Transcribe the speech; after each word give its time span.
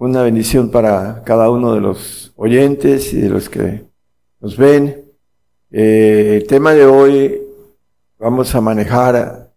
Una 0.00 0.22
bendición 0.22 0.70
para 0.70 1.22
cada 1.24 1.50
uno 1.50 1.74
de 1.74 1.82
los 1.82 2.32
oyentes 2.36 3.12
y 3.12 3.20
de 3.20 3.28
los 3.28 3.50
que 3.50 3.84
nos 4.40 4.56
ven. 4.56 5.04
Eh, 5.70 6.38
el 6.40 6.46
tema 6.46 6.72
de 6.72 6.86
hoy 6.86 7.42
vamos 8.18 8.54
a 8.54 8.62
manejar 8.62 9.52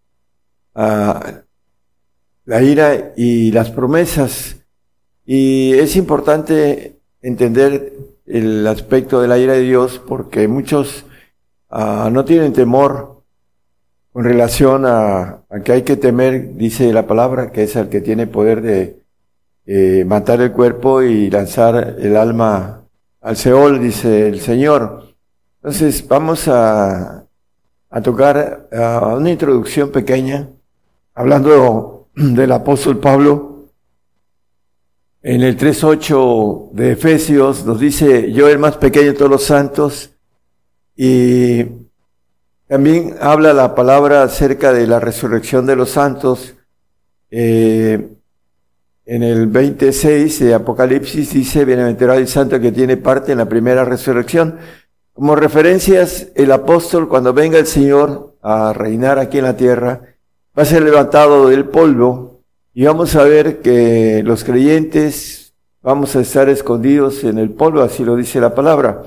la 0.74 2.62
ira 2.62 3.14
y 3.16 3.54
las 3.54 3.72
promesas. 3.72 4.58
Y 5.26 5.76
es 5.76 5.96
importante 5.96 7.00
entender 7.22 7.94
el 8.26 8.68
aspecto 8.68 9.22
de 9.22 9.30
la 9.30 9.38
ira 9.38 9.54
de 9.54 9.62
Dios 9.62 10.02
porque 10.06 10.50
muchos 10.50 11.06
ah, 11.70 12.10
no 12.12 12.26
tienen 12.26 12.52
temor 12.52 13.24
con 14.12 14.26
relación 14.26 14.86
a, 14.86 15.46
a, 15.50 15.62
que 15.64 15.72
hay 15.72 15.84
que 15.84 15.96
temer, 15.96 16.56
dice 16.56 16.92
la 16.92 17.08
palabra, 17.08 17.54
que 17.54 17.64
es 17.64 17.78
el 17.78 17.88
que 17.88 18.02
tiene 18.02 18.28
poder 18.28 18.62
de 18.62 19.03
eh, 19.66 20.04
matar 20.06 20.42
el 20.42 20.52
cuerpo 20.52 21.02
y 21.02 21.30
lanzar 21.30 21.96
el 22.00 22.18
alma 22.18 22.84
al 23.22 23.38
Seol, 23.38 23.80
dice 23.80 24.28
el 24.28 24.42
Señor. 24.42 25.16
Entonces 25.58 26.06
vamos 26.08 26.48
a, 26.48 27.26
a 27.90 28.02
tocar 28.02 28.68
a 28.74 29.16
una 29.16 29.32
introducción 29.32 29.92
pequeña, 29.92 30.50
hablando 31.14 32.10
del 32.16 32.52
apóstol 32.52 33.00
Pablo. 33.00 33.70
En 35.22 35.42
el 35.42 35.58
3.8 35.58 36.72
de 36.72 36.92
Efesios 36.92 37.66
nos 37.66 37.80
dice, 37.80 38.34
yo 38.34 38.50
el 38.50 38.60
más 38.60 38.76
pequeño 38.76 39.08
de 39.08 39.14
todos 39.14 39.32
los 39.32 39.44
santos, 39.44 40.10
y 40.96 41.64
también 42.68 43.16
habla 43.22 43.54
la 43.54 43.74
palabra 43.74 44.24
acerca 44.24 44.74
de 44.74 44.86
la 44.86 45.00
resurrección 45.00 45.66
de 45.66 45.76
los 45.76 45.92
santos. 45.92 46.56
Eh, 47.32 48.10
en 49.06 49.24
el 49.24 49.48
26 49.48 50.40
de 50.40 50.54
Apocalipsis 50.54 51.34
dice, 51.34 51.66
bienaventurado 51.66 52.20
el 52.20 52.28
santo 52.28 52.60
que 52.60 52.72
tiene 52.72 52.98
parte 52.98 53.34
en 53.34 53.38
la 53.40 53.50
primera 53.50 53.84
resurrección. 53.84 54.58
Como 55.12 55.36
referencias, 55.36 56.30
el 56.36 56.52
apóstol, 56.52 57.10
cuando 57.10 57.34
venga 57.34 57.60
el 57.60 57.68
Señor 57.68 58.36
a 58.42 58.74
reinar 58.74 59.20
aquí 59.20 59.40
en 59.40 59.44
la 59.44 59.58
tierra, 59.58 60.02
va 60.58 60.64
a 60.64 60.66
ser 60.66 60.84
levantado 60.84 61.50
del 61.50 61.66
polvo 61.66 62.42
y 62.74 62.86
vamos 62.86 63.16
a 63.16 63.24
ver 63.24 63.62
que 63.62 64.24
los 64.24 64.44
creyentes 64.44 65.54
vamos 65.82 66.16
a 66.16 66.22
estar 66.22 66.48
escondidos 66.48 67.24
en 67.26 67.38
el 67.38 67.52
polvo, 67.52 67.82
así 67.82 68.06
lo 68.06 68.16
dice 68.16 68.40
la 68.40 68.56
palabra, 68.56 69.04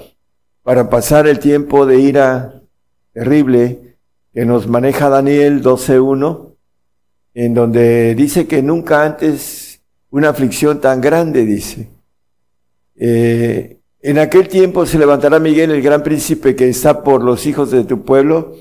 para 0.62 0.90
pasar 0.90 1.26
el 1.26 1.38
tiempo 1.38 1.86
de 1.86 2.00
ira 2.00 2.62
terrible 3.12 3.96
que 4.34 4.44
nos 4.44 4.68
maneja 4.68 5.08
Daniel 5.08 5.62
12.1, 5.62 6.54
en 7.32 7.54
donde 7.54 8.14
dice 8.14 8.46
que 8.46 8.62
nunca 8.62 9.04
antes 9.04 9.65
una 10.10 10.30
aflicción 10.30 10.80
tan 10.80 11.00
grande, 11.00 11.44
dice. 11.44 11.88
Eh, 12.96 13.78
en 14.00 14.18
aquel 14.18 14.48
tiempo 14.48 14.86
se 14.86 14.98
levantará 14.98 15.38
Miguel, 15.38 15.70
el 15.70 15.82
gran 15.82 16.02
príncipe 16.02 16.54
que 16.54 16.68
está 16.68 17.02
por 17.02 17.22
los 17.24 17.46
hijos 17.46 17.70
de 17.70 17.84
tu 17.84 18.04
pueblo, 18.04 18.54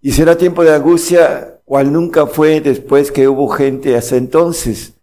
y 0.00 0.12
será 0.12 0.36
tiempo 0.36 0.64
de 0.64 0.74
angustia, 0.74 1.60
cual 1.64 1.92
nunca 1.92 2.26
fue 2.26 2.60
después 2.60 3.10
que 3.10 3.28
hubo 3.28 3.48
gente 3.48 3.96
hasta 3.96 4.16
entonces. 4.16 4.94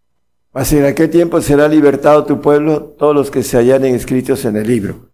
Mas 0.54 0.74
en 0.74 0.86
aquel 0.86 1.10
tiempo 1.10 1.42
será 1.42 1.68
libertado 1.68 2.26
tu 2.26 2.42
pueblo, 2.42 2.96
todos 2.98 3.16
los 3.16 3.32
que 3.32 3.44
se 3.44 3.58
hallan 3.58 3.86
escritos 3.86 4.46
en 4.46 4.58
el 4.58 4.68
libro. 4.68 5.10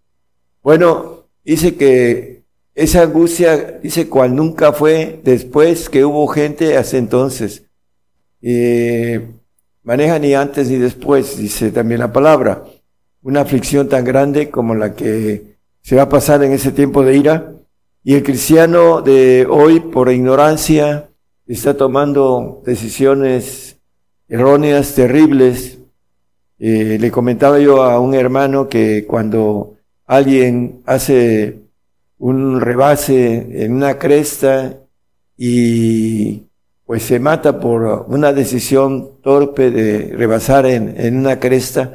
Bueno, 0.61 1.27
dice 1.43 1.75
que 1.75 2.43
esa 2.73 3.03
angustia, 3.03 3.79
dice, 3.81 4.09
cual 4.09 4.35
nunca 4.35 4.73
fue 4.73 5.21
después 5.23 5.89
que 5.89 6.03
hubo 6.03 6.27
gente 6.27 6.77
hasta 6.77 6.97
entonces. 6.97 7.63
Eh, 8.41 9.27
maneja 9.85 10.19
ni 10.19 10.33
antes 10.33 10.69
ni 10.69 10.77
después, 10.77 11.37
dice 11.37 11.71
también 11.71 12.01
la 12.01 12.11
palabra. 12.11 12.65
Una 13.21 13.41
aflicción 13.41 13.87
tan 13.87 14.03
grande 14.03 14.49
como 14.49 14.75
la 14.75 14.93
que 14.93 15.55
se 15.81 15.95
va 15.95 16.03
a 16.03 16.09
pasar 16.09 16.43
en 16.43 16.51
ese 16.51 16.71
tiempo 16.71 17.03
de 17.03 17.15
ira. 17.15 17.51
Y 18.03 18.15
el 18.15 18.23
cristiano 18.23 19.01
de 19.01 19.47
hoy, 19.49 19.79
por 19.79 20.11
ignorancia, 20.11 21.09
está 21.47 21.75
tomando 21.75 22.61
decisiones 22.65 23.77
erróneas, 24.27 24.93
terribles. 24.93 25.79
Eh, 26.59 26.97
le 26.99 27.11
comentaba 27.11 27.59
yo 27.59 27.83
a 27.83 27.99
un 27.99 28.13
hermano 28.13 28.67
que 28.67 29.05
cuando 29.05 29.75
alguien 30.05 30.81
hace 30.85 31.59
un 32.17 32.61
rebase 32.61 33.63
en 33.63 33.73
una 33.73 33.97
cresta 33.97 34.77
y 35.37 36.43
pues 36.85 37.03
se 37.03 37.19
mata 37.19 37.59
por 37.59 38.05
una 38.07 38.31
decisión 38.31 39.21
torpe 39.23 39.71
de 39.71 40.13
rebasar 40.15 40.65
en, 40.67 40.93
en 40.97 41.17
una 41.17 41.39
cresta, 41.39 41.93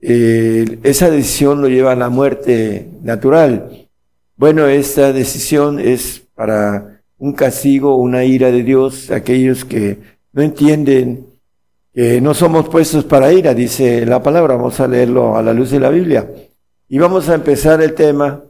eh, 0.00 0.78
esa 0.82 1.10
decisión 1.10 1.62
lo 1.62 1.68
lleva 1.68 1.92
a 1.92 1.96
la 1.96 2.10
muerte 2.10 2.88
natural. 3.02 3.88
Bueno, 4.36 4.66
esta 4.66 5.12
decisión 5.12 5.78
es 5.78 6.22
para 6.34 7.00
un 7.18 7.32
castigo, 7.32 7.96
una 7.96 8.24
ira 8.24 8.50
de 8.50 8.64
Dios, 8.64 9.10
aquellos 9.10 9.64
que 9.64 9.98
no 10.32 10.42
entienden 10.42 11.26
que 11.94 12.20
no 12.20 12.34
somos 12.34 12.68
puestos 12.68 13.04
para 13.04 13.32
ira, 13.32 13.54
dice 13.54 14.04
la 14.06 14.22
palabra, 14.22 14.56
vamos 14.56 14.80
a 14.80 14.88
leerlo 14.88 15.36
a 15.36 15.42
la 15.42 15.52
luz 15.52 15.70
de 15.70 15.78
la 15.78 15.90
Biblia. 15.90 16.28
Y 16.88 16.98
vamos 16.98 17.28
a 17.28 17.34
empezar 17.34 17.80
el 17.82 17.94
tema, 17.94 18.42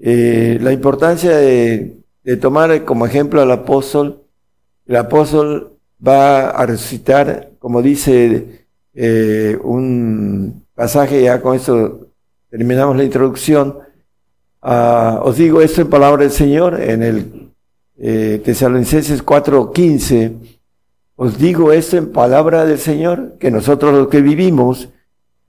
eh, 0.00 0.58
la 0.60 0.72
importancia 0.72 1.36
de, 1.36 1.98
de 2.24 2.36
tomar 2.38 2.84
como 2.84 3.06
ejemplo 3.06 3.40
al 3.40 3.52
apóstol, 3.52 4.22
el 4.88 4.96
apóstol 4.96 5.72
va 6.04 6.50
a 6.50 6.64
resucitar, 6.64 7.50
como 7.58 7.82
dice 7.82 8.66
eh, 8.94 9.56
un 9.62 10.64
pasaje, 10.74 11.22
ya 11.22 11.40
con 11.42 11.54
esto 11.54 12.08
terminamos 12.50 12.96
la 12.96 13.04
introducción. 13.04 13.76
Uh, 14.62 15.20
os 15.22 15.36
digo 15.36 15.60
esto 15.60 15.82
en 15.82 15.90
palabra 15.90 16.22
del 16.22 16.32
Señor, 16.32 16.80
en 16.80 17.02
el 17.02 17.50
eh, 17.98 18.40
Tesalonicenses 18.42 19.24
4:15. 19.24 20.32
Os 21.16 21.36
digo 21.36 21.70
esto 21.72 21.98
en 21.98 22.10
palabra 22.10 22.64
del 22.64 22.78
Señor, 22.78 23.36
que 23.38 23.50
nosotros 23.50 23.92
los 23.92 24.08
que 24.08 24.22
vivimos, 24.22 24.88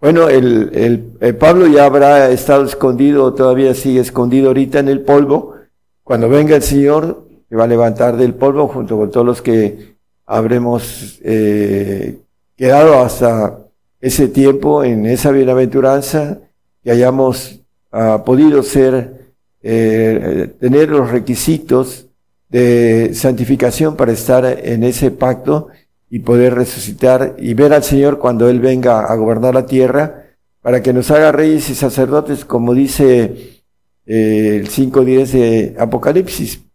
bueno, 0.01 0.27
el, 0.27 0.71
el, 0.73 1.11
el, 1.21 1.35
Pablo 1.37 1.67
ya 1.67 1.85
habrá 1.85 2.29
estado 2.29 2.65
escondido, 2.65 3.33
todavía 3.33 3.73
sigue 3.73 4.01
escondido 4.01 4.47
ahorita 4.47 4.79
en 4.79 4.89
el 4.89 5.01
polvo. 5.01 5.55
Cuando 6.03 6.27
venga 6.27 6.55
el 6.55 6.63
Señor, 6.63 7.28
se 7.49 7.55
va 7.55 7.63
a 7.63 7.67
levantar 7.67 8.15
del 8.15 8.35
polvo 8.35 8.67
junto 8.67 8.97
con 8.97 9.09
todos 9.09 9.25
los 9.25 9.41
que 9.41 9.95
habremos 10.25 11.19
eh, 11.23 12.19
quedado 12.55 12.99
hasta 12.99 13.57
ese 13.99 14.27
tiempo 14.27 14.83
en 14.83 15.07
esa 15.07 15.31
bienaventuranza, 15.31 16.37
que 16.83 16.91
hayamos 16.91 17.59
uh, 17.91 18.23
podido 18.23 18.63
ser, 18.63 19.33
eh, 19.63 20.53
tener 20.59 20.89
los 20.89 21.09
requisitos 21.09 22.05
de 22.47 23.11
santificación 23.13 23.95
para 23.95 24.11
estar 24.11 24.45
en 24.45 24.83
ese 24.83 25.11
pacto 25.11 25.67
y 26.09 26.19
poder 26.19 26.55
resucitar 26.55 27.35
y 27.39 27.53
ver 27.55 27.73
al 27.73 27.83
Señor 27.83 28.19
cuando 28.19 28.47
Él 28.49 28.59
venga 28.59 29.01
a 29.01 29.15
gobernar 29.15 29.55
la 29.55 29.65
tierra, 29.65 30.25
para 30.61 30.81
que 30.81 30.93
nos 30.93 31.09
haga 31.11 31.31
reyes 31.31 31.69
y 31.69 31.75
sacerdotes, 31.75 32.45
como 32.45 32.73
dice 32.73 33.63
eh, 34.05 34.57
el 34.61 34.69
5.10 34.69 35.31
de 35.31 35.75
Apocalipsis 35.79 36.68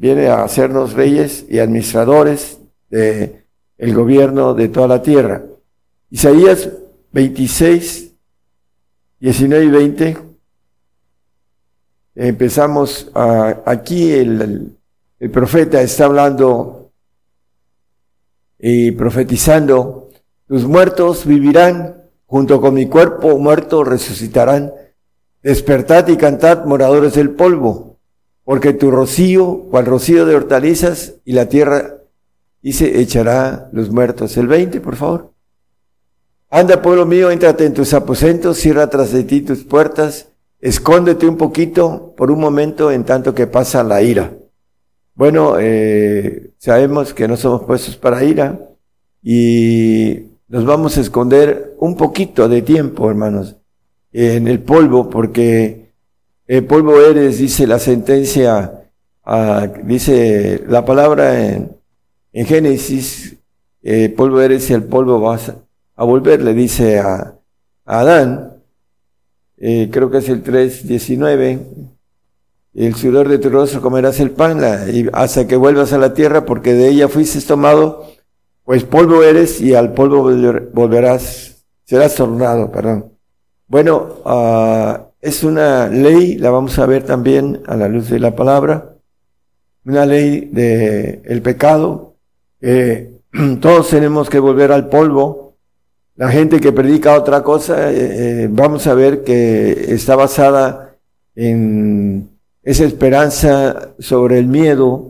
viene 0.00 0.28
a 0.28 0.44
hacernos 0.44 0.94
reyes 0.94 1.44
y 1.50 1.58
administradores 1.58 2.58
de 2.88 3.44
el 3.76 3.94
gobierno 3.94 4.54
de 4.54 4.68
toda 4.68 4.88
la 4.88 5.02
tierra. 5.02 5.42
Isaías 6.10 6.70
26, 7.12 8.14
19 9.20 9.64
y 9.64 9.68
20. 9.68 10.18
Empezamos 12.14 13.10
aquí 13.66 14.10
el, 14.12 14.74
el 15.18 15.30
profeta 15.30 15.82
está 15.82 16.06
hablando 16.06 16.90
y 18.58 18.92
profetizando, 18.92 20.08
tus 20.46 20.64
muertos 20.64 21.26
vivirán, 21.26 22.04
junto 22.24 22.58
con 22.58 22.72
mi 22.72 22.86
cuerpo 22.86 23.36
muerto 23.38 23.84
resucitarán. 23.84 24.72
Despertad 25.42 26.08
y 26.08 26.16
cantad, 26.16 26.64
moradores 26.64 27.14
del 27.14 27.30
polvo 27.30 27.89
porque 28.50 28.72
tu 28.72 28.90
rocío, 28.90 29.68
cual 29.70 29.86
rocío 29.86 30.26
de 30.26 30.34
hortalizas, 30.34 31.14
y 31.24 31.34
la 31.34 31.48
tierra, 31.48 31.98
dice, 32.60 33.00
echará 33.00 33.70
los 33.72 33.90
muertos. 33.90 34.36
El 34.36 34.48
20, 34.48 34.80
por 34.80 34.96
favor. 34.96 35.30
Anda, 36.50 36.82
pueblo 36.82 37.06
mío, 37.06 37.30
entrate 37.30 37.64
en 37.64 37.74
tus 37.74 37.94
aposentos, 37.94 38.56
cierra 38.56 38.90
tras 38.90 39.12
de 39.12 39.22
ti 39.22 39.42
tus 39.42 39.62
puertas, 39.62 40.32
escóndete 40.60 41.28
un 41.28 41.36
poquito 41.36 42.12
por 42.16 42.32
un 42.32 42.40
momento 42.40 42.90
en 42.90 43.04
tanto 43.04 43.36
que 43.36 43.46
pasa 43.46 43.84
la 43.84 44.02
ira. 44.02 44.32
Bueno, 45.14 45.54
eh, 45.60 46.50
sabemos 46.58 47.14
que 47.14 47.28
no 47.28 47.36
somos 47.36 47.62
puestos 47.62 47.96
para 47.96 48.24
ira 48.24 48.58
y 49.22 50.24
nos 50.48 50.64
vamos 50.64 50.98
a 50.98 51.02
esconder 51.02 51.76
un 51.78 51.96
poquito 51.96 52.48
de 52.48 52.62
tiempo, 52.62 53.08
hermanos, 53.08 53.54
en 54.12 54.48
el 54.48 54.58
polvo, 54.58 55.08
porque 55.08 55.89
el 56.50 56.64
polvo 56.64 57.00
eres, 57.00 57.38
dice 57.38 57.64
la 57.64 57.78
sentencia, 57.78 58.82
ah, 59.24 59.68
dice 59.84 60.60
la 60.66 60.84
palabra 60.84 61.46
en, 61.46 61.76
en 62.32 62.44
Génesis, 62.44 63.36
eh, 63.84 64.08
polvo 64.08 64.40
eres 64.40 64.68
y 64.68 64.72
el 64.72 64.82
polvo 64.82 65.20
vas 65.20 65.52
a 65.94 66.04
volver, 66.04 66.42
le 66.42 66.52
dice 66.52 66.98
a, 66.98 67.36
Adán, 67.84 68.54
eh, 69.58 69.90
creo 69.92 70.10
que 70.10 70.18
es 70.18 70.28
el 70.28 70.42
3.19, 70.42 71.60
el 72.74 72.94
sudor 72.96 73.28
de 73.28 73.38
tu 73.38 73.48
rostro 73.48 73.80
comerás 73.80 74.18
el 74.18 74.32
pan 74.32 74.60
hasta 75.12 75.46
que 75.46 75.54
vuelvas 75.54 75.92
a 75.92 75.98
la 75.98 76.14
tierra, 76.14 76.46
porque 76.46 76.74
de 76.74 76.88
ella 76.88 77.06
fuiste 77.06 77.40
tomado, 77.42 78.06
pues 78.64 78.82
polvo 78.82 79.22
eres 79.22 79.60
y 79.60 79.76
al 79.76 79.92
polvo 79.92 80.32
volverás, 80.72 81.64
serás 81.84 82.16
tornado, 82.16 82.72
perdón. 82.72 83.12
Bueno, 83.68 84.16
uh, 84.24 85.09
es 85.20 85.44
una 85.44 85.88
ley, 85.88 86.36
la 86.36 86.50
vamos 86.50 86.78
a 86.78 86.86
ver 86.86 87.04
también 87.04 87.62
a 87.66 87.76
la 87.76 87.88
luz 87.88 88.08
de 88.08 88.18
la 88.18 88.34
palabra, 88.34 88.94
una 89.84 90.06
ley 90.06 90.48
de 90.52 91.22
el 91.24 91.42
pecado, 91.42 92.14
todos 93.60 93.88
tenemos 93.88 94.28
que 94.28 94.38
volver 94.38 94.72
al 94.72 94.88
polvo. 94.88 95.56
La 96.16 96.28
gente 96.30 96.60
que 96.60 96.72
predica 96.72 97.16
otra 97.16 97.42
cosa, 97.42 97.90
eh, 97.90 97.94
eh, 98.44 98.48
vamos 98.50 98.86
a 98.86 98.94
ver 98.94 99.24
que 99.24 99.94
está 99.94 100.16
basada 100.16 100.96
en 101.34 102.28
esa 102.62 102.84
esperanza 102.84 103.94
sobre 103.98 104.38
el 104.38 104.46
miedo 104.46 105.08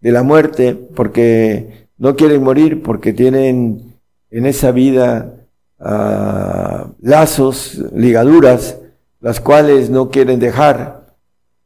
de 0.00 0.12
la 0.12 0.22
muerte, 0.22 0.74
porque 0.94 1.88
no 1.98 2.14
quieren 2.14 2.42
morir, 2.42 2.82
porque 2.82 3.12
tienen 3.12 3.96
en 4.30 4.46
esa 4.46 4.70
vida 4.70 5.34
ah, 5.80 6.86
lazos, 7.00 7.82
ligaduras, 7.92 8.76
las 9.20 9.40
cuales 9.40 9.90
no 9.90 10.10
quieren 10.10 10.40
dejar, 10.40 11.14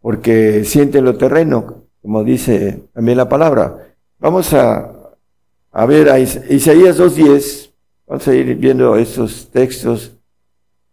porque 0.00 0.64
sienten 0.64 1.04
lo 1.04 1.16
terreno, 1.16 1.84
como 2.02 2.24
dice 2.24 2.84
también 2.92 3.16
la 3.16 3.28
palabra. 3.28 3.94
Vamos 4.18 4.52
a, 4.52 4.92
a 5.72 5.86
ver 5.86 6.10
a 6.10 6.18
Isaías 6.18 6.98
2.10, 6.98 7.70
vamos 8.06 8.28
a 8.28 8.34
ir 8.34 8.54
viendo 8.56 8.96
estos 8.96 9.50
textos. 9.50 10.12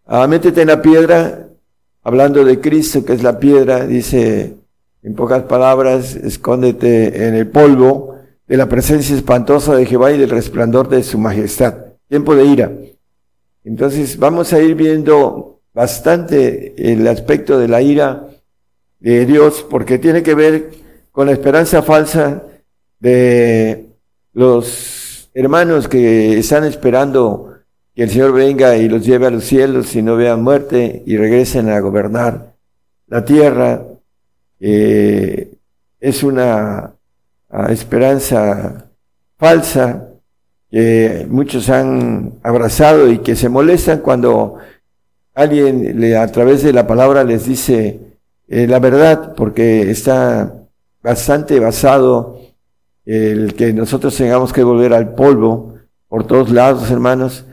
Ah, 0.06 0.28
métete 0.28 0.62
en 0.62 0.68
la 0.68 0.82
piedra, 0.82 1.50
hablando 2.04 2.44
de 2.46 2.60
Cristo, 2.60 3.04
que 3.04 3.14
es 3.14 3.24
la 3.24 3.40
piedra, 3.40 3.86
dice 3.86 4.56
en 5.04 5.16
pocas 5.16 5.44
palabras, 5.44 6.16
escóndete 6.16 7.28
en 7.28 7.36
el 7.36 7.48
polvo 7.48 8.16
de 8.48 8.58
la 8.58 8.70
presencia 8.70 9.16
espantosa 9.16 9.76
de 9.76 9.86
Jehová 9.86 10.12
y 10.12 10.20
del 10.20 10.30
resplandor 10.30 10.90
de 10.90 11.04
su 11.04 11.18
majestad. 11.18 11.74
Tiempo 12.08 12.36
de 12.36 12.46
ira. 12.46 12.72
Entonces 13.64 14.18
vamos 14.18 14.54
a 14.54 14.62
ir 14.62 14.76
viendo 14.76 15.61
bastante 15.74 16.74
el 16.92 17.08
aspecto 17.08 17.58
de 17.58 17.68
la 17.68 17.82
ira 17.82 18.28
de 19.00 19.26
Dios, 19.26 19.66
porque 19.70 19.98
tiene 19.98 20.24
que 20.24 20.36
ver 20.36 20.72
con 21.12 21.28
la 21.28 21.34
esperanza 21.34 21.82
falsa 21.82 22.44
de 23.00 23.90
los 24.34 25.30
hermanos 25.34 25.88
que 25.88 26.38
están 26.38 26.64
esperando 26.66 27.56
que 27.96 28.04
el 28.04 28.10
Señor 28.10 28.34
venga 28.34 28.78
y 28.78 28.88
los 28.88 29.06
lleve 29.06 29.28
a 29.28 29.32
los 29.32 29.44
cielos 29.44 29.96
y 29.96 30.02
no 30.02 30.16
vean 30.16 30.44
muerte 30.44 31.04
y 31.06 31.18
regresen 31.18 31.70
a 31.70 31.80
gobernar 31.80 32.54
la 33.08 33.26
tierra. 33.26 33.84
Eh, 34.60 35.52
es 36.00 36.24
una 36.24 36.94
esperanza 37.70 38.86
falsa 39.38 40.08
que 40.70 41.28
muchos 41.30 41.70
han 41.70 42.36
abrazado 42.44 43.12
y 43.12 43.20
que 43.20 43.36
se 43.36 43.50
molestan 43.50 44.00
cuando 44.00 44.58
alguien 45.42 46.00
le, 46.00 46.18
a 46.18 46.28
través 46.28 46.64
de 46.64 46.74
la 46.74 46.88
palabra 46.88 47.24
les 47.24 47.46
dice 47.46 48.00
eh, 48.48 48.68
la 48.68 48.80
verdad, 48.80 49.34
porque 49.36 49.90
está 49.90 50.54
bastante 51.02 51.60
basado 51.60 52.40
el 53.06 53.54
que 53.56 53.74
nosotros 53.74 54.16
tengamos 54.16 54.54
que 54.54 54.64
volver 54.64 54.94
al 54.94 55.16
polvo 55.16 55.76
por 56.08 56.28
todos 56.28 56.52
lados, 56.52 56.92
hermanos, 56.92 57.46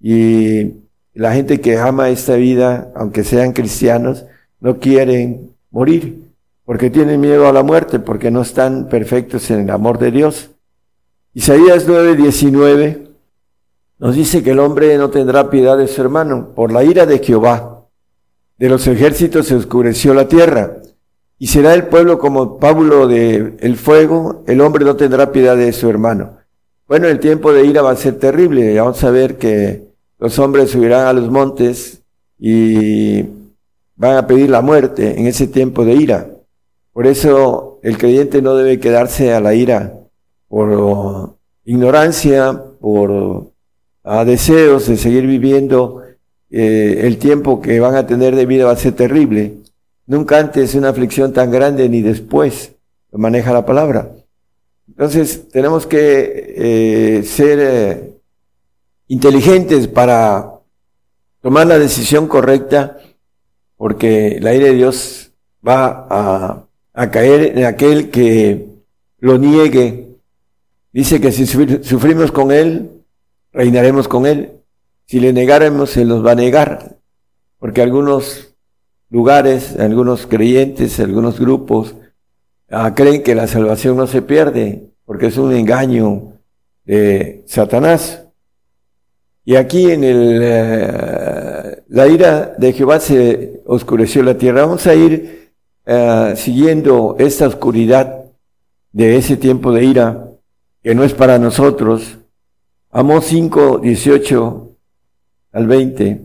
y 0.00 0.74
la 1.12 1.34
gente 1.34 1.60
que 1.60 1.76
ama 1.76 2.08
esta 2.08 2.36
vida, 2.36 2.92
aunque 2.94 3.24
sean 3.24 3.52
cristianos, 3.52 4.24
no 4.60 4.78
quieren 4.78 5.50
morir 5.70 6.24
porque 6.64 6.90
tienen 6.90 7.20
miedo 7.20 7.46
a 7.46 7.52
la 7.52 7.62
muerte, 7.62 7.98
porque 7.98 8.30
no 8.30 8.42
están 8.42 8.88
perfectos 8.88 9.50
en 9.50 9.60
el 9.60 9.70
amor 9.70 9.98
de 9.98 10.10
Dios. 10.10 10.50
Isaías 11.34 11.86
9:19 11.86 13.03
nos 13.98 14.14
dice 14.14 14.42
que 14.42 14.50
el 14.50 14.58
hombre 14.58 14.96
no 14.98 15.10
tendrá 15.10 15.50
piedad 15.50 15.78
de 15.78 15.88
su 15.88 16.00
hermano 16.00 16.50
por 16.54 16.72
la 16.72 16.84
ira 16.84 17.06
de 17.06 17.18
Jehová. 17.18 17.86
De 18.58 18.68
los 18.68 18.86
ejércitos 18.86 19.46
se 19.46 19.54
oscureció 19.54 20.14
la 20.14 20.28
tierra 20.28 20.76
y 21.38 21.46
será 21.46 21.74
el 21.74 21.86
pueblo 21.86 22.18
como 22.18 22.58
pábulo 22.58 23.06
de 23.06 23.54
el 23.60 23.76
fuego, 23.76 24.44
el 24.46 24.60
hombre 24.60 24.84
no 24.84 24.96
tendrá 24.96 25.32
piedad 25.32 25.56
de 25.56 25.72
su 25.72 25.88
hermano. 25.88 26.38
Bueno, 26.86 27.08
el 27.08 27.18
tiempo 27.18 27.52
de 27.52 27.66
ira 27.66 27.82
va 27.82 27.90
a 27.92 27.96
ser 27.96 28.18
terrible. 28.18 28.78
Vamos 28.78 29.02
a 29.04 29.10
ver 29.10 29.36
que 29.36 29.88
los 30.18 30.38
hombres 30.38 30.70
subirán 30.70 31.06
a 31.06 31.12
los 31.12 31.30
montes 31.30 32.02
y 32.38 33.22
van 33.96 34.16
a 34.16 34.26
pedir 34.26 34.50
la 34.50 34.60
muerte 34.60 35.18
en 35.18 35.26
ese 35.26 35.46
tiempo 35.46 35.84
de 35.84 35.94
ira. 35.94 36.28
Por 36.92 37.06
eso 37.06 37.80
el 37.82 37.98
creyente 37.98 38.42
no 38.42 38.54
debe 38.54 38.78
quedarse 38.78 39.32
a 39.34 39.40
la 39.40 39.54
ira 39.54 39.94
por 40.48 41.36
ignorancia, 41.64 42.62
por 42.80 43.53
deseos 44.04 44.86
de 44.86 44.96
seguir 44.96 45.26
viviendo. 45.26 46.02
Eh, 46.50 47.00
el 47.06 47.18
tiempo 47.18 47.60
que 47.60 47.80
van 47.80 47.96
a 47.96 48.06
tener 48.06 48.36
de 48.36 48.46
vida 48.46 48.66
va 48.66 48.72
a 48.72 48.76
ser 48.76 48.92
terrible. 48.92 49.54
Nunca 50.06 50.38
antes 50.38 50.74
una 50.74 50.90
aflicción 50.90 51.32
tan 51.32 51.50
grande 51.50 51.88
ni 51.88 52.02
después 52.02 52.72
lo 53.10 53.18
maneja 53.18 53.52
la 53.52 53.64
palabra. 53.64 54.10
Entonces 54.86 55.48
tenemos 55.48 55.86
que 55.86 56.54
eh, 56.56 57.22
ser 57.24 57.58
eh, 57.60 58.10
inteligentes 59.08 59.88
para 59.88 60.60
tomar 61.40 61.66
la 61.66 61.78
decisión 61.78 62.28
correcta, 62.28 62.98
porque 63.76 64.38
la 64.40 64.54
ira 64.54 64.66
de 64.66 64.74
Dios 64.74 65.32
va 65.66 66.06
a, 66.08 66.66
a 66.92 67.10
caer 67.10 67.58
en 67.58 67.64
aquel 67.64 68.10
que 68.10 68.66
lo 69.18 69.38
niegue. 69.38 70.08
Dice 70.92 71.20
que 71.20 71.32
si 71.32 71.46
sufrimos 71.46 72.30
con 72.30 72.52
Él, 72.52 72.93
reinaremos 73.54 74.08
con 74.08 74.26
Él. 74.26 74.60
Si 75.06 75.20
le 75.20 75.32
negáramos, 75.32 75.96
Él 75.96 76.08
nos 76.08 76.24
va 76.24 76.32
a 76.32 76.34
negar, 76.34 76.96
porque 77.58 77.80
algunos 77.80 78.54
lugares, 79.08 79.78
algunos 79.78 80.26
creyentes, 80.26 80.98
algunos 81.00 81.38
grupos, 81.38 81.94
ah, 82.70 82.92
creen 82.94 83.22
que 83.22 83.34
la 83.34 83.46
salvación 83.46 83.96
no 83.96 84.06
se 84.06 84.22
pierde, 84.22 84.90
porque 85.06 85.26
es 85.26 85.38
un 85.38 85.54
engaño 85.54 86.32
de 86.84 87.44
Satanás. 87.46 88.24
Y 89.44 89.56
aquí 89.56 89.90
en 89.90 90.04
el, 90.04 90.40
eh, 90.42 91.82
la 91.88 92.06
ira 92.08 92.54
de 92.56 92.72
Jehová 92.72 92.98
se 92.98 93.62
oscureció 93.66 94.22
la 94.22 94.38
tierra. 94.38 94.64
Vamos 94.64 94.86
a 94.86 94.94
ir 94.94 95.52
eh, 95.84 96.34
siguiendo 96.36 97.16
esta 97.18 97.46
oscuridad 97.46 98.24
de 98.92 99.16
ese 99.16 99.36
tiempo 99.36 99.70
de 99.70 99.84
ira, 99.84 100.30
que 100.82 100.94
no 100.94 101.04
es 101.04 101.12
para 101.12 101.38
nosotros. 101.38 102.18
Amós 102.96 103.24
5, 103.24 103.80
18 103.82 104.70
al 105.50 105.66
20. 105.66 106.20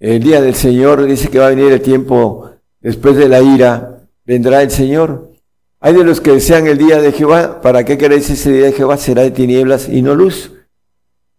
El 0.00 0.20
día 0.20 0.40
del 0.40 0.56
Señor 0.56 1.04
dice 1.04 1.28
que 1.28 1.38
va 1.38 1.46
a 1.46 1.50
venir 1.50 1.70
el 1.70 1.80
tiempo 1.80 2.50
después 2.80 3.14
de 3.16 3.28
la 3.28 3.40
ira, 3.40 4.00
vendrá 4.24 4.60
el 4.62 4.72
Señor. 4.72 5.30
Hay 5.78 5.94
de 5.94 6.02
los 6.02 6.20
que 6.20 6.32
desean 6.32 6.66
el 6.66 6.78
día 6.78 7.00
de 7.00 7.12
Jehová, 7.12 7.60
¿para 7.60 7.84
qué 7.84 7.96
queréis 7.96 8.28
ese 8.28 8.50
día 8.50 8.64
de 8.64 8.72
Jehová? 8.72 8.96
Será 8.96 9.22
de 9.22 9.30
tinieblas 9.30 9.88
y 9.88 10.02
no 10.02 10.16
luz 10.16 10.52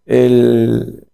el, 0.05 1.05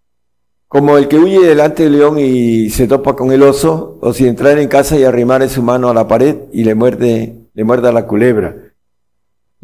como 0.67 0.95
el 0.99 1.07
que 1.07 1.17
huye 1.17 1.47
delante 1.47 1.85
del 1.85 1.93
león 1.93 2.19
y 2.19 2.69
se 2.69 2.87
topa 2.87 3.15
con 3.15 3.31
el 3.31 3.41
oso, 3.41 3.97
o 4.01 4.13
si 4.13 4.27
entrar 4.27 4.59
en 4.59 4.67
casa 4.67 4.99
y 4.99 5.03
arrimar 5.03 5.49
su 5.49 5.63
mano 5.63 5.89
a 5.89 5.95
la 5.95 6.07
pared 6.07 6.41
y 6.53 6.63
le 6.63 6.75
muerde, 6.75 7.33
le 7.55 7.63
muerda 7.63 7.91
la 7.91 8.05
culebra. 8.05 8.64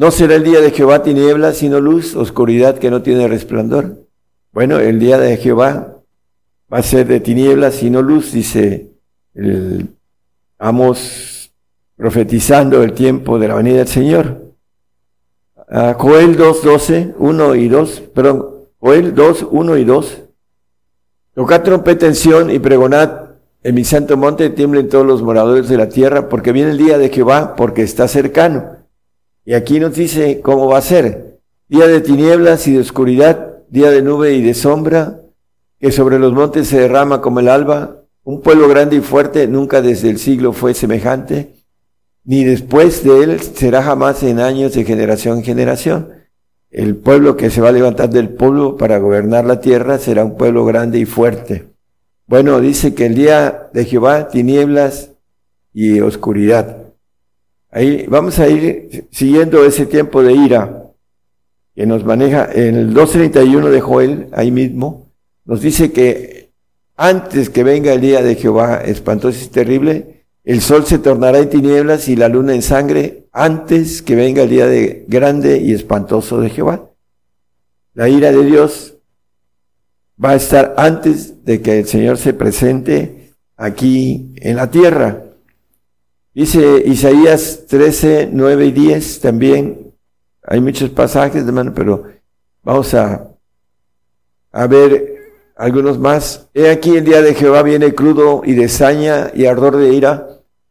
No 0.01 0.09
será 0.09 0.33
el 0.33 0.43
día 0.43 0.61
de 0.61 0.71
Jehová 0.71 1.03
tiniebla, 1.03 1.53
sino 1.53 1.79
luz, 1.79 2.15
oscuridad 2.15 2.79
que 2.79 2.89
no 2.89 3.03
tiene 3.03 3.27
resplandor. 3.27 4.07
Bueno, 4.51 4.79
el 4.79 4.97
día 4.97 5.19
de 5.19 5.37
Jehová 5.37 5.99
va 6.73 6.79
a 6.79 6.81
ser 6.81 7.05
de 7.05 7.19
tinieblas, 7.19 7.75
sino 7.75 8.01
luz, 8.01 8.31
dice 8.31 8.93
el 9.35 9.89
Amos 10.57 11.51
profetizando 11.95 12.81
el 12.81 12.93
tiempo 12.93 13.37
de 13.37 13.47
la 13.49 13.53
venida 13.53 13.77
del 13.77 13.87
Señor. 13.87 14.55
Joel 15.97 16.35
2, 16.35 16.63
12, 16.63 17.13
1 17.19 17.55
y 17.55 17.69
2, 17.69 18.01
perdón, 18.15 18.45
Joel 18.79 19.13
2, 19.13 19.49
1 19.51 19.77
y 19.77 19.83
2. 19.83 20.17
Tocad 21.35 21.61
trompeta 21.61 22.07
en 22.07 22.49
y 22.49 22.57
pregonad 22.57 23.35
en 23.61 23.75
mi 23.75 23.85
santo 23.85 24.17
monte, 24.17 24.49
tiemblen 24.49 24.89
todos 24.89 25.05
los 25.05 25.21
moradores 25.21 25.69
de 25.69 25.77
la 25.77 25.89
tierra, 25.89 26.27
porque 26.27 26.51
viene 26.51 26.71
el 26.71 26.79
día 26.79 26.97
de 26.97 27.09
Jehová, 27.09 27.55
porque 27.55 27.83
está 27.83 28.07
cercano. 28.07 28.80
Y 29.43 29.53
aquí 29.53 29.79
nos 29.79 29.95
dice 29.95 30.41
cómo 30.41 30.67
va 30.67 30.77
a 30.77 30.81
ser. 30.81 31.39
Día 31.67 31.87
de 31.87 32.01
tinieblas 32.01 32.67
y 32.67 32.73
de 32.73 32.79
oscuridad, 32.79 33.63
día 33.69 33.89
de 33.89 34.01
nube 34.01 34.33
y 34.33 34.41
de 34.41 34.53
sombra, 34.53 35.21
que 35.79 35.91
sobre 35.91 36.19
los 36.19 36.33
montes 36.33 36.67
se 36.67 36.79
derrama 36.79 37.21
como 37.21 37.39
el 37.39 37.47
alba. 37.47 38.03
Un 38.23 38.41
pueblo 38.41 38.67
grande 38.67 38.97
y 38.97 39.01
fuerte, 39.01 39.47
nunca 39.47 39.81
desde 39.81 40.09
el 40.09 40.19
siglo 40.19 40.53
fue 40.53 40.75
semejante, 40.75 41.55
ni 42.23 42.43
después 42.43 43.03
de 43.03 43.23
él 43.23 43.39
será 43.39 43.81
jamás 43.81 44.21
en 44.21 44.39
años 44.39 44.73
de 44.73 44.83
generación 44.83 45.39
en 45.39 45.43
generación. 45.43 46.09
El 46.69 46.95
pueblo 46.95 47.35
que 47.35 47.49
se 47.49 47.61
va 47.61 47.69
a 47.69 47.73
levantar 47.73 48.11
del 48.11 48.29
pueblo 48.29 48.77
para 48.77 48.99
gobernar 48.99 49.45
la 49.45 49.59
tierra 49.59 49.97
será 49.97 50.23
un 50.23 50.37
pueblo 50.37 50.65
grande 50.65 50.99
y 50.99 51.05
fuerte. 51.05 51.69
Bueno, 52.27 52.61
dice 52.61 52.93
que 52.93 53.07
el 53.07 53.15
día 53.15 53.69
de 53.73 53.85
Jehová, 53.85 54.27
tinieblas 54.27 55.11
y 55.73 55.99
oscuridad. 55.99 56.90
Ahí 57.71 58.05
vamos 58.07 58.37
a 58.39 58.47
ir 58.49 59.07
siguiendo 59.11 59.63
ese 59.65 59.85
tiempo 59.85 60.21
de 60.21 60.33
ira 60.33 60.91
que 61.73 61.85
nos 61.85 62.03
maneja 62.03 62.49
en 62.53 62.75
el 62.75 62.93
2.31 62.93 63.69
de 63.69 63.81
Joel, 63.81 64.27
ahí 64.33 64.51
mismo, 64.51 65.09
nos 65.45 65.61
dice 65.61 65.91
que 65.91 66.51
antes 66.97 67.49
que 67.49 67.63
venga 67.63 67.93
el 67.93 68.01
día 68.01 68.21
de 68.21 68.35
Jehová 68.35 68.81
espantoso 68.83 69.43
y 69.43 69.47
terrible, 69.47 70.25
el 70.43 70.61
sol 70.61 70.85
se 70.85 70.99
tornará 70.99 71.39
en 71.39 71.49
tinieblas 71.49 72.09
y 72.09 72.15
la 72.15 72.27
luna 72.27 72.53
en 72.53 72.61
sangre 72.61 73.27
antes 73.31 74.01
que 74.01 74.15
venga 74.15 74.43
el 74.43 74.49
día 74.49 74.67
de 74.67 75.05
grande 75.07 75.59
y 75.59 75.73
espantoso 75.73 76.41
de 76.41 76.49
Jehová. 76.49 76.89
La 77.93 78.09
ira 78.09 78.31
de 78.31 78.43
Dios 78.45 78.97
va 80.23 80.31
a 80.31 80.35
estar 80.35 80.73
antes 80.77 81.45
de 81.45 81.61
que 81.61 81.79
el 81.79 81.87
Señor 81.87 82.17
se 82.17 82.33
presente 82.33 83.33
aquí 83.55 84.33
en 84.37 84.55
la 84.55 84.69
tierra. 84.69 85.23
Dice 86.33 86.81
Isaías 86.85 87.65
13, 87.67 88.29
9 88.31 88.65
y 88.67 88.71
10 88.71 89.19
también. 89.19 89.93
Hay 90.43 90.61
muchos 90.61 90.89
pasajes, 90.89 91.45
hermano, 91.45 91.73
pero 91.73 92.05
vamos 92.63 92.93
a, 92.93 93.27
a 94.51 94.67
ver 94.67 95.17
algunos 95.57 95.99
más. 95.99 96.47
He 96.53 96.69
aquí 96.69 96.95
el 96.95 97.03
día 97.03 97.21
de 97.21 97.35
Jehová 97.35 97.63
viene 97.63 97.93
crudo 97.93 98.43
y 98.45 98.53
de 98.53 98.69
saña 98.69 99.29
y 99.33 99.45
ardor 99.45 99.75
de 99.75 99.93
ira 99.93 100.27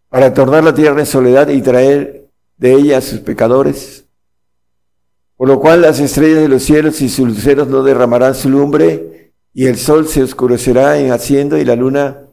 para 0.08 0.32
tornar 0.32 0.64
la 0.64 0.74
tierra 0.74 1.00
en 1.00 1.06
soledad 1.06 1.48
y 1.48 1.60
traer 1.60 2.28
de 2.56 2.72
ella 2.72 2.98
a 2.98 3.02
sus 3.02 3.20
pecadores. 3.20 4.06
Por 5.36 5.48
lo 5.48 5.60
cual 5.60 5.82
las 5.82 6.00
estrellas 6.00 6.40
de 6.40 6.48
los 6.48 6.62
cielos 6.62 7.00
y 7.02 7.08
sus 7.08 7.28
luceros 7.28 7.68
no 7.68 7.82
derramarán 7.82 8.34
su 8.34 8.48
lumbre, 8.48 9.32
y 9.52 9.66
el 9.66 9.76
sol 9.76 10.06
se 10.06 10.22
oscurecerá 10.22 10.98
en 10.98 11.12
haciendo, 11.12 11.58
y 11.58 11.64
la 11.64 11.76
luna 11.76 12.26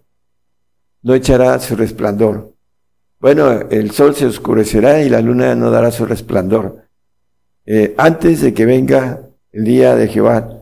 no 1.02 1.14
echará 1.14 1.60
su 1.60 1.76
resplandor. 1.76 2.57
Bueno, 3.20 3.52
el 3.72 3.92
sol 3.92 4.16
se 4.16 4.28
oscurecerá 4.28 5.02
y 5.02 5.10
la 5.10 5.22
luna 5.22 5.56
no 5.56 5.72
dará 5.72 5.92
su 5.92 6.06
resplandor. 6.06 6.84
Eh, 7.66 7.96
antes 7.98 8.42
de 8.42 8.54
que 8.54 8.66
venga 8.66 9.22
el 9.52 9.64
día 9.64 9.96
de 9.96 10.08
Jehová, 10.08 10.62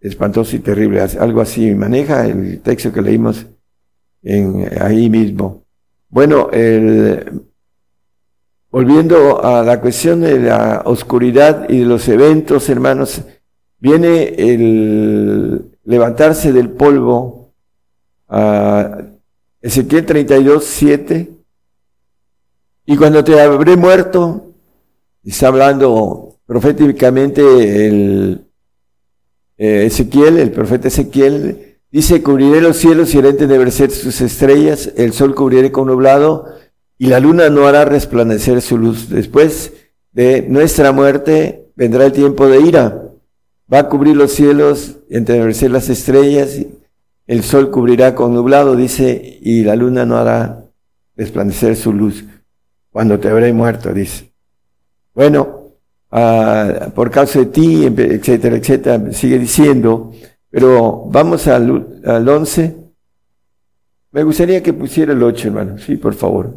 espantoso 0.00 0.54
y 0.54 0.60
terrible, 0.60 1.00
algo 1.00 1.40
así 1.40 1.74
maneja 1.74 2.24
el 2.26 2.60
texto 2.60 2.92
que 2.92 3.02
leímos 3.02 3.46
en, 4.22 4.68
ahí 4.80 5.10
mismo. 5.10 5.64
Bueno, 6.08 6.50
el, 6.52 7.42
volviendo 8.70 9.44
a 9.44 9.64
la 9.64 9.80
cuestión 9.80 10.20
de 10.20 10.38
la 10.38 10.82
oscuridad 10.84 11.68
y 11.68 11.80
de 11.80 11.86
los 11.86 12.06
eventos, 12.08 12.68
hermanos, 12.68 13.22
viene 13.80 14.34
el 14.38 15.78
levantarse 15.84 16.52
del 16.52 16.70
polvo 16.70 17.52
a 18.28 18.95
Ezequiel 19.66 20.06
32, 20.06 20.64
7. 20.64 21.30
Y 22.86 22.96
cuando 22.96 23.24
te 23.24 23.40
habré 23.40 23.76
muerto, 23.76 24.54
está 25.24 25.48
hablando 25.48 26.38
proféticamente 26.46 27.86
el 27.86 28.46
eh, 29.58 29.86
Ezequiel, 29.86 30.38
el 30.38 30.52
profeta 30.52 30.88
Ezequiel, 30.88 31.66
Dice, 31.90 32.22
cubriré 32.22 32.60
los 32.60 32.76
cielos 32.76 33.14
y 33.14 33.18
haré 33.18 33.30
entenebrecer 33.30 33.90
sus 33.90 34.20
estrellas, 34.20 34.92
el 34.96 35.12
sol 35.12 35.34
cubriré 35.34 35.72
con 35.72 35.86
nublado, 35.86 36.44
y 36.98 37.06
la 37.06 37.20
luna 37.20 37.48
no 37.48 37.66
hará 37.66 37.86
resplandecer 37.86 38.60
su 38.60 38.76
luz. 38.76 39.08
Después 39.08 39.72
de 40.12 40.44
nuestra 40.48 40.92
muerte 40.92 41.70
vendrá 41.74 42.04
el 42.04 42.12
tiempo 42.12 42.48
de 42.48 42.60
ira. 42.60 43.02
Va 43.72 43.78
a 43.78 43.88
cubrir 43.88 44.14
los 44.16 44.32
cielos, 44.32 44.96
entenebrecer 45.08 45.70
las 45.70 45.88
estrellas, 45.88 46.58
el 47.26 47.42
sol 47.42 47.70
cubrirá 47.70 48.14
con 48.14 48.34
nublado, 48.34 48.76
dice, 48.76 49.38
y 49.42 49.62
la 49.64 49.74
luna 49.74 50.06
no 50.06 50.16
hará 50.16 50.64
resplandecer 51.16 51.76
su 51.76 51.92
luz. 51.92 52.24
Cuando 52.90 53.18
te 53.18 53.28
habré 53.28 53.52
muerto, 53.52 53.92
dice. 53.92 54.32
Bueno, 55.14 55.72
ah, 56.10 56.90
por 56.94 57.10
causa 57.10 57.40
de 57.40 57.46
ti, 57.46 57.84
etcétera, 57.84 58.56
etcétera, 58.56 59.12
sigue 59.12 59.38
diciendo, 59.38 60.12
pero 60.50 61.04
vamos 61.06 61.46
al, 61.48 62.00
al 62.04 62.28
11. 62.28 62.76
Me 64.12 64.22
gustaría 64.22 64.62
que 64.62 64.72
pusiera 64.72 65.12
el 65.12 65.22
8, 65.22 65.48
hermano. 65.48 65.78
Sí, 65.78 65.96
por 65.96 66.14
favor. 66.14 66.54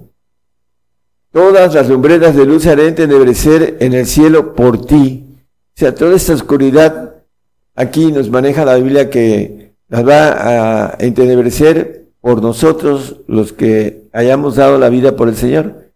Todas 1.32 1.74
las 1.74 1.90
lumbreras 1.90 2.36
de 2.36 2.46
luz 2.46 2.66
haré 2.68 2.88
entenebrecer 2.88 3.78
en 3.80 3.94
el 3.94 4.06
cielo 4.06 4.56
por 4.56 4.86
ti. 4.86 5.26
O 5.76 5.80
sea, 5.80 5.94
toda 5.94 6.16
esta 6.16 6.34
oscuridad 6.34 7.16
aquí 7.76 8.12
nos 8.12 8.30
maneja 8.30 8.66
la 8.66 8.76
Biblia 8.76 9.10
que 9.10 9.59
las 9.89 10.08
va 10.08 10.88
a 10.88 10.98
entenebrecer 11.00 12.05
por 12.22 12.41
nosotros 12.41 13.17
los 13.27 13.53
que 13.53 14.08
hayamos 14.13 14.55
dado 14.55 14.77
la 14.77 14.89
vida 14.89 15.15
por 15.15 15.27
el 15.27 15.36
Señor. 15.36 15.91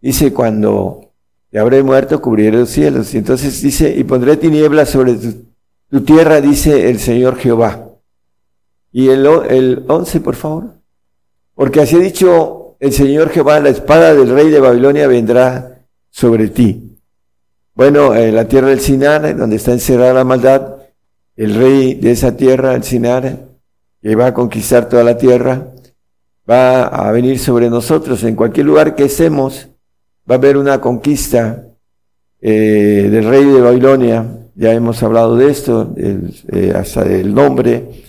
Dice, 0.00 0.32
cuando 0.32 1.12
te 1.50 1.58
habré 1.58 1.82
muerto, 1.82 2.20
cubriré 2.20 2.58
los 2.58 2.70
cielos. 2.70 3.14
Y 3.14 3.18
entonces 3.18 3.62
dice, 3.62 3.94
y 3.96 4.04
pondré 4.04 4.36
tinieblas 4.36 4.90
sobre 4.90 5.14
tu, 5.14 6.00
tierra, 6.02 6.40
dice 6.40 6.90
el 6.90 6.98
Señor 6.98 7.36
Jehová. 7.36 7.88
Y 8.92 9.08
el, 9.08 9.26
el 9.48 9.84
11, 9.86 10.20
por 10.20 10.34
favor. 10.34 10.74
Porque 11.54 11.80
así 11.80 11.96
ha 11.96 12.00
dicho 12.00 12.76
el 12.80 12.92
Señor 12.92 13.30
Jehová, 13.30 13.60
la 13.60 13.70
espada 13.70 14.14
del 14.14 14.28
rey 14.28 14.50
de 14.50 14.60
Babilonia 14.60 15.06
vendrá 15.06 15.82
sobre 16.10 16.48
ti. 16.48 16.98
Bueno, 17.74 18.14
en 18.14 18.34
la 18.34 18.48
tierra 18.48 18.68
del 18.68 18.80
Sinar, 18.80 19.36
donde 19.36 19.56
está 19.56 19.72
encerrada 19.72 20.14
la 20.14 20.24
maldad, 20.24 20.75
el 21.36 21.54
rey 21.54 21.94
de 21.94 22.12
esa 22.12 22.36
tierra, 22.36 22.74
el 22.74 22.82
Sinar, 22.82 23.48
que 24.00 24.16
va 24.16 24.28
a 24.28 24.34
conquistar 24.34 24.88
toda 24.88 25.04
la 25.04 25.16
tierra, 25.18 25.68
va 26.48 26.84
a 26.84 27.12
venir 27.12 27.38
sobre 27.38 27.68
nosotros. 27.68 28.22
En 28.24 28.36
cualquier 28.36 28.66
lugar 28.66 28.94
que 28.94 29.04
estemos, 29.04 29.68
va 30.28 30.36
a 30.36 30.38
haber 30.38 30.56
una 30.56 30.80
conquista 30.80 31.64
eh, 32.40 33.08
del 33.10 33.24
rey 33.24 33.44
de 33.44 33.60
Babilonia, 33.60 34.24
ya 34.54 34.72
hemos 34.72 35.02
hablado 35.02 35.36
de 35.36 35.50
esto, 35.50 35.94
eh, 35.96 36.72
hasta 36.74 37.02
el 37.02 37.34
nombre, 37.34 38.04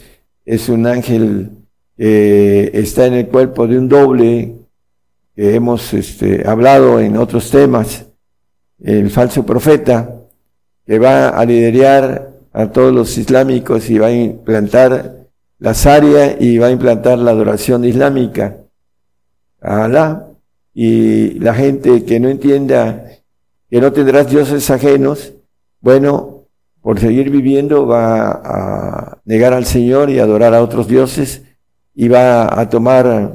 es 0.45 0.69
un 0.69 0.87
ángel 0.87 1.49
que 1.97 2.71
está 2.73 3.07
en 3.07 3.15
el 3.15 3.27
cuerpo 3.27 3.67
de 3.67 3.77
un 3.77 3.89
doble, 3.89 4.55
que 5.35 5.55
hemos 5.55 5.93
este, 5.93 6.47
hablado 6.47 6.99
en 6.99 7.17
otros 7.17 7.49
temas, 7.49 8.05
el 8.81 9.09
falso 9.09 9.45
profeta, 9.45 10.21
que 10.85 10.99
va 10.99 11.29
a 11.29 11.43
liderar 11.43 12.36
a 12.53 12.71
todos 12.71 12.93
los 12.93 13.17
islámicos 13.17 13.89
y 13.89 13.97
va 13.97 14.07
a 14.07 14.11
implantar 14.11 15.27
la 15.59 15.73
Sharia 15.73 16.37
y 16.39 16.57
va 16.57 16.67
a 16.67 16.71
implantar 16.71 17.17
la 17.17 17.31
adoración 17.31 17.85
islámica 17.85 18.57
Alá. 19.61 20.23
Y 20.73 21.39
la 21.39 21.55
gente 21.55 22.05
que 22.05 22.19
no 22.19 22.29
entienda 22.29 23.03
que 23.69 23.81
no 23.81 23.91
tendrás 23.91 24.29
dioses 24.29 24.69
ajenos, 24.69 25.33
bueno, 25.81 26.45
por 26.81 26.99
seguir 26.99 27.29
viviendo 27.31 27.85
va 27.85 28.31
a 28.31 29.17
negar 29.25 29.53
al 29.53 29.65
Señor 29.65 30.09
y 30.09 30.19
adorar 30.19 30.53
a 30.53 30.61
otros 30.61 30.87
dioses 30.87 31.41
y 31.95 32.07
va 32.07 32.59
a 32.59 32.69
tomar 32.69 33.33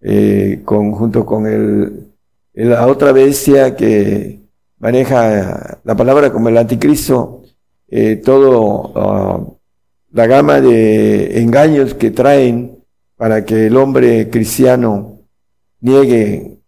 eh, 0.00 0.62
junto 0.64 1.24
con 1.24 1.46
el, 1.46 2.12
la 2.52 2.86
otra 2.86 3.12
bestia 3.12 3.76
que 3.76 4.40
maneja 4.78 5.78
la 5.84 5.94
palabra 5.94 6.32
como 6.32 6.48
el 6.48 6.58
anticristo, 6.58 7.35
eh, 7.98 8.16
todo 8.16 8.92
ah, 8.94 9.40
la 10.12 10.26
gama 10.26 10.60
de 10.60 11.40
engaños 11.40 11.94
que 11.94 12.10
traen 12.10 12.84
para 13.16 13.46
que 13.46 13.68
el 13.68 13.76
hombre 13.78 14.28
cristiano 14.28 15.20
niegue 15.80 16.58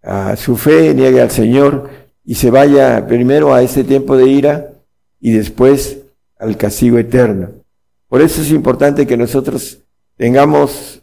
a 0.00 0.36
su 0.36 0.56
fe, 0.56 0.94
niegue 0.94 1.20
al 1.20 1.32
Señor 1.32 1.90
y 2.24 2.36
se 2.36 2.52
vaya 2.52 3.04
primero 3.08 3.52
a 3.52 3.62
este 3.62 3.82
tiempo 3.82 4.16
de 4.16 4.28
ira 4.28 4.74
y 5.20 5.32
después 5.32 5.98
al 6.38 6.56
castigo 6.56 6.98
eterno. 6.98 7.50
Por 8.06 8.22
eso 8.22 8.40
es 8.40 8.52
importante 8.52 9.08
que 9.08 9.16
nosotros 9.16 9.80
tengamos 10.16 11.02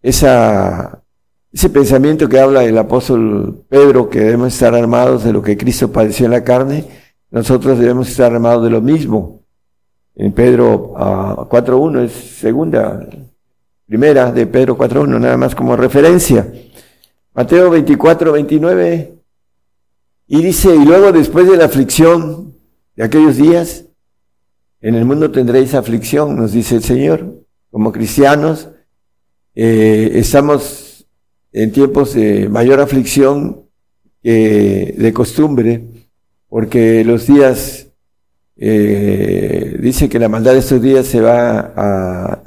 ese 0.00 1.68
pensamiento 1.70 2.30
que 2.30 2.40
habla 2.40 2.64
el 2.64 2.78
apóstol 2.78 3.62
Pedro, 3.68 4.08
que 4.08 4.20
debemos 4.20 4.54
estar 4.54 4.74
armados 4.74 5.22
de 5.22 5.34
lo 5.34 5.42
que 5.42 5.58
Cristo 5.58 5.92
padeció 5.92 6.24
en 6.24 6.32
la 6.32 6.44
carne, 6.44 6.86
nosotros 7.30 7.78
debemos 7.78 8.08
estar 8.08 8.32
armados 8.32 8.64
de 8.64 8.70
lo 8.70 8.80
mismo. 8.80 9.42
en 10.14 10.32
Pedro 10.32 10.94
4.1, 10.94 11.98
ah, 12.00 12.04
es 12.04 12.12
segunda, 12.12 13.08
primera 13.86 14.32
de 14.32 14.46
Pedro 14.46 14.76
4.1, 14.76 15.20
nada 15.20 15.36
más 15.36 15.54
como 15.54 15.76
referencia. 15.76 16.52
Mateo 17.34 17.70
24, 17.70 18.32
29, 18.32 19.14
y 20.26 20.42
dice, 20.42 20.74
y 20.74 20.84
luego 20.84 21.12
después 21.12 21.48
de 21.48 21.56
la 21.56 21.66
aflicción 21.66 22.54
de 22.96 23.04
aquellos 23.04 23.36
días, 23.36 23.84
en 24.80 24.94
el 24.94 25.04
mundo 25.04 25.30
tendréis 25.30 25.74
aflicción, 25.74 26.36
nos 26.36 26.52
dice 26.52 26.76
el 26.76 26.82
Señor. 26.82 27.44
Como 27.70 27.92
cristianos, 27.92 28.68
eh, 29.54 30.12
estamos 30.14 31.06
en 31.52 31.72
tiempos 31.72 32.14
de 32.14 32.48
mayor 32.48 32.80
aflicción 32.80 33.64
que 34.22 34.94
de 34.96 35.12
costumbre, 35.12 35.84
porque 36.48 37.04
los 37.04 37.26
días, 37.26 37.88
eh, 38.56 39.76
dice 39.80 40.08
que 40.08 40.18
la 40.18 40.28
maldad 40.28 40.52
de 40.52 40.58
estos 40.58 40.82
días 40.82 41.06
se 41.06 41.20
va 41.20 41.72
a, 41.76 42.42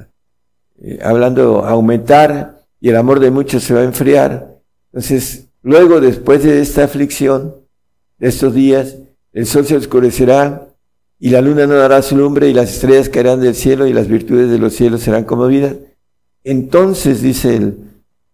eh, 0.82 1.00
hablando, 1.04 1.64
a 1.64 1.72
aumentar 1.72 2.66
y 2.80 2.90
el 2.90 2.96
amor 2.96 3.20
de 3.20 3.32
muchos 3.32 3.64
se 3.64 3.74
va 3.74 3.82
a 3.82 3.86
enfriar. 3.86 4.58
Entonces, 4.92 5.48
luego, 5.62 6.02
después 6.02 6.44
de 6.44 6.62
esta 6.62 6.84
aflicción, 6.84 7.56
de 8.18 8.28
estos 8.28 8.54
días, 8.54 8.98
el 9.34 9.46
sol 9.46 9.66
se 9.66 9.78
oscurecerá 9.78 10.68
y 11.20 11.30
la 11.30 11.42
luna 11.42 11.68
no 11.68 11.76
dará 11.76 12.02
su 12.02 12.18
lumbre 12.18 12.50
y 12.50 12.54
las 12.54 12.74
estrellas 12.74 13.10
caerán 13.10 13.40
del 13.40 13.56
cielo 13.56 13.86
y 13.86 13.94
las 13.94 14.08
virtudes 14.08 14.50
de 14.50 14.58
los 14.58 14.74
cielos 14.74 15.02
serán 15.02 15.24
conmovidas. 15.24 15.76
Entonces, 16.44 17.22
dice 17.22 17.74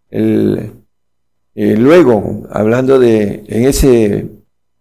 el, 0.09 0.71
eh, 1.53 1.75
luego, 1.75 2.47
hablando 2.49 2.99
de 2.99 3.43
en 3.47 3.65
ese 3.65 4.29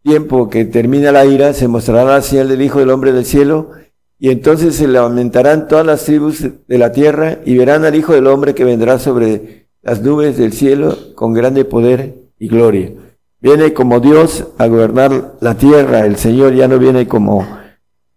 tiempo 0.07 0.49
que 0.49 0.65
termina 0.65 1.11
la 1.11 1.27
ira, 1.27 1.53
se 1.53 1.67
mostrará 1.67 2.05
la 2.05 2.23
señal 2.23 2.49
del 2.49 2.63
Hijo 2.63 2.79
del 2.79 2.91
Hombre 2.91 3.11
del 3.11 3.25
cielo, 3.25 3.73
y 4.21 4.31
entonces 4.31 4.77
se 4.77 4.87
lamentarán 4.87 5.67
todas 5.67 5.85
las 5.85 6.05
tribus 6.05 6.47
de 6.69 6.79
la 6.79 6.93
tierra 6.93 7.39
y 7.45 7.59
verán 7.59 7.85
al 7.85 7.97
Hijo 7.97 8.13
del 8.15 8.29
Hombre 8.29 8.55
que 8.55 8.65
vendrá 8.65 9.01
sobre 9.01 9.67
las 9.83 10.03
nubes 10.03 10.39
del 10.39 10.53
cielo 10.53 10.97
con 11.17 11.33
grande 11.35 11.65
poder 11.65 12.15
y 12.39 12.47
gloria. 12.47 12.93
Viene 13.41 13.73
como 13.73 13.99
Dios 13.99 14.47
a 14.59 14.69
gobernar 14.69 15.35
la 15.41 15.57
tierra, 15.57 16.07
el 16.07 16.17
Señor 16.17 16.55
ya 16.55 16.69
no 16.69 16.79
viene 16.79 17.09
como 17.09 17.45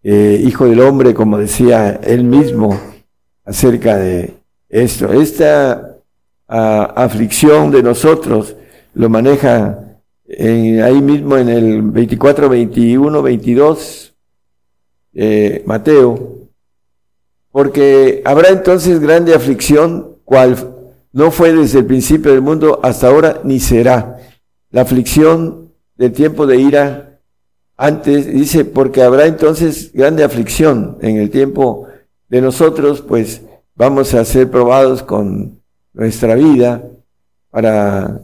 eh, 0.03 0.39
Hijo 0.45 0.65
del 0.65 0.81
Hombre, 0.81 1.15
como 1.15 1.39
decía 1.39 1.99
él 2.03 2.23
mismo 2.23 2.79
acerca 3.45 3.97
de 3.97 4.35
esto. 4.69 5.11
Esta 5.11 5.97
ah, 6.47 6.93
aflicción 6.95 7.71
de 7.71 7.81
nosotros 7.81 8.55
lo 8.93 9.09
maneja 9.09 9.88
ahí 10.37 11.01
mismo 11.01 11.37
en 11.37 11.49
el 11.49 11.81
24, 11.81 12.49
21, 12.49 13.21
22, 13.21 14.13
Mateo, 15.65 16.49
porque 17.51 18.21
habrá 18.25 18.49
entonces 18.49 18.99
grande 18.99 19.33
aflicción, 19.33 20.17
cual 20.23 20.55
no 21.11 21.31
fue 21.31 21.51
desde 21.53 21.79
el 21.79 21.85
principio 21.85 22.31
del 22.31 22.41
mundo 22.41 22.79
hasta 22.83 23.07
ahora, 23.07 23.41
ni 23.43 23.59
será. 23.59 24.17
La 24.71 24.81
aflicción 24.81 25.73
del 25.97 26.13
tiempo 26.13 26.45
de 26.45 26.57
ira 26.57 27.19
antes, 27.75 28.27
dice, 28.27 28.65
porque 28.65 29.01
habrá 29.01 29.25
entonces 29.25 29.91
grande 29.93 30.23
aflicción 30.23 30.97
en 31.01 31.17
el 31.17 31.29
tiempo 31.29 31.87
de 32.27 32.41
nosotros, 32.41 33.01
pues 33.01 33.41
vamos 33.75 34.13
a 34.13 34.25
ser 34.25 34.51
probados 34.51 35.01
con 35.01 35.61
nuestra 35.93 36.35
vida 36.35 36.83
para 37.49 38.21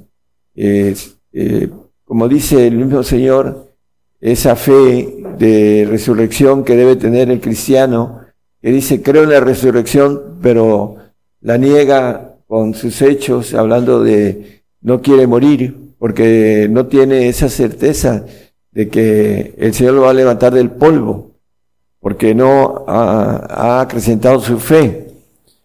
eh, 0.55 0.95
eh, 1.31 1.69
como 2.05 2.27
dice 2.29 2.67
el 2.67 2.77
mismo 2.77 3.03
Señor, 3.03 3.73
esa 4.21 4.55
fe 4.55 5.17
de 5.37 5.85
resurrección 5.89 6.63
que 6.63 6.75
debe 6.75 6.95
tener 6.95 7.29
el 7.29 7.41
cristiano, 7.41 8.21
que 8.61 8.71
dice, 8.71 9.01
creo 9.01 9.23
en 9.23 9.31
la 9.31 9.39
resurrección, 9.39 10.37
pero 10.41 10.95
la 11.41 11.57
niega 11.57 12.35
con 12.47 12.73
sus 12.73 13.01
hechos, 13.01 13.53
hablando 13.53 14.03
de 14.03 14.61
no 14.81 15.01
quiere 15.01 15.27
morir, 15.27 15.75
porque 15.97 16.67
no 16.69 16.85
tiene 16.85 17.27
esa 17.27 17.49
certeza 17.49 18.25
de 18.71 18.87
que 18.87 19.55
el 19.57 19.73
Señor 19.73 19.95
lo 19.95 20.01
va 20.01 20.11
a 20.11 20.13
levantar 20.13 20.53
del 20.53 20.71
polvo, 20.71 21.31
porque 21.99 22.35
no 22.35 22.85
ha, 22.87 23.45
ha 23.49 23.81
acrecentado 23.81 24.39
su 24.41 24.59
fe. 24.59 25.07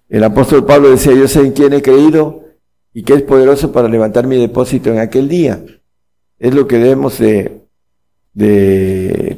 El 0.09 0.25
apóstol 0.25 0.64
Pablo 0.64 0.91
decía, 0.91 1.12
yo 1.12 1.29
sé 1.29 1.41
en 1.41 1.53
quién 1.53 1.75
he 1.75 1.83
creído 1.83 2.45
y 2.95 3.03
que 3.03 3.14
es 3.14 3.23
poderoso 3.23 3.73
para 3.73 3.88
levantar 3.88 4.27
mi 4.27 4.37
depósito 4.37 4.91
en 4.91 4.99
aquel 4.99 5.29
día 5.29 5.61
es 6.40 6.55
lo 6.55 6.66
que 6.66 6.79
debemos 6.79 7.18
de, 7.18 7.61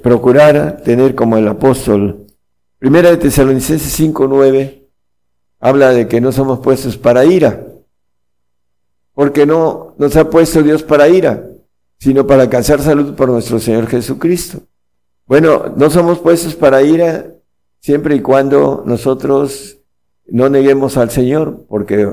procurar 0.03 0.83
tener 0.85 1.15
como 1.15 1.37
el 1.37 1.49
apóstol. 1.49 2.27
Primera 2.79 3.11
de 3.11 3.17
Tesalonicenses 3.17 4.01
5.9 4.01 4.85
habla 5.61 5.91
de 5.91 6.09
que 6.09 6.21
no 6.21 6.33
somos 6.33 6.61
puestos 6.61 6.97
para 6.97 7.25
ira, 7.25 7.67
porque 9.15 9.45
no 9.45 9.95
nos 9.99 10.17
ha 10.17 10.31
puesto 10.31 10.63
Dios 10.63 10.83
para 10.85 11.09
ira, 11.09 11.45
sino 11.99 12.27
para 12.27 12.45
alcanzar 12.45 12.81
salud 12.81 13.15
por 13.15 13.29
nuestro 13.29 13.59
Señor 13.59 13.89
Jesucristo. 13.89 14.61
Bueno, 15.27 15.75
no 15.77 15.91
somos 15.91 16.21
puestos 16.21 16.55
para 16.55 16.83
ira 16.83 17.27
siempre 17.81 18.15
y 18.15 18.21
cuando 18.21 18.85
nosotros 18.87 19.79
no 20.27 20.49
neguemos 20.49 20.97
al 20.97 21.11
Señor, 21.11 21.65
porque 21.69 22.09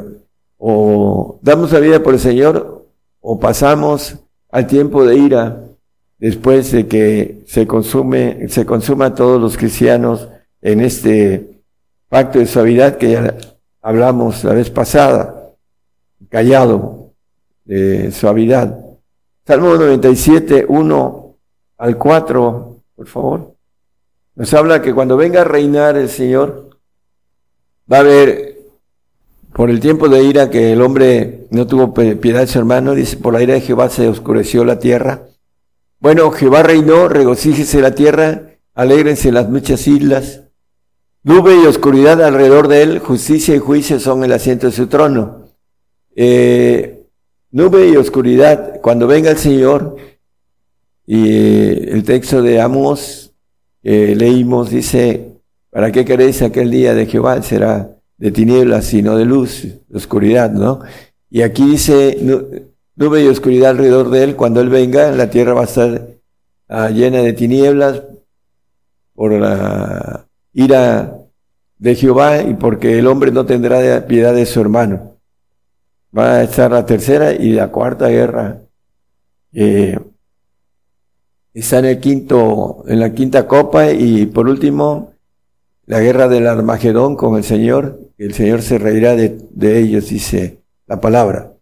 o 0.57 1.39
damos 1.41 1.71
la 1.71 1.79
vida 1.79 2.01
por 2.01 2.15
el 2.15 2.19
Señor 2.19 2.87
o 3.21 3.39
pasamos 3.39 4.19
al 4.49 4.67
tiempo 4.67 5.05
de 5.05 5.15
ira, 5.15 5.63
después 6.17 6.71
de 6.71 6.87
que 6.87 7.43
se 7.45 7.65
consume, 7.65 8.49
se 8.49 8.65
consuma 8.65 9.07
a 9.07 9.15
todos 9.15 9.39
los 9.39 9.57
cristianos 9.57 10.27
en 10.61 10.81
este 10.81 11.61
pacto 12.09 12.39
de 12.39 12.45
suavidad 12.45 12.97
que 12.97 13.11
ya 13.11 13.37
hablamos 13.81 14.43
la 14.43 14.53
vez 14.53 14.69
pasada, 14.69 15.53
callado 16.29 17.13
de 17.65 18.11
suavidad. 18.11 18.77
Salmo 19.45 19.75
97, 19.75 20.65
1 20.67 21.35
al 21.77 21.97
4, 21.97 22.75
por 22.95 23.07
favor. 23.07 23.55
Nos 24.35 24.53
habla 24.53 24.81
que 24.81 24.93
cuando 24.93 25.17
venga 25.17 25.41
a 25.41 25.45
reinar 25.45 25.97
el 25.97 26.09
Señor, 26.09 26.69
va 27.91 27.97
a 27.97 28.01
haber 28.01 28.58
por 29.59 29.69
el 29.69 29.81
tiempo 29.81 30.07
de 30.07 30.23
ira 30.23 30.49
que 30.49 30.71
el 30.71 30.81
hombre 30.81 31.47
no 31.49 31.67
tuvo 31.67 31.93
piedad 31.93 32.39
de 32.39 32.47
su 32.47 32.59
hermano, 32.59 32.95
dice, 32.95 33.17
por 33.17 33.33
la 33.33 33.43
ira 33.43 33.55
de 33.55 33.59
Jehová 33.59 33.89
se 33.89 34.07
oscureció 34.07 34.63
la 34.63 34.79
tierra. 34.79 35.27
Bueno, 35.99 36.31
Jehová 36.31 36.63
reinó, 36.63 37.09
regocíjese 37.09 37.81
la 37.81 37.93
tierra, 37.93 38.53
alégrense 38.73 39.33
las 39.33 39.49
muchas 39.49 39.85
islas. 39.85 40.43
Nube 41.23 41.57
y 41.61 41.65
oscuridad 41.65 42.23
alrededor 42.23 42.69
de 42.69 42.83
él, 42.83 42.99
justicia 42.99 43.53
y 43.53 43.59
juicio 43.59 43.99
son 43.99 44.23
el 44.23 44.31
asiento 44.31 44.67
de 44.67 44.71
su 44.71 44.87
trono. 44.87 45.49
Eh, 46.15 47.03
nube 47.51 47.89
y 47.89 47.97
oscuridad, 47.97 48.79
cuando 48.79 49.07
venga 49.07 49.29
el 49.29 49.37
Señor, 49.37 49.97
y 51.05 51.31
eh, 51.31 51.89
el 51.91 52.05
texto 52.05 52.41
de 52.41 52.61
Amos, 52.61 53.33
eh, 53.83 54.15
leímos, 54.15 54.69
dice, 54.69 55.33
¿para 55.69 55.91
qué 55.91 56.05
queréis 56.05 56.41
aquel 56.41 56.71
día 56.71 56.93
de 56.93 57.07
Jehová? 57.07 57.41
Será 57.41 57.98
de 58.19 58.31
tinieblas, 58.31 58.85
sino 58.85 59.17
de 59.17 59.25
luz, 59.25 59.63
de 59.63 59.97
oscuridad, 59.97 60.51
¿no? 60.51 60.81
Y 61.29 61.41
aquí 61.41 61.65
dice, 61.65 62.17
nube 62.95 63.23
y 63.23 63.27
oscuridad 63.27 63.71
alrededor 63.71 64.09
de 64.09 64.23
él, 64.23 64.35
cuando 64.35 64.59
él 64.59 64.69
venga, 64.69 65.11
la 65.11 65.29
tierra 65.29 65.53
va 65.53 65.61
a 65.61 65.65
estar 65.65 66.07
ah, 66.67 66.89
llena 66.89 67.19
de 67.19 67.33
tinieblas 67.33 68.03
por 69.15 69.31
la 69.31 70.27
ira 70.53 71.15
de 71.77 71.95
Jehová 71.95 72.41
y 72.41 72.55
porque 72.55 72.99
el 72.99 73.07
hombre 73.07 73.31
no 73.31 73.45
tendrá 73.45 74.05
piedad 74.05 74.33
de 74.33 74.45
su 74.45 74.59
hermano. 74.59 75.15
Va 76.15 76.35
a 76.35 76.43
estar 76.43 76.71
la 76.71 76.85
tercera 76.85 77.31
y 77.33 77.53
la 77.53 77.69
cuarta 77.69 78.09
guerra. 78.09 78.61
Eh, 79.53 79.97
está 81.53 81.79
en 81.79 81.85
el 81.85 81.99
quinto, 81.99 82.83
en 82.87 82.99
la 82.99 83.13
quinta 83.13 83.47
copa 83.47 83.91
y 83.91 84.25
por 84.25 84.49
último, 84.49 85.13
la 85.85 86.01
guerra 86.01 86.27
del 86.27 86.47
Armagedón 86.47 87.15
con 87.15 87.37
el 87.37 87.43
Señor 87.43 88.08
el 88.19 88.33
Señor 88.33 88.61
se 88.61 88.77
reirá 88.77 89.15
de, 89.15 89.79
ellos, 89.79 90.09
dice 90.09 90.59
la 90.87 90.99
palabra. 90.99 91.53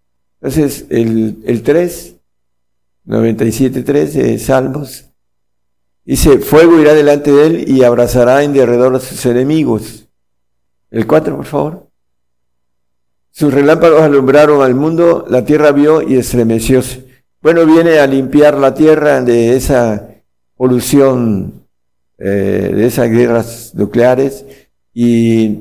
Entonces, 0.42 0.86
el, 0.90 1.38
el 1.46 1.62
3, 1.62 2.16
97.3 3.06 4.12
de 4.12 4.40
Salmos, 4.40 5.06
dice, 6.04 6.40
fuego 6.40 6.80
irá 6.80 6.94
delante 6.94 7.32
de 7.32 7.46
él 7.46 7.66
y 7.70 7.84
abrazará 7.84 8.44
en 8.44 8.54
derredor 8.54 8.96
a 8.96 9.00
sus 9.00 9.26
enemigos. 9.28 10.08
El 10.90 11.06
4, 11.06 11.36
por 11.36 11.46
favor. 11.46 11.88
Sus 13.32 13.54
relámpagos 13.54 14.02
alumbraron 14.02 14.64
al 14.64 14.74
mundo, 14.74 15.26
la 15.30 15.46
tierra 15.46 15.72
vio 15.72 16.02
y 16.02 16.16
estremecióse. 16.16 17.06
Bueno, 17.40 17.68
viene 17.68 18.00
a 18.00 18.08
limpiar 18.08 18.58
la 18.58 18.74
tierra 18.74 19.22
de 19.22 19.56
esa 19.56 20.08
polución, 20.56 21.68
eh, 22.18 22.72
de 22.74 22.88
esas 22.88 23.12
guerras 23.12 23.74
nucleares 23.76 24.44
y 24.92 25.60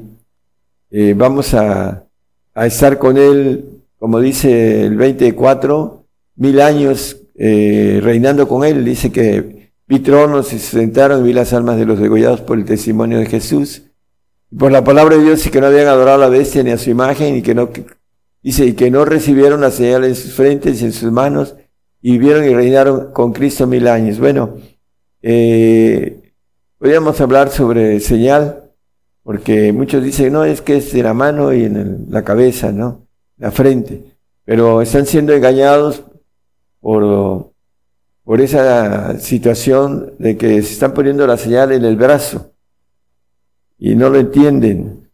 eh, 0.99 1.13
vamos 1.15 1.53
a, 1.53 2.07
estar 2.55 2.99
con 2.99 3.19
Él, 3.19 3.83
como 3.99 4.19
dice 4.19 4.87
el 4.87 4.97
24, 4.97 6.07
mil 6.37 6.59
años 6.59 7.19
eh, 7.35 8.01
reinando 8.03 8.49
con 8.49 8.65
Él. 8.65 8.83
Dice 8.83 9.13
que 9.13 9.73
vi 9.87 9.99
tronos 9.99 10.55
y 10.55 10.59
se 10.59 10.79
sentaron 10.79 11.21
y 11.21 11.25
vi 11.25 11.33
las 11.35 11.53
almas 11.53 11.77
de 11.77 11.85
los 11.85 11.99
degollados 11.99 12.41
por 12.41 12.57
el 12.57 12.65
testimonio 12.65 13.19
de 13.19 13.27
Jesús. 13.27 13.83
Por 14.59 14.73
la 14.73 14.85
palabra 14.85 15.19
de 15.19 15.25
Dios 15.25 15.47
y 15.47 15.51
que 15.51 15.61
no 15.61 15.67
habían 15.67 15.87
adorado 15.87 16.17
a 16.17 16.29
la 16.29 16.31
bestia 16.31 16.63
ni 16.63 16.71
a 16.71 16.79
su 16.79 16.89
imagen 16.89 17.37
y 17.37 17.43
que 17.43 17.55
no, 17.55 17.69
dice, 18.43 18.65
y 18.65 18.73
que 18.73 18.91
no 18.91 19.05
recibieron 19.05 19.61
la 19.61 19.73
señal 19.73 20.05
en 20.05 20.15
sus 20.15 20.33
frentes 20.33 20.81
y 20.81 20.87
en 20.87 20.93
sus 20.95 21.13
manos 21.13 21.57
y 22.01 22.13
vivieron 22.13 22.49
y 22.49 22.55
reinaron 22.55 23.13
con 23.13 23.35
Cristo 23.35 23.67
mil 23.67 23.87
años. 23.87 24.19
Bueno, 24.19 24.55
eh, 25.21 26.33
podríamos 26.79 27.21
hablar 27.21 27.51
sobre 27.51 28.01
señal, 28.01 28.66
porque 29.27 29.73
muchos 29.73 30.05
dicen, 30.05 30.33
no, 30.33 30.45
es 30.45 30.63
que 30.63 30.77
es 30.77 30.95
en 30.95 31.03
la 31.03 31.13
mano 31.13 31.53
y 31.53 31.65
en 31.65 32.07
la 32.11 32.23
cabeza, 32.23 32.71
¿no? 32.71 33.09
La 33.39 33.51
frente. 33.51 34.05
Pero 34.45 34.81
están 34.81 35.05
siendo 35.05 35.33
engañados 35.33 36.05
por 36.81 37.51
por 38.23 38.41
esa 38.41 39.19
situación 39.19 40.13
de 40.19 40.37
que 40.37 40.63
se 40.63 40.75
están 40.75 40.95
poniendo 40.95 41.27
la 41.27 41.37
señal 41.37 41.73
en 41.73 41.85
el 41.85 41.97
brazo 41.97 42.53
y 43.79 43.97
no 43.97 44.11
lo 44.11 44.19
entienden. 44.19 45.09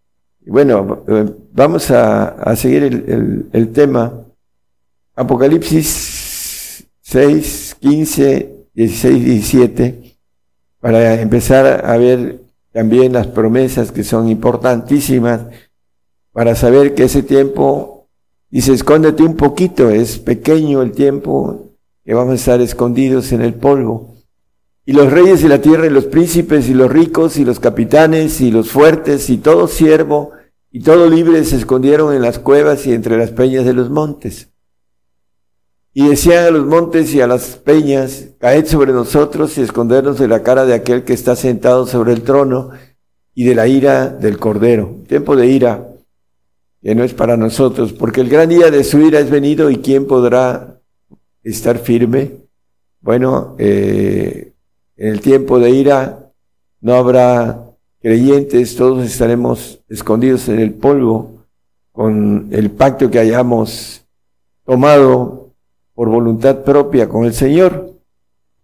Bueno, 0.46 1.04
eh, 1.08 1.30
vamos 1.52 1.90
a, 1.90 2.54
seguir 2.54 2.82
el, 2.84 3.46
el, 3.52 3.72
tema. 3.72 4.12
Apocalipsis 5.14 6.86
6, 7.00 7.76
15, 7.80 8.66
16, 8.74 9.24
17, 9.24 10.16
para 10.80 11.20
empezar 11.20 11.84
a 11.84 11.96
ver 11.96 12.41
también 12.72 13.12
las 13.12 13.26
promesas 13.26 13.92
que 13.92 14.04
son 14.04 14.28
importantísimas, 14.28 15.42
para 16.32 16.54
saber 16.54 16.94
que 16.94 17.04
ese 17.04 17.22
tiempo, 17.22 18.08
dice, 18.50 18.72
escóndete 18.72 19.22
un 19.22 19.36
poquito, 19.36 19.90
es 19.90 20.18
pequeño 20.18 20.82
el 20.82 20.92
tiempo, 20.92 21.72
que 22.04 22.14
vamos 22.14 22.32
a 22.32 22.36
estar 22.36 22.60
escondidos 22.60 23.32
en 23.32 23.42
el 23.42 23.54
polvo. 23.54 24.16
Y 24.84 24.92
los 24.94 25.12
reyes 25.12 25.42
de 25.42 25.48
la 25.48 25.60
tierra 25.60 25.86
y 25.86 25.90
los 25.90 26.06
príncipes 26.06 26.68
y 26.68 26.74
los 26.74 26.90
ricos 26.90 27.36
y 27.36 27.44
los 27.44 27.60
capitanes 27.60 28.40
y 28.40 28.50
los 28.50 28.70
fuertes 28.70 29.30
y 29.30 29.38
todo 29.38 29.68
siervo 29.68 30.32
y 30.72 30.80
todo 30.80 31.08
libre 31.08 31.44
se 31.44 31.56
escondieron 31.56 32.14
en 32.14 32.22
las 32.22 32.38
cuevas 32.38 32.86
y 32.86 32.92
entre 32.92 33.18
las 33.18 33.30
peñas 33.30 33.64
de 33.64 33.74
los 33.74 33.90
montes. 33.90 34.51
Y 35.94 36.08
decían 36.08 36.46
a 36.46 36.50
los 36.50 36.66
montes 36.66 37.12
y 37.14 37.20
a 37.20 37.26
las 37.26 37.56
peñas, 37.56 38.28
caed 38.38 38.66
sobre 38.66 38.92
nosotros 38.92 39.58
y 39.58 39.62
escondernos 39.62 40.18
de 40.18 40.28
la 40.28 40.42
cara 40.42 40.64
de 40.64 40.74
aquel 40.74 41.04
que 41.04 41.12
está 41.12 41.36
sentado 41.36 41.86
sobre 41.86 42.12
el 42.12 42.22
trono 42.22 42.70
y 43.34 43.44
de 43.44 43.54
la 43.54 43.66
ira 43.66 44.08
del 44.08 44.38
cordero. 44.38 45.02
Tiempo 45.06 45.36
de 45.36 45.48
ira 45.48 45.88
que 46.82 46.94
no 46.94 47.04
es 47.04 47.14
para 47.14 47.36
nosotros, 47.36 47.92
porque 47.92 48.20
el 48.20 48.28
gran 48.28 48.48
día 48.48 48.70
de 48.70 48.82
su 48.82 48.98
ira 49.00 49.20
es 49.20 49.30
venido 49.30 49.70
y 49.70 49.76
quién 49.76 50.06
podrá 50.06 50.80
estar 51.44 51.78
firme. 51.78 52.32
Bueno, 53.00 53.54
eh, 53.58 54.52
en 54.96 55.08
el 55.08 55.20
tiempo 55.20 55.60
de 55.60 55.70
ira 55.70 56.30
no 56.80 56.94
habrá 56.94 57.62
creyentes, 58.00 58.74
todos 58.74 59.04
estaremos 59.04 59.80
escondidos 59.88 60.48
en 60.48 60.58
el 60.58 60.74
polvo 60.74 61.44
con 61.92 62.48
el 62.50 62.70
pacto 62.70 63.10
que 63.10 63.20
hayamos 63.20 64.04
tomado 64.64 65.41
por 65.94 66.08
voluntad 66.08 66.64
propia 66.64 67.08
con 67.08 67.24
el 67.24 67.34
Señor, 67.34 67.92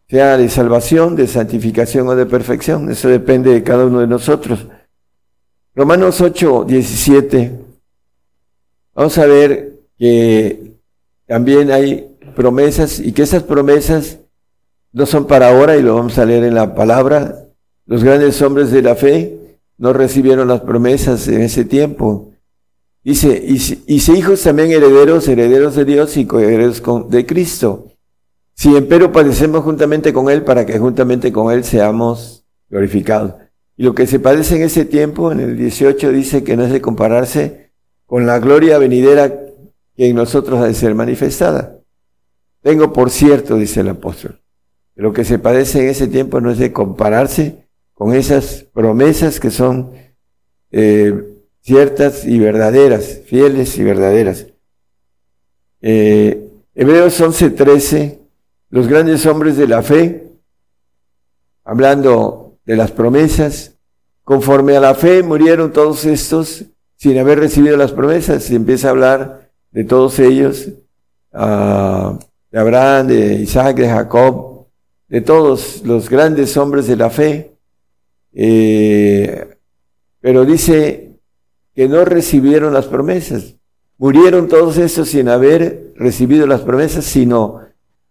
sea 0.08 0.36
de 0.36 0.48
salvación, 0.48 1.16
de 1.16 1.26
santificación 1.26 2.08
o 2.08 2.16
de 2.16 2.26
perfección. 2.26 2.90
Eso 2.90 3.08
depende 3.08 3.52
de 3.52 3.62
cada 3.62 3.86
uno 3.86 4.00
de 4.00 4.06
nosotros. 4.06 4.66
Romanos 5.74 6.20
8, 6.20 6.64
17. 6.66 7.52
Vamos 8.94 9.18
a 9.18 9.26
ver 9.26 9.74
que 9.98 10.72
también 11.26 11.70
hay 11.70 12.16
promesas 12.34 12.98
y 12.98 13.12
que 13.12 13.22
esas 13.22 13.42
promesas 13.42 14.18
no 14.92 15.06
son 15.06 15.26
para 15.26 15.50
ahora 15.50 15.76
y 15.76 15.82
lo 15.82 15.94
vamos 15.94 16.18
a 16.18 16.24
leer 16.24 16.44
en 16.44 16.54
la 16.54 16.74
palabra. 16.74 17.44
Los 17.86 18.02
grandes 18.02 18.40
hombres 18.42 18.70
de 18.70 18.82
la 18.82 18.94
fe 18.94 19.58
no 19.76 19.92
recibieron 19.92 20.48
las 20.48 20.62
promesas 20.62 21.28
en 21.28 21.42
ese 21.42 21.64
tiempo. 21.64 22.32
Dice, 23.08 23.42
y, 23.42 23.56
y 23.86 24.18
hijos 24.18 24.42
también 24.42 24.70
herederos, 24.70 25.26
herederos 25.28 25.74
de 25.74 25.86
Dios 25.86 26.18
y 26.18 26.26
coherederos 26.26 26.82
de 27.08 27.24
Cristo. 27.24 27.86
Si 28.52 28.76
empero 28.76 29.12
padecemos 29.12 29.64
juntamente 29.64 30.12
con 30.12 30.28
Él 30.28 30.44
para 30.44 30.66
que 30.66 30.78
juntamente 30.78 31.32
con 31.32 31.50
Él 31.50 31.64
seamos 31.64 32.44
glorificados. 32.68 33.36
Y 33.78 33.84
lo 33.84 33.94
que 33.94 34.06
se 34.06 34.20
padece 34.20 34.56
en 34.56 34.62
ese 34.64 34.84
tiempo, 34.84 35.32
en 35.32 35.40
el 35.40 35.56
18, 35.56 36.12
dice 36.12 36.44
que 36.44 36.54
no 36.54 36.64
es 36.64 36.70
de 36.70 36.82
compararse 36.82 37.70
con 38.04 38.26
la 38.26 38.40
gloria 38.40 38.76
venidera 38.76 39.40
que 39.96 40.06
en 40.06 40.14
nosotros 40.14 40.60
ha 40.60 40.66
de 40.66 40.74
ser 40.74 40.94
manifestada. 40.94 41.78
Tengo 42.60 42.92
por 42.92 43.08
cierto, 43.08 43.56
dice 43.56 43.80
el 43.80 43.88
apóstol, 43.88 44.42
que 44.94 45.00
lo 45.00 45.14
que 45.14 45.24
se 45.24 45.38
padece 45.38 45.80
en 45.80 45.88
ese 45.88 46.08
tiempo 46.08 46.42
no 46.42 46.50
es 46.50 46.58
de 46.58 46.74
compararse 46.74 47.68
con 47.94 48.14
esas 48.14 48.66
promesas 48.74 49.40
que 49.40 49.50
son 49.50 49.92
eh, 50.70 51.27
ciertas 51.68 52.24
y 52.24 52.38
verdaderas, 52.38 53.20
fieles 53.26 53.76
y 53.76 53.84
verdaderas. 53.84 54.46
Eh, 55.82 56.48
Hebreos 56.74 57.20
11:13, 57.20 58.20
los 58.70 58.88
grandes 58.88 59.26
hombres 59.26 59.58
de 59.58 59.68
la 59.68 59.82
fe, 59.82 60.28
hablando 61.64 62.56
de 62.64 62.74
las 62.74 62.90
promesas, 62.90 63.74
conforme 64.24 64.78
a 64.78 64.80
la 64.80 64.94
fe 64.94 65.22
murieron 65.22 65.70
todos 65.70 66.06
estos 66.06 66.64
sin 66.96 67.18
haber 67.18 67.38
recibido 67.38 67.76
las 67.76 67.92
promesas. 67.92 68.44
Se 68.44 68.54
empieza 68.54 68.88
a 68.88 68.92
hablar 68.92 69.50
de 69.70 69.84
todos 69.84 70.18
ellos. 70.20 70.68
Uh, 71.34 72.18
de 72.50 72.58
Abraham, 72.58 73.08
de 73.08 73.34
Isaac, 73.42 73.76
de 73.76 73.90
Jacob, 73.90 74.68
de 75.06 75.20
todos 75.20 75.82
los 75.84 76.08
grandes 76.08 76.56
hombres 76.56 76.86
de 76.86 76.96
la 76.96 77.10
fe, 77.10 77.52
eh, 78.32 79.46
pero 80.18 80.46
dice 80.46 81.07
que 81.78 81.88
no 81.88 82.04
recibieron 82.04 82.74
las 82.74 82.86
promesas. 82.86 83.54
Murieron 83.98 84.48
todos 84.48 84.78
estos 84.78 85.10
sin 85.10 85.28
haber 85.28 85.92
recibido 85.94 86.44
las 86.44 86.62
promesas, 86.62 87.04
sino 87.04 87.60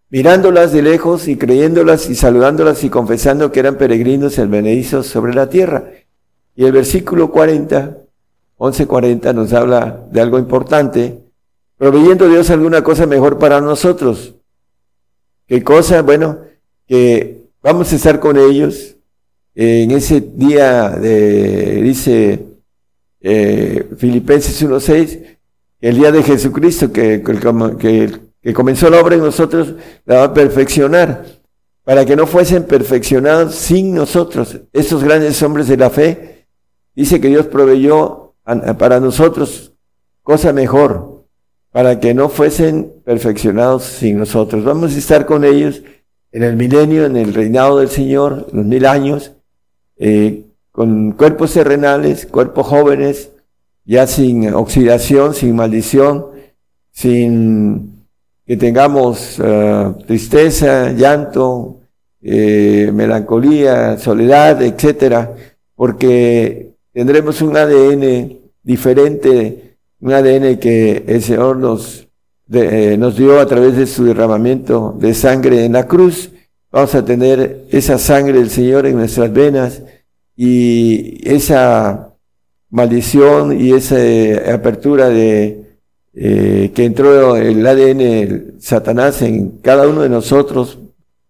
mirándolas 0.09 0.71
de 0.71 0.81
lejos 0.81 1.27
y 1.27 1.35
creyéndolas 1.35 2.09
y 2.09 2.15
saludándolas 2.15 2.85
y 2.85 2.89
confesando 2.89 3.51
que 3.51 3.59
eran 3.59 3.77
peregrinos 3.77 4.37
en 4.37 4.51
benedizos 4.51 5.07
sobre 5.07 5.33
la 5.33 5.49
tierra. 5.49 5.91
Y 6.55 6.63
el 6.63 6.71
versículo 6.71 7.29
40, 7.29 7.97
11.40 8.57 9.35
nos 9.35 9.51
habla 9.51 10.01
de 10.11 10.21
algo 10.21 10.39
importante, 10.39 11.25
proveyendo 11.75 12.29
Dios 12.29 12.49
alguna 12.49 12.85
cosa 12.85 13.05
mejor 13.05 13.37
para 13.37 13.59
nosotros. 13.59 14.35
¿Qué 15.45 15.61
cosa? 15.61 16.03
Bueno, 16.03 16.37
que 16.87 17.49
vamos 17.61 17.91
a 17.91 17.97
estar 17.97 18.21
con 18.21 18.37
ellos 18.37 18.95
en 19.55 19.91
ese 19.91 20.21
día 20.21 20.91
de, 20.91 21.81
dice 21.81 22.46
eh, 23.29 23.89
Filipenses 23.97 24.63
1.6, 24.63 25.37
el 25.81 25.97
día 25.97 26.13
de 26.13 26.23
Jesucristo 26.23 26.93
que, 26.93 27.21
que, 28.41 28.53
comenzó 28.53 28.89
la 28.89 29.01
obra 29.01 29.15
en 29.15 29.21
nosotros, 29.21 29.73
la 30.05 30.19
va 30.19 30.23
a 30.23 30.33
perfeccionar, 30.33 31.25
para 31.83 32.05
que 32.05 32.15
no 32.15 32.25
fuesen 32.25 32.63
perfeccionados 32.63 33.53
sin 33.53 33.93
nosotros. 33.93 34.61
Estos 34.71 35.03
grandes 35.03 35.43
hombres 35.43 35.67
de 35.67 35.75
la 35.75 35.89
fe, 35.89 36.45
dice 36.95 37.19
que 37.19 37.27
Dios 37.27 37.47
proveyó 37.47 38.33
para 38.77 39.01
nosotros 39.01 39.73
cosa 40.23 40.53
mejor, 40.53 41.25
para 41.73 41.99
que 41.99 42.13
no 42.13 42.29
fuesen 42.29 42.93
perfeccionados 43.03 43.83
sin 43.83 44.19
nosotros. 44.19 44.63
Vamos 44.63 44.95
a 44.95 44.97
estar 44.97 45.25
con 45.25 45.43
ellos 45.43 45.81
en 46.31 46.43
el 46.43 46.55
milenio, 46.55 47.05
en 47.05 47.17
el 47.17 47.33
reinado 47.33 47.79
del 47.79 47.89
Señor, 47.89 48.47
los 48.53 48.65
mil 48.65 48.85
años, 48.85 49.33
eh, 49.97 50.46
con 50.77 51.13
cuerpos 51.13 51.53
terrenales, 51.53 52.27
cuerpos 52.27 52.67
jóvenes, 52.67 53.31
ya 53.83 54.05
sin 54.05 54.53
oxidación, 54.53 55.33
sin 55.33 55.55
maldición, 55.55 56.27
sin 56.91 58.05
que 58.45 58.57
tengamos 58.57 59.41
eh, 59.43 59.93
tristeza, 60.05 60.91
llanto, 60.91 61.79
eh, 62.21 62.91
melancolía, 62.93 63.97
soledad, 63.97 64.61
etcétera, 64.61 65.33
porque 65.73 66.73
tendremos 66.93 67.41
un 67.41 67.57
ADN 67.57 68.37
diferente 68.61 69.79
un 69.99 70.13
ADN 70.13 70.59
que 70.59 71.05
el 71.07 71.23
Señor 71.23 71.57
nos, 71.57 72.07
eh, 72.53 72.97
nos 72.99 73.17
dio 73.17 73.39
a 73.39 73.47
través 73.47 73.75
de 73.75 73.87
su 73.87 74.03
derramamiento 74.03 74.95
de 74.99 75.15
sangre 75.15 75.65
en 75.65 75.73
la 75.73 75.87
cruz. 75.87 76.29
Vamos 76.71 76.93
a 76.93 77.03
tener 77.03 77.65
esa 77.71 77.97
sangre 77.97 78.37
del 78.37 78.51
Señor 78.51 78.85
en 78.85 78.95
nuestras 78.95 79.33
venas 79.33 79.81
y 80.37 81.19
esa 81.29 82.13
maldición 82.69 83.59
y 83.59 83.73
esa 83.73 83.99
eh, 83.99 84.51
apertura 84.51 85.09
de 85.09 85.65
eh, 86.13 86.71
que 86.73 86.85
entró 86.85 87.35
el 87.35 87.65
ADN 87.67 88.61
Satanás 88.61 89.21
en 89.21 89.57
cada 89.61 89.87
uno 89.87 90.01
de 90.03 90.09
nosotros, 90.09 90.79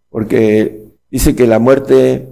porque 0.10 0.84
dice 1.10 1.36
que 1.36 1.48
la 1.48 1.58
muerte, 1.58 2.28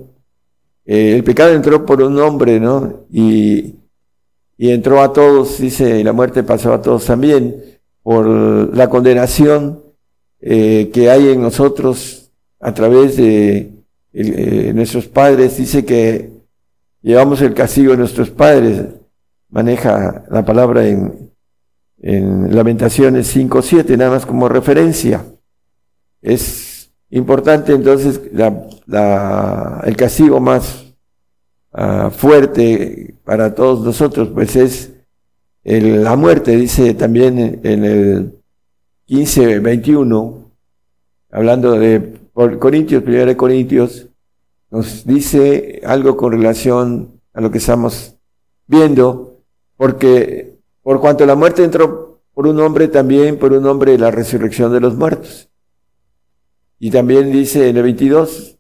el 0.85 1.23
pecado 1.23 1.53
entró 1.53 1.85
por 1.85 2.01
un 2.03 2.19
hombre, 2.19 2.59
¿no? 2.59 3.05
Y 3.11 3.75
y 4.57 4.71
entró 4.71 5.01
a 5.01 5.11
todos, 5.11 5.59
dice, 5.59 5.99
y 5.99 6.03
la 6.03 6.13
muerte 6.13 6.43
pasó 6.43 6.73
a 6.73 6.81
todos 6.81 7.05
también, 7.05 7.63
por 8.03 8.25
la 8.75 8.89
condenación 8.89 9.83
eh, 10.39 10.91
que 10.93 11.09
hay 11.09 11.29
en 11.29 11.41
nosotros 11.41 12.31
a 12.59 12.73
través 12.73 13.17
de 13.17 13.71
eh, 14.13 14.71
nuestros 14.73 15.07
padres, 15.07 15.57
dice 15.57 15.83
que 15.83 16.29
llevamos 17.05 17.39
el 17.41 17.53
castigo 17.53 17.91
de 17.91 17.99
nuestros 17.99 18.31
padres, 18.31 18.87
maneja 19.49 20.25
la 20.31 20.43
palabra 20.43 20.87
en, 20.87 21.31
en 21.99 22.55
Lamentaciones 22.55 23.35
5.7, 23.35 23.95
nada 23.95 24.09
más 24.09 24.25
como 24.25 24.49
referencia. 24.49 25.23
Es 26.23 26.91
importante 27.11 27.73
entonces 27.73 28.19
el 28.33 29.95
castigo 29.95 30.39
más 30.39 30.95
ah, 31.73 32.09
fuerte 32.09 33.13
para 33.23 33.53
todos 33.53 33.85
nosotros, 33.85 34.29
pues 34.33 34.55
es 34.55 34.91
la 35.63 36.15
muerte, 36.15 36.55
dice 36.55 36.95
también 36.95 37.59
en 37.63 37.85
el 37.85 38.39
15, 39.05 39.59
21, 39.59 40.51
hablando 41.29 41.73
de 41.73 42.19
Corintios, 42.33 43.03
1 43.05 43.37
Corintios, 43.37 44.07
nos 44.75 45.05
dice 45.05 45.81
algo 45.85 46.17
con 46.17 46.33
relación 46.33 47.21
a 47.33 47.39
lo 47.39 47.49
que 47.49 47.59
estamos 47.59 48.15
viendo, 48.67 49.39
porque 49.77 50.57
por 50.83 50.99
cuanto 50.99 51.25
la 51.25 51.35
muerte 51.35 51.63
entró 51.63 52.19
por 52.33 52.45
un 52.45 52.59
hombre, 52.59 52.89
también 52.89 53.39
por 53.39 53.53
un 53.53 53.65
hombre 53.67 53.97
la 53.97 54.11
resurrección 54.11 54.73
de 54.73 54.81
los 54.81 54.95
muertos. 54.95 55.47
Y 56.77 56.91
también 56.91 57.31
dice 57.31 57.69
en 57.69 57.77
el 57.77 57.83
22, 57.83 58.57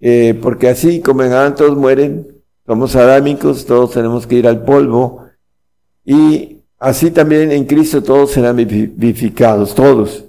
eh, 0.00 0.38
porque 0.40 0.70
así 0.70 1.02
como 1.02 1.22
en 1.22 1.32
Adán 1.32 1.54
todos 1.54 1.76
mueren, 1.76 2.28
somos 2.66 2.96
adámicos, 2.96 3.66
todos 3.66 3.90
tenemos 3.90 4.26
que 4.26 4.36
ir 4.36 4.48
al 4.48 4.64
polvo, 4.64 5.26
y 6.02 6.62
así 6.78 7.10
también 7.10 7.52
en 7.52 7.66
Cristo 7.66 8.02
todos 8.02 8.30
serán 8.30 8.56
vivificados, 8.56 9.74
todos. 9.74 10.24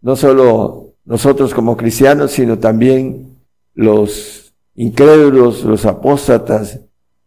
No 0.00 0.16
solo 0.16 0.94
nosotros 1.04 1.52
como 1.52 1.76
cristianos, 1.76 2.30
sino 2.30 2.58
también 2.58 3.37
los 3.78 4.52
incrédulos, 4.74 5.62
los 5.62 5.86
apóstatas, 5.86 6.80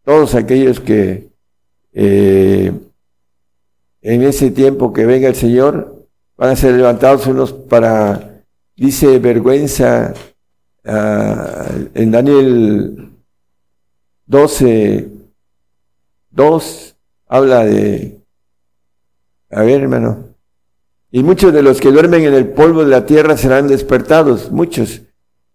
todos 0.03 0.35
aquellos 0.35 0.81
que 0.81 1.29
eh, 1.93 2.73
en 4.01 4.23
ese 4.23 4.51
tiempo 4.51 4.91
que 4.91 5.05
venga 5.05 5.29
el 5.29 5.35
Señor 5.35 6.07
van 6.35 6.49
a 6.49 6.55
ser 6.57 6.73
levantados 6.73 7.25
unos 7.27 7.53
para, 7.53 8.43
dice, 8.75 9.17
vergüenza 9.19 10.13
ah, 10.83 11.69
en 11.93 12.11
Daniel 12.11 13.11
12, 14.25 15.07
2, 16.31 16.95
habla 17.29 17.63
de, 17.63 18.19
a 19.51 19.61
ver 19.61 19.83
hermano, 19.83 20.25
y 21.11 21.23
muchos 21.23 21.53
de 21.53 21.63
los 21.63 21.79
que 21.79 21.91
duermen 21.91 22.23
en 22.23 22.33
el 22.33 22.49
polvo 22.49 22.83
de 22.83 22.89
la 22.89 23.05
tierra 23.05 23.37
serán 23.37 23.69
despertados, 23.69 24.51
muchos, 24.51 25.03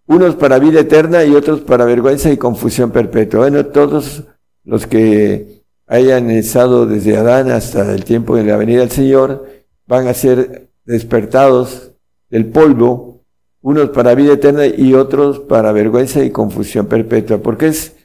unos 0.06 0.36
para 0.36 0.58
vida 0.58 0.80
eterna 0.80 1.24
y 1.24 1.34
otros 1.34 1.60
para 1.60 1.84
vergüenza 1.84 2.30
y 2.30 2.36
confusión 2.36 2.90
perpetua. 2.90 3.40
Bueno, 3.40 3.66
todos 3.66 4.24
los 4.64 4.86
que 4.86 5.62
hayan 5.86 6.30
estado 6.30 6.86
desde 6.86 7.16
Adán 7.16 7.50
hasta 7.50 7.92
el 7.94 8.04
tiempo 8.04 8.36
de 8.36 8.44
la 8.44 8.56
venida 8.56 8.80
del 8.80 8.90
Señor 8.90 9.46
van 9.86 10.08
a 10.08 10.14
ser 10.14 10.68
despertados 10.84 11.92
del 12.30 12.46
polvo, 12.46 13.22
unos 13.60 13.90
para 13.90 14.14
vida 14.14 14.34
eterna 14.34 14.66
y 14.66 14.94
otros 14.94 15.40
para 15.40 15.72
vergüenza 15.72 16.24
y 16.24 16.30
confusión 16.30 16.86
perpetua, 16.86 17.38
porque 17.38 17.68
es 17.68 17.96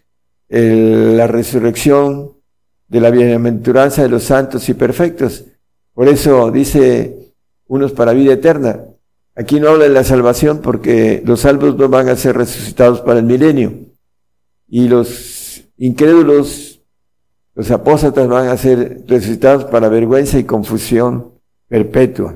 la 0.50 1.28
resurrección 1.28 2.34
de 2.88 3.00
la 3.00 3.10
bienaventuranza 3.10 4.02
de 4.02 4.10
los 4.10 4.24
santos 4.24 4.68
y 4.70 4.74
perfectos. 4.74 5.46
Por 5.94 6.08
eso 6.08 6.52
dice 6.52 7.34
unos 7.68 7.94
para 7.94 8.14
vida 8.14 8.34
eterna. 8.34 8.86
Aquí 9.42 9.60
no 9.60 9.70
habla 9.70 9.86
de 9.86 9.90
la 9.90 10.04
salvación 10.04 10.60
porque 10.60 11.24
los 11.26 11.40
salvos 11.40 11.76
no 11.76 11.90
van 11.90 12.10
a 12.10 12.16
ser 12.16 12.38
resucitados 12.38 13.02
para 13.02 13.22
el 13.22 13.26
milenio. 13.26 13.74
Y 14.68 14.88
los 14.88 15.64
incrédulos, 15.78 16.84
los 17.56 17.72
apóstatas 17.72 18.28
van 18.28 18.50
a 18.50 18.58
ser 18.58 19.04
resucitados 19.08 19.66
para 19.66 19.90
vergüenza 19.90 20.38
y 20.38 20.44
confusión 20.44 21.32
perpetua. 21.68 22.36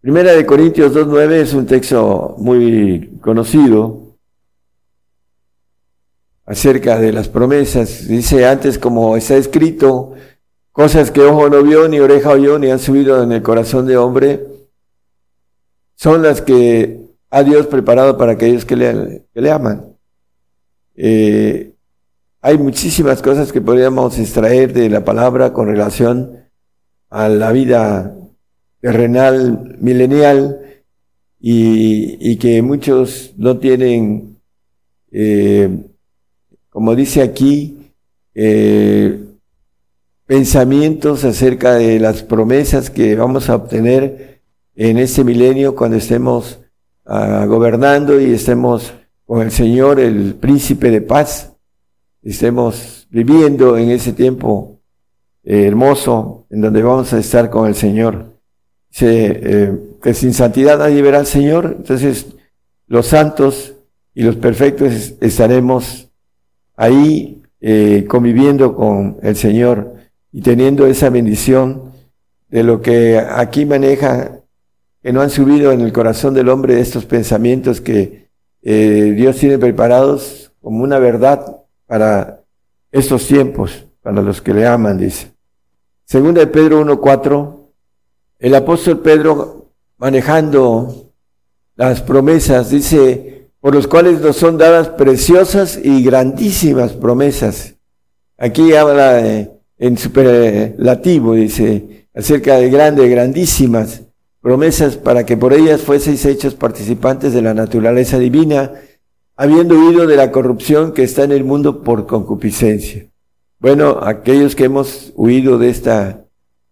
Primera 0.00 0.32
de 0.32 0.46
Corintios 0.46 0.94
2.9 0.94 1.32
es 1.32 1.52
un 1.52 1.66
texto 1.66 2.36
muy 2.38 3.18
conocido 3.20 4.16
acerca 6.46 6.98
de 6.98 7.12
las 7.12 7.28
promesas. 7.28 8.08
Dice 8.08 8.46
antes, 8.46 8.78
como 8.78 9.14
está 9.18 9.36
escrito, 9.36 10.14
cosas 10.72 11.10
que 11.10 11.20
ojo 11.20 11.50
no 11.50 11.62
vio, 11.62 11.86
ni 11.86 12.00
oreja 12.00 12.30
oyó, 12.30 12.58
ni 12.58 12.70
han 12.70 12.78
subido 12.78 13.22
en 13.22 13.32
el 13.32 13.42
corazón 13.42 13.86
de 13.86 13.98
hombre, 13.98 14.51
son 16.02 16.20
las 16.20 16.40
que 16.40 16.98
ha 17.30 17.44
Dios 17.44 17.68
preparado 17.68 18.18
para 18.18 18.32
aquellos 18.32 18.64
que 18.64 18.74
le, 18.74 19.24
que 19.32 19.40
le 19.40 19.50
aman. 19.52 19.94
Eh, 20.96 21.74
hay 22.40 22.58
muchísimas 22.58 23.22
cosas 23.22 23.52
que 23.52 23.60
podríamos 23.60 24.18
extraer 24.18 24.72
de 24.72 24.90
la 24.90 25.04
palabra 25.04 25.52
con 25.52 25.68
relación 25.68 26.40
a 27.08 27.28
la 27.28 27.52
vida 27.52 28.16
terrenal, 28.80 29.76
milenial, 29.78 30.58
y, 31.38 32.36
que 32.36 32.62
muchos 32.62 33.34
no 33.36 33.58
tienen 33.58 34.38
eh, 35.12 35.68
como 36.68 36.96
dice 36.96 37.22
aquí, 37.22 37.92
eh, 38.34 39.20
pensamientos 40.26 41.22
acerca 41.24 41.74
de 41.74 42.00
las 42.00 42.24
promesas 42.24 42.90
que 42.90 43.14
vamos 43.14 43.48
a 43.48 43.54
obtener 43.54 44.31
en 44.74 44.98
este 44.98 45.24
milenio 45.24 45.74
cuando 45.74 45.96
estemos 45.96 46.60
ah, 47.04 47.44
gobernando 47.46 48.20
y 48.20 48.32
estemos 48.32 48.92
con 49.26 49.42
el 49.42 49.50
Señor, 49.50 50.00
el 50.00 50.34
príncipe 50.34 50.90
de 50.90 51.00
paz, 51.00 51.52
estemos 52.22 53.06
viviendo 53.10 53.76
en 53.76 53.90
ese 53.90 54.12
tiempo 54.12 54.80
eh, 55.44 55.66
hermoso 55.66 56.46
en 56.50 56.60
donde 56.60 56.82
vamos 56.82 57.12
a 57.12 57.18
estar 57.18 57.50
con 57.50 57.68
el 57.68 57.74
Señor. 57.74 58.32
Eh, 59.00 59.78
que 60.02 60.12
sin 60.12 60.34
santidad 60.34 60.78
nadie 60.78 61.00
verá 61.00 61.20
al 61.20 61.26
Señor, 61.26 61.76
entonces 61.78 62.26
los 62.86 63.06
santos 63.06 63.74
y 64.14 64.22
los 64.22 64.36
perfectos 64.36 65.14
estaremos 65.20 66.10
ahí 66.76 67.42
eh, 67.60 68.04
conviviendo 68.08 68.74
con 68.74 69.18
el 69.22 69.36
Señor 69.36 69.94
y 70.32 70.42
teniendo 70.42 70.86
esa 70.86 71.08
bendición 71.08 71.92
de 72.50 72.64
lo 72.64 72.82
que 72.82 73.18
aquí 73.18 73.64
maneja, 73.64 74.41
que 75.02 75.12
no 75.12 75.20
han 75.20 75.30
subido 75.30 75.72
en 75.72 75.80
el 75.80 75.92
corazón 75.92 76.32
del 76.32 76.48
hombre 76.48 76.80
estos 76.80 77.04
pensamientos 77.04 77.80
que 77.80 78.28
eh, 78.62 79.12
Dios 79.16 79.36
tiene 79.36 79.58
preparados 79.58 80.52
como 80.60 80.84
una 80.84 81.00
verdad 81.00 81.64
para 81.86 82.44
estos 82.92 83.26
tiempos, 83.26 83.84
para 84.00 84.22
los 84.22 84.40
que 84.40 84.54
le 84.54 84.66
aman, 84.66 84.98
dice. 84.98 85.32
Segunda 86.04 86.40
de 86.40 86.46
Pedro 86.46 86.84
1.4, 86.84 87.56
el 88.38 88.54
apóstol 88.54 89.00
Pedro 89.00 89.72
manejando 89.98 91.10
las 91.74 92.00
promesas, 92.00 92.70
dice, 92.70 93.48
por 93.60 93.74
los 93.74 93.88
cuales 93.88 94.20
nos 94.20 94.36
son 94.36 94.56
dadas 94.56 94.90
preciosas 94.90 95.78
y 95.82 96.04
grandísimas 96.04 96.92
promesas. 96.92 97.74
Aquí 98.38 98.74
habla 98.74 99.48
en 99.78 99.98
superlativo, 99.98 101.34
dice, 101.34 102.06
acerca 102.14 102.56
de 102.56 102.70
grandes, 102.70 103.10
grandísimas 103.10 104.02
promesas 104.42 104.96
para 104.96 105.24
que 105.24 105.36
por 105.36 105.54
ellas 105.54 105.80
fueseis 105.80 106.26
hechos 106.26 106.54
participantes 106.54 107.32
de 107.32 107.40
la 107.40 107.54
naturaleza 107.54 108.18
divina, 108.18 108.72
habiendo 109.36 109.76
huido 109.78 110.06
de 110.06 110.16
la 110.16 110.32
corrupción 110.32 110.92
que 110.92 111.04
está 111.04 111.22
en 111.22 111.32
el 111.32 111.44
mundo 111.44 111.82
por 111.82 112.06
concupiscencia. 112.06 113.06
Bueno, 113.60 114.00
aquellos 114.02 114.56
que 114.56 114.64
hemos 114.64 115.12
huido 115.14 115.56
de 115.56 115.70
esta 115.70 116.24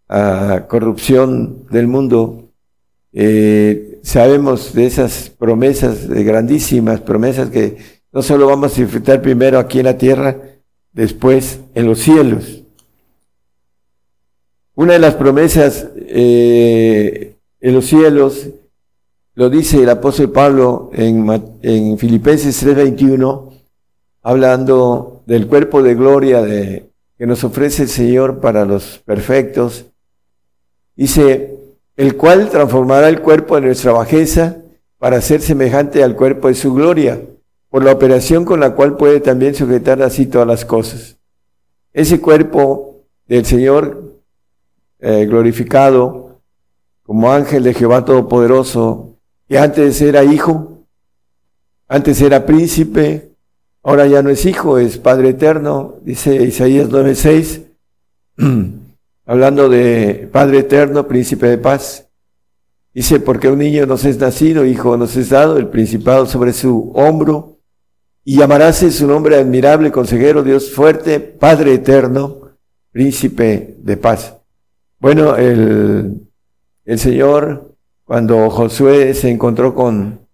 ah, 0.08 0.66
corrupción 0.68 1.66
del 1.70 1.86
mundo, 1.86 2.50
eh, 3.12 4.00
sabemos 4.02 4.74
de 4.74 4.86
esas 4.86 5.30
promesas, 5.30 6.08
de 6.08 6.24
grandísimas 6.24 7.00
promesas 7.00 7.50
que 7.50 7.76
no 8.12 8.22
solo 8.22 8.48
vamos 8.48 8.76
a 8.76 8.82
disfrutar 8.82 9.22
primero 9.22 9.60
aquí 9.60 9.78
en 9.78 9.84
la 9.84 9.96
tierra, 9.96 10.36
después 10.92 11.60
en 11.76 11.86
los 11.86 12.00
cielos. 12.00 12.64
Una 14.74 14.94
de 14.94 14.98
las 14.98 15.14
promesas 15.14 15.86
eh, 15.96 17.36
en 17.60 17.74
los 17.74 17.86
cielos, 17.86 18.48
lo 19.34 19.50
dice 19.50 19.82
el 19.82 19.90
apóstol 19.90 20.30
Pablo 20.30 20.90
en, 20.92 21.26
en 21.62 21.98
Filipenses 21.98 22.64
3:21, 22.64 23.52
hablando 24.22 25.22
del 25.26 25.46
cuerpo 25.46 25.82
de 25.82 25.94
gloria 25.94 26.42
que 26.42 27.26
nos 27.26 27.44
ofrece 27.44 27.82
el 27.82 27.88
Señor 27.88 28.40
para 28.40 28.64
los 28.64 28.98
perfectos. 29.04 29.86
Dice, 30.96 31.56
el 31.96 32.16
cual 32.16 32.48
transformará 32.48 33.08
el 33.08 33.20
cuerpo 33.20 33.56
de 33.56 33.62
nuestra 33.62 33.92
bajeza 33.92 34.56
para 34.98 35.20
ser 35.20 35.40
semejante 35.40 36.02
al 36.02 36.16
cuerpo 36.16 36.48
de 36.48 36.54
su 36.54 36.74
gloria, 36.74 37.20
por 37.68 37.84
la 37.84 37.92
operación 37.92 38.44
con 38.44 38.60
la 38.60 38.74
cual 38.74 38.96
puede 38.96 39.20
también 39.20 39.54
sujetar 39.54 40.02
así 40.02 40.26
todas 40.26 40.48
las 40.48 40.64
cosas. 40.64 41.16
Ese 41.92 42.20
cuerpo 42.20 43.04
del 43.26 43.44
Señor 43.46 44.14
eh, 44.98 45.26
glorificado 45.26 46.29
como 47.10 47.32
ángel 47.32 47.64
de 47.64 47.74
Jehová 47.74 48.04
Todopoderoso, 48.04 49.16
que 49.48 49.58
antes 49.58 50.00
era 50.00 50.22
hijo, 50.22 50.84
Antes 51.88 52.20
era 52.22 52.46
príncipe, 52.46 53.32
ahora 53.82 54.06
ya 54.06 54.22
no 54.22 54.30
es 54.30 54.46
hijo, 54.46 54.78
es 54.78 54.96
Padre 54.96 55.30
eterno, 55.30 55.96
dice 56.02 56.36
Isaías 56.36 56.88
9:6, 56.88 57.62
hablando 59.26 59.68
de 59.68 60.28
Padre 60.30 60.60
eterno, 60.60 61.08
príncipe 61.08 61.48
de 61.48 61.58
paz. 61.58 62.06
Dice, 62.94 63.18
porque 63.18 63.48
un 63.48 63.58
niño 63.58 63.86
nos 63.86 64.04
es 64.04 64.20
nacido, 64.20 64.64
hijo 64.64 64.96
nos 64.96 65.16
es 65.16 65.30
dado, 65.30 65.58
el 65.58 65.66
principado 65.66 66.26
sobre 66.26 66.52
su 66.52 66.92
hombro, 66.94 67.58
y 68.22 68.36
llamarase 68.36 68.92
su 68.92 69.08
nombre 69.08 69.34
admirable, 69.34 69.90
consejero, 69.90 70.44
Dios 70.44 70.70
fuerte, 70.70 71.18
Padre 71.18 71.74
eterno, 71.74 72.52
príncipe 72.92 73.74
de 73.78 73.96
paz. 73.96 74.36
Bueno, 75.00 75.34
el, 75.34 76.29
el 76.90 76.98
Señor, 76.98 77.76
cuando 78.04 78.50
Josué 78.50 79.14
se 79.14 79.30
encontró 79.30 79.76
con 79.76 80.26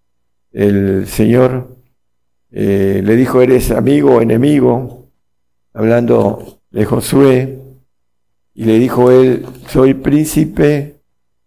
el 0.53 1.07
Señor, 1.07 1.69
eh, 2.51 3.03
le 3.05 3.15
dijo, 3.15 3.43
eres 3.43 3.71
amigo 3.71 4.15
o 4.15 4.21
enemigo, 4.23 5.11
hablando 5.75 6.63
de 6.71 6.87
Josué, 6.87 7.59
y 8.55 8.65
le 8.65 8.79
dijo 8.79 9.11
él, 9.11 9.45
soy 9.69 9.93
príncipe, 9.93 11.03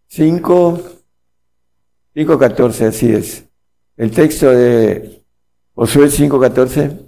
5, 0.09 0.79
5.14, 2.13 2.85
así 2.85 3.11
es. 3.11 3.45
El 3.97 4.11
texto 4.11 4.51
de 4.51 5.23
Josué 5.73 6.05
5.14 6.05 6.99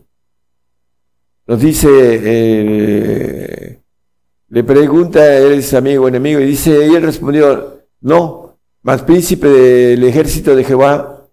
nos 1.46 1.62
dice, 1.62 1.88
eh, 1.92 3.80
le 4.50 4.64
pregunta, 4.64 5.24
¿eres 5.38 5.72
amigo 5.76 6.06
o 6.06 6.08
enemigo? 6.08 6.40
Y 6.40 6.46
dice, 6.46 6.88
y 6.88 6.96
él 6.96 7.04
respondió, 7.04 7.81
no, 8.02 8.58
más 8.82 9.04
príncipe 9.04 9.48
del 9.48 10.04
ejército 10.04 10.56
de 10.56 10.64
Jehová. 10.64 11.28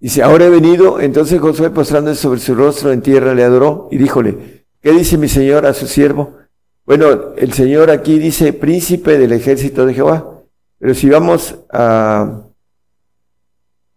Dice, 0.00 0.22
ahora 0.22 0.46
he 0.46 0.50
venido. 0.50 1.00
Entonces 1.00 1.40
Josué 1.40 1.70
postrándose 1.70 2.20
sobre 2.20 2.40
su 2.40 2.54
rostro 2.54 2.92
en 2.92 3.02
tierra 3.02 3.34
le 3.34 3.44
adoró 3.44 3.88
y 3.90 3.98
díjole, 3.98 4.66
¿qué 4.82 4.92
dice 4.92 5.16
mi 5.16 5.28
señor 5.28 5.66
a 5.66 5.74
su 5.74 5.86
siervo? 5.86 6.34
Bueno, 6.84 7.34
el 7.36 7.52
señor 7.52 7.90
aquí 7.90 8.18
dice 8.18 8.52
príncipe 8.52 9.18
del 9.18 9.32
ejército 9.32 9.86
de 9.86 9.94
Jehová. 9.94 10.42
Pero 10.78 10.94
si 10.94 11.08
vamos 11.08 11.56
a 11.72 12.42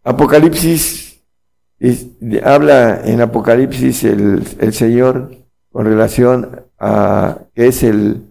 Apocalipsis, 0.03 1.21
habla 2.43 3.01
en 3.05 3.21
Apocalipsis 3.21 4.03
el, 4.03 4.43
el 4.59 4.73
Señor 4.73 5.31
con 5.71 5.85
relación 5.85 6.65
a 6.79 7.37
que 7.53 7.67
es 7.67 7.83
el 7.83 8.30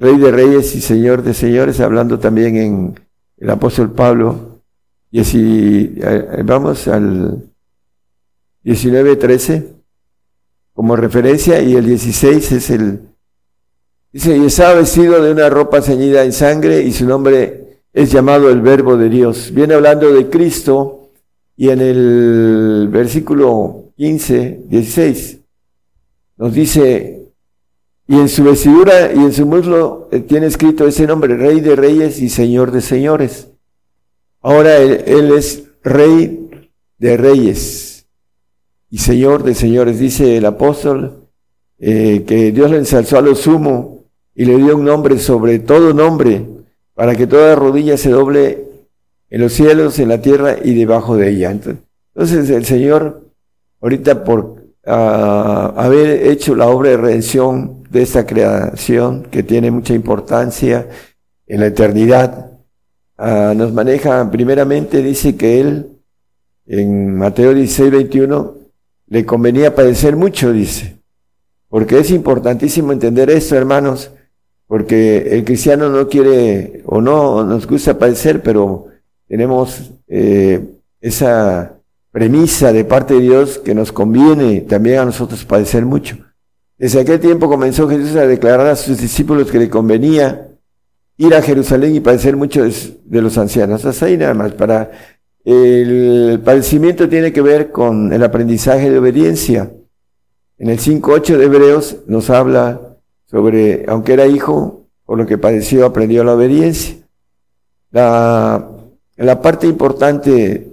Rey 0.00 0.16
de 0.16 0.30
Reyes 0.30 0.74
y 0.74 0.80
Señor 0.80 1.22
de 1.22 1.34
Señores, 1.34 1.78
hablando 1.78 2.18
también 2.18 2.56
en 2.56 3.00
el 3.36 3.50
apóstol 3.50 3.92
Pablo. 3.92 4.62
Y 5.10 5.20
así, 5.20 5.94
eh, 5.96 6.42
vamos 6.44 6.88
al 6.88 7.44
19.13 8.64 9.66
como 10.72 10.96
referencia 10.96 11.60
y 11.60 11.76
el 11.76 11.84
16 11.84 12.52
es 12.52 12.70
el... 12.70 13.00
Dice, 14.10 14.36
y 14.36 14.46
estaba 14.46 14.74
vestido 14.74 15.22
de 15.22 15.32
una 15.32 15.50
ropa 15.50 15.82
ceñida 15.82 16.24
en 16.24 16.32
sangre 16.32 16.82
y 16.82 16.92
su 16.92 17.06
nombre 17.06 17.82
es 17.92 18.10
llamado 18.10 18.50
el 18.50 18.62
Verbo 18.62 18.96
de 18.96 19.10
Dios. 19.10 19.52
Viene 19.52 19.74
hablando 19.74 20.12
de 20.12 20.28
Cristo 20.30 21.10
y 21.56 21.68
en 21.68 21.80
el 21.80 22.88
versículo 22.90 23.92
15, 23.96 24.62
16 24.66 25.40
nos 26.40 26.54
dice, 26.54 27.19
y 28.10 28.16
en 28.16 28.28
su 28.28 28.42
vestidura 28.42 29.12
y 29.14 29.18
en 29.18 29.32
su 29.32 29.46
muslo 29.46 30.08
eh, 30.10 30.18
tiene 30.18 30.46
escrito 30.46 30.84
ese 30.84 31.06
nombre, 31.06 31.36
Rey 31.36 31.60
de 31.60 31.76
Reyes 31.76 32.20
y 32.20 32.28
Señor 32.28 32.72
de 32.72 32.80
Señores. 32.80 33.46
Ahora 34.40 34.78
él, 34.78 35.30
es 35.30 35.68
Rey 35.84 36.50
de 36.98 37.16
Reyes 37.16 38.06
y 38.90 38.98
Señor 38.98 39.44
de 39.44 39.54
Señores. 39.54 40.00
Dice 40.00 40.36
el 40.36 40.44
apóstol 40.44 41.28
eh, 41.78 42.24
que 42.26 42.50
Dios 42.50 42.72
le 42.72 42.78
ensalzó 42.78 43.16
a 43.16 43.22
lo 43.22 43.36
sumo 43.36 44.06
y 44.34 44.44
le 44.44 44.56
dio 44.56 44.76
un 44.76 44.86
nombre 44.86 45.16
sobre 45.20 45.60
todo 45.60 45.94
nombre, 45.94 46.44
para 46.94 47.14
que 47.14 47.28
toda 47.28 47.54
rodilla 47.54 47.96
se 47.96 48.10
doble 48.10 48.64
en 49.30 49.40
los 49.40 49.52
cielos, 49.52 50.00
en 50.00 50.08
la 50.08 50.20
tierra 50.20 50.56
y 50.60 50.74
debajo 50.74 51.16
de 51.16 51.30
ella. 51.30 51.52
Entonces 51.52 52.50
el 52.50 52.64
Señor, 52.64 53.22
ahorita 53.80 54.24
por 54.24 54.64
ah, 54.84 55.74
haber 55.76 56.26
hecho 56.26 56.56
la 56.56 56.66
obra 56.66 56.90
de 56.90 56.96
redención, 56.96 57.79
de 57.90 58.02
esta 58.02 58.24
creación 58.24 59.24
que 59.24 59.42
tiene 59.42 59.70
mucha 59.70 59.94
importancia 59.94 60.88
en 61.46 61.60
la 61.60 61.66
eternidad. 61.66 62.52
Ah, 63.18 63.52
nos 63.56 63.72
maneja, 63.72 64.30
primeramente 64.30 65.02
dice 65.02 65.36
que 65.36 65.60
él, 65.60 65.98
en 66.66 67.16
Mateo 67.16 67.52
16, 67.52 67.90
21, 67.90 68.54
le 69.08 69.26
convenía 69.26 69.74
padecer 69.74 70.16
mucho, 70.16 70.52
dice. 70.52 70.96
Porque 71.68 71.98
es 71.98 72.10
importantísimo 72.10 72.92
entender 72.92 73.28
esto, 73.28 73.56
hermanos, 73.56 74.12
porque 74.66 75.36
el 75.36 75.44
cristiano 75.44 75.90
no 75.90 76.08
quiere 76.08 76.82
o 76.86 77.00
no 77.00 77.44
nos 77.44 77.66
gusta 77.66 77.98
padecer, 77.98 78.40
pero 78.40 78.86
tenemos 79.26 79.92
eh, 80.06 80.64
esa 81.00 81.74
premisa 82.12 82.72
de 82.72 82.84
parte 82.84 83.14
de 83.14 83.20
Dios 83.20 83.58
que 83.58 83.74
nos 83.74 83.90
conviene 83.90 84.60
también 84.60 85.00
a 85.00 85.04
nosotros 85.04 85.44
padecer 85.44 85.84
mucho. 85.84 86.18
Desde 86.80 87.00
aquel 87.02 87.20
tiempo 87.20 87.46
comenzó 87.46 87.86
Jesús 87.90 88.16
a 88.16 88.26
declarar 88.26 88.68
a 88.68 88.74
sus 88.74 88.98
discípulos 88.98 89.50
que 89.50 89.58
le 89.58 89.68
convenía 89.68 90.48
ir 91.18 91.34
a 91.34 91.42
Jerusalén 91.42 91.94
y 91.94 92.00
padecer 92.00 92.38
muchos 92.38 92.94
de 93.04 93.20
los 93.20 93.36
ancianos. 93.36 93.84
Hasta 93.84 94.06
ahí 94.06 94.16
nada 94.16 94.32
más. 94.32 94.52
Para 94.52 94.90
el 95.44 96.40
padecimiento 96.42 97.06
tiene 97.06 97.34
que 97.34 97.42
ver 97.42 97.70
con 97.70 98.14
el 98.14 98.24
aprendizaje 98.24 98.90
de 98.90 98.98
obediencia. 98.98 99.70
En 100.56 100.70
el 100.70 100.78
5.8 100.78 101.36
de 101.36 101.44
Hebreos 101.44 101.98
nos 102.06 102.30
habla 102.30 102.96
sobre, 103.26 103.84
aunque 103.86 104.14
era 104.14 104.26
hijo, 104.26 104.86
por 105.04 105.18
lo 105.18 105.26
que 105.26 105.36
padeció, 105.36 105.84
aprendió 105.84 106.24
la 106.24 106.32
obediencia. 106.32 106.96
La, 107.90 108.70
parte 109.42 109.66
importante 109.66 110.66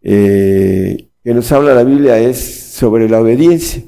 eh, 0.00 1.08
que 1.24 1.34
nos 1.34 1.50
habla 1.50 1.74
la 1.74 1.82
Biblia 1.82 2.20
es 2.20 2.38
sobre 2.38 3.08
la 3.08 3.20
obediencia 3.20 3.82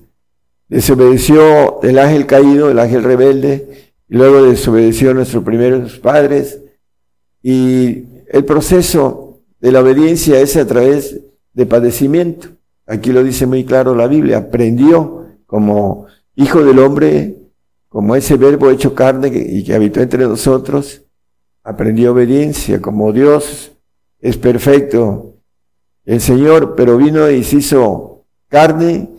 desobedeció 0.73 1.83
el 1.83 1.99
ángel 1.99 2.25
caído, 2.25 2.71
el 2.71 2.79
ángel 2.79 3.03
rebelde, 3.03 3.93
y 4.09 4.17
luego 4.17 4.43
desobedeció 4.43 5.11
a 5.11 5.15
nuestros 5.15 5.45
primeros 5.45 5.99
padres. 5.99 6.61
Y 7.43 8.05
el 8.29 8.47
proceso 8.47 9.43
de 9.61 9.71
la 9.71 9.81
obediencia 9.81 10.41
es 10.41 10.57
a 10.57 10.67
través 10.67 11.21
de 11.53 11.67
padecimiento. 11.67 12.49
Aquí 12.87 13.13
lo 13.13 13.23
dice 13.23 13.45
muy 13.45 13.67
claro 13.67 13.95
la 13.95 14.07
Biblia, 14.07 14.39
aprendió 14.39 15.27
como 15.45 16.07
hijo 16.37 16.65
del 16.65 16.79
hombre, 16.79 17.37
como 17.91 18.17
ese 18.17 18.39
verbo 18.39 18.71
hecho 18.71 18.95
carne 18.95 19.31
y 19.35 19.63
que 19.65 19.75
habitó 19.75 20.01
entre 20.01 20.27
nosotros, 20.27 21.03
aprendió 21.63 22.13
obediencia, 22.13 22.81
como 22.81 23.13
Dios 23.13 23.73
es 24.21 24.39
perfecto, 24.39 25.35
el 26.07 26.23
Señor, 26.23 26.75
pero 26.75 26.97
vino 26.97 27.31
y 27.31 27.45
se 27.45 27.57
hizo 27.57 28.25
carne 28.49 29.12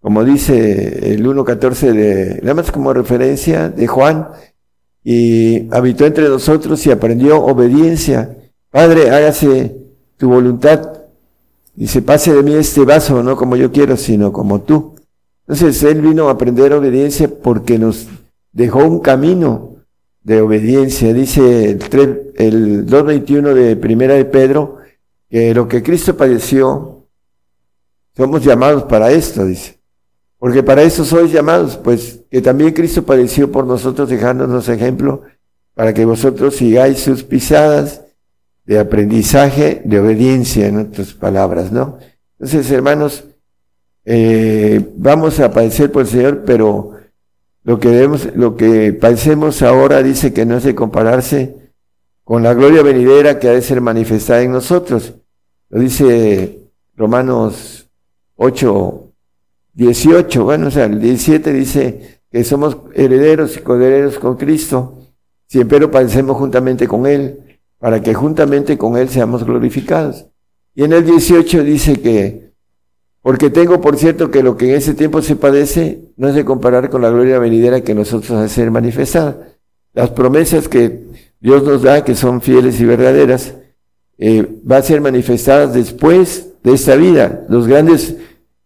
como 0.00 0.24
dice 0.24 1.12
el 1.12 1.24
1.14 1.26 1.92
de, 1.92 2.40
nada 2.42 2.54
más 2.54 2.70
como 2.70 2.92
referencia 2.92 3.68
de 3.68 3.86
Juan, 3.86 4.28
y 5.02 5.74
habitó 5.74 6.06
entre 6.06 6.28
nosotros 6.28 6.84
y 6.86 6.90
aprendió 6.90 7.42
obediencia. 7.42 8.36
Padre, 8.70 9.10
hágase 9.10 9.76
tu 10.16 10.28
voluntad 10.28 10.98
y 11.76 11.86
se 11.86 12.02
pase 12.02 12.34
de 12.34 12.42
mí 12.42 12.54
este 12.54 12.84
vaso, 12.84 13.22
no 13.22 13.36
como 13.36 13.56
yo 13.56 13.72
quiero, 13.72 13.96
sino 13.96 14.32
como 14.32 14.60
tú. 14.62 14.96
Entonces 15.46 15.82
Él 15.82 16.02
vino 16.02 16.28
a 16.28 16.32
aprender 16.32 16.72
obediencia 16.74 17.28
porque 17.42 17.78
nos 17.78 18.06
dejó 18.52 18.80
un 18.80 19.00
camino 19.00 19.76
de 20.22 20.42
obediencia. 20.42 21.14
Dice 21.14 21.70
el, 21.70 21.80
el 22.36 22.86
2.21 22.86 23.54
de 23.54 23.76
Primera 23.76 24.14
de 24.14 24.26
Pedro, 24.26 24.76
que 25.30 25.54
lo 25.54 25.68
que 25.68 25.82
Cristo 25.82 26.16
padeció, 26.16 27.06
somos 28.16 28.44
llamados 28.44 28.82
para 28.84 29.10
esto, 29.10 29.46
dice. 29.46 29.77
Porque 30.38 30.62
para 30.62 30.82
eso 30.82 31.04
sois 31.04 31.32
llamados, 31.32 31.76
pues 31.76 32.20
que 32.30 32.40
también 32.40 32.72
Cristo 32.72 33.02
padeció 33.02 33.50
por 33.50 33.66
nosotros 33.66 34.08
dejándonos 34.08 34.68
ejemplo 34.68 35.22
para 35.74 35.92
que 35.92 36.04
vosotros 36.04 36.56
sigáis 36.56 37.00
sus 37.00 37.24
pisadas 37.24 38.02
de 38.64 38.78
aprendizaje, 38.78 39.82
de 39.84 39.98
obediencia 39.98 40.66
en 40.66 40.78
otras 40.78 41.14
palabras, 41.14 41.72
¿no? 41.72 41.98
Entonces, 42.38 42.70
hermanos, 42.70 43.24
eh, 44.04 44.86
vamos 44.96 45.40
a 45.40 45.50
padecer 45.50 45.90
por 45.90 46.02
el 46.02 46.08
Señor, 46.08 46.42
pero 46.44 46.92
lo 47.64 47.80
que 47.80 47.88
debemos, 47.88 48.28
lo 48.34 48.56
que 48.56 48.92
padecemos 48.92 49.62
ahora 49.62 50.02
dice 50.02 50.32
que 50.32 50.46
no 50.46 50.56
es 50.56 50.64
de 50.64 50.74
compararse 50.74 51.72
con 52.24 52.42
la 52.42 52.54
gloria 52.54 52.82
venidera 52.82 53.38
que 53.38 53.48
ha 53.48 53.52
de 53.52 53.62
ser 53.62 53.80
manifestada 53.80 54.42
en 54.42 54.52
nosotros. 54.52 55.14
Lo 55.70 55.80
dice 55.80 56.60
Romanos 56.96 57.88
8, 58.36 59.07
18, 59.78 60.42
bueno, 60.42 60.66
o 60.66 60.70
sea, 60.72 60.86
el 60.86 61.00
17 61.00 61.52
dice 61.52 62.20
que 62.32 62.42
somos 62.42 62.78
herederos 62.94 63.56
y 63.56 63.60
coherederos 63.60 64.18
con 64.18 64.36
Cristo, 64.36 64.98
siempre 65.46 65.86
padecemos 65.86 66.36
juntamente 66.36 66.88
con 66.88 67.06
Él, 67.06 67.60
para 67.78 68.02
que 68.02 68.12
juntamente 68.12 68.76
con 68.76 68.96
Él 68.96 69.08
seamos 69.08 69.44
glorificados. 69.44 70.26
Y 70.74 70.82
en 70.82 70.94
el 70.94 71.04
18 71.04 71.62
dice 71.62 72.00
que, 72.00 72.50
porque 73.22 73.50
tengo 73.50 73.80
por 73.80 73.96
cierto 73.96 74.32
que 74.32 74.42
lo 74.42 74.56
que 74.56 74.68
en 74.68 74.74
ese 74.74 74.94
tiempo 74.94 75.22
se 75.22 75.36
padece 75.36 76.00
no 76.16 76.28
es 76.28 76.34
de 76.34 76.44
comparar 76.44 76.90
con 76.90 77.00
la 77.00 77.10
gloria 77.10 77.38
venidera 77.38 77.80
que 77.80 77.94
nosotros 77.94 78.32
a 78.32 78.48
ser 78.48 78.72
manifestada. 78.72 79.54
Las 79.94 80.10
promesas 80.10 80.66
que 80.66 81.04
Dios 81.38 81.62
nos 81.62 81.82
da, 81.82 82.02
que 82.02 82.16
son 82.16 82.40
fieles 82.40 82.80
y 82.80 82.84
verdaderas, 82.84 83.54
eh, 84.18 84.44
va 84.68 84.78
a 84.78 84.82
ser 84.82 85.00
manifestadas 85.00 85.72
después 85.72 86.48
de 86.64 86.74
esta 86.74 86.96
vida. 86.96 87.46
Los 87.48 87.68
grandes 87.68 88.16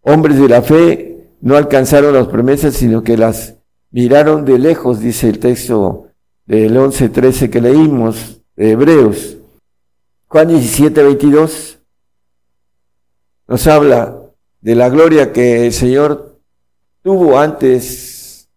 hombres 0.03 0.39
de 0.39 0.47
la 0.47 0.61
fe 0.61 1.27
no 1.41 1.57
alcanzaron 1.57 2.13
las 2.13 2.27
promesas, 2.27 2.75
sino 2.75 3.03
que 3.03 3.17
las 3.17 3.55
miraron 3.91 4.45
de 4.45 4.59
lejos, 4.59 4.99
dice 4.99 5.29
el 5.29 5.39
texto 5.39 6.07
del 6.45 6.75
11.13 6.77 7.49
que 7.49 7.61
leímos 7.61 8.41
de 8.55 8.71
Hebreos. 8.71 9.37
Juan 10.27 10.47
17, 10.47 11.03
22 11.03 11.79
nos 13.47 13.67
habla 13.67 14.19
de 14.61 14.75
la 14.75 14.89
gloria 14.89 15.33
que 15.33 15.65
el 15.65 15.73
Señor 15.73 16.39
tuvo 17.01 17.37
antes 17.37 18.49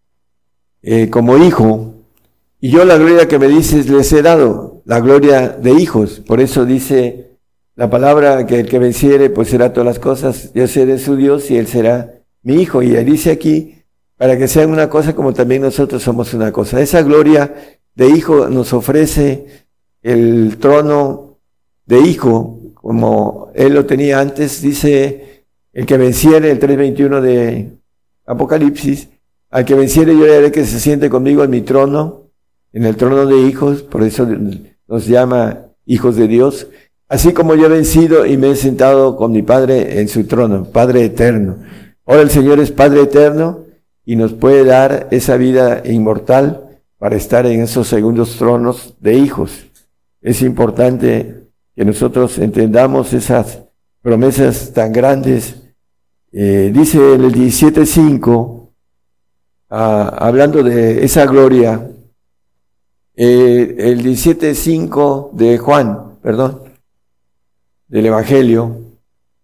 eh, 0.83 1.11
como 1.11 1.37
hijo, 1.37 1.95
y 2.61 2.71
yo 2.71 2.85
la 2.85 2.97
gloria 2.97 3.29
que 3.29 3.39
me 3.39 3.49
dices 3.49 3.89
les 3.89 4.13
he 4.13 4.23
dado, 4.23 4.83
la 4.85 5.01
gloria 5.01 5.49
de 5.49 5.73
hijos. 5.73 6.21
Por 6.21 6.41
eso 6.41 6.65
dice 6.65 7.26
la 7.77 7.91
palabra 7.91 8.47
que 8.47 8.61
el 8.61 8.69
que 8.69 8.79
venciere, 8.79 9.31
pues 9.31 9.49
será 9.49 9.73
todas 9.73 9.87
las 9.87 9.99
cosas. 9.99 10.51
Yo 10.55 10.67
seré 10.67 10.99
su 10.99 11.15
Dios 11.15 11.51
y 11.51 11.59
él 11.59 11.67
será 11.67 12.23
mi 12.43 12.55
hijo. 12.55 12.83
Y 12.83 12.91
dice 13.05 13.31
aquí, 13.31 13.83
para 14.17 14.39
que 14.39 14.49
sean 14.49 14.71
una 14.71 14.89
cosa 14.89 15.15
como 15.15 15.35
también 15.35 15.63
nosotros 15.63 16.03
somos 16.03 16.33
una 16.33 16.51
cosa. 16.53 16.81
Esa 16.81 17.03
gloria 17.03 17.55
de 17.95 18.09
hijo 18.09 18.49
nos 18.49 18.73
ofrece 18.73 19.67
el 20.03 20.57
trono 20.59 21.39
de 21.85 22.01
hijo, 22.01 22.61
como 22.75 23.51
él 23.55 23.75
lo 23.75 23.85
tenía 23.85 24.21
antes, 24.21 24.63
dice 24.63 25.45
el 25.73 25.85
que 25.85 25.99
venciere, 25.99 26.51
el 26.51 26.59
3.21 26.59 27.21
de 27.21 27.73
Apocalipsis, 28.25 29.09
al 29.51 29.65
que 29.65 29.75
venciere 29.75 30.17
yo 30.17 30.27
le 30.27 30.37
haré 30.37 30.51
que 30.51 30.65
se 30.65 30.81
siente 30.81 31.11
conmigo 31.11 31.45
en 31.45 31.51
mi 31.51 31.61
trono, 31.61 32.31
en 32.73 32.85
el 32.85 32.97
trono 32.97 33.27
de 33.27 33.39
hijos, 33.43 33.83
por 33.83 34.03
eso 34.03 34.27
nos 34.89 35.07
llama 35.07 35.67
hijos 35.85 36.17
de 36.17 36.29
Dios, 36.29 36.69
así 37.09 37.33
como 37.33 37.55
yo 37.55 37.67
he 37.67 37.71
vencido 37.71 38.27
y 38.27 38.37
me 38.37 38.51
he 38.51 38.57
sentado 38.57 39.17
con 39.17 39.33
mi 39.33 39.43
Padre 39.43 40.01
en 40.01 40.09
su 40.09 40.25
trono, 40.25 40.65
Padre 40.65 41.05
eterno. 41.05 41.59
Ahora 42.05 42.23
el 42.23 42.31
Señor 42.31 42.61
es 42.61 42.71
Padre 42.71 43.03
eterno 43.03 43.65
y 44.05 44.17
nos 44.17 44.33
puede 44.33 44.65
dar 44.65 45.09
esa 45.11 45.37
vida 45.37 45.83
inmortal 45.85 46.81
para 46.99 47.17
estar 47.17 47.47
en 47.47 47.61
esos 47.61 47.89
segundos 47.89 48.37
tronos 48.37 48.95
de 49.01 49.15
hijos. 49.15 49.67
Es 50.23 50.43
importante 50.43 51.49
que 51.75 51.85
nosotros 51.85 52.39
entendamos 52.39 53.13
esas 53.13 53.61
promesas 54.01 54.73
tan 54.73 54.93
grandes. 54.93 55.57
Eh, 56.33 56.71
dice 56.73 57.15
el 57.15 57.33
17.5, 57.33 58.71
ah, 59.71 60.17
hablando 60.19 60.63
de 60.63 61.05
esa 61.05 61.27
gloria, 61.27 61.91
eh, 63.15 63.75
el 63.79 64.05
17.5 64.05 65.33
de 65.33 65.59
Juan, 65.59 66.19
perdón, 66.23 66.66
del 67.89 68.07
Evangelio. 68.07 68.81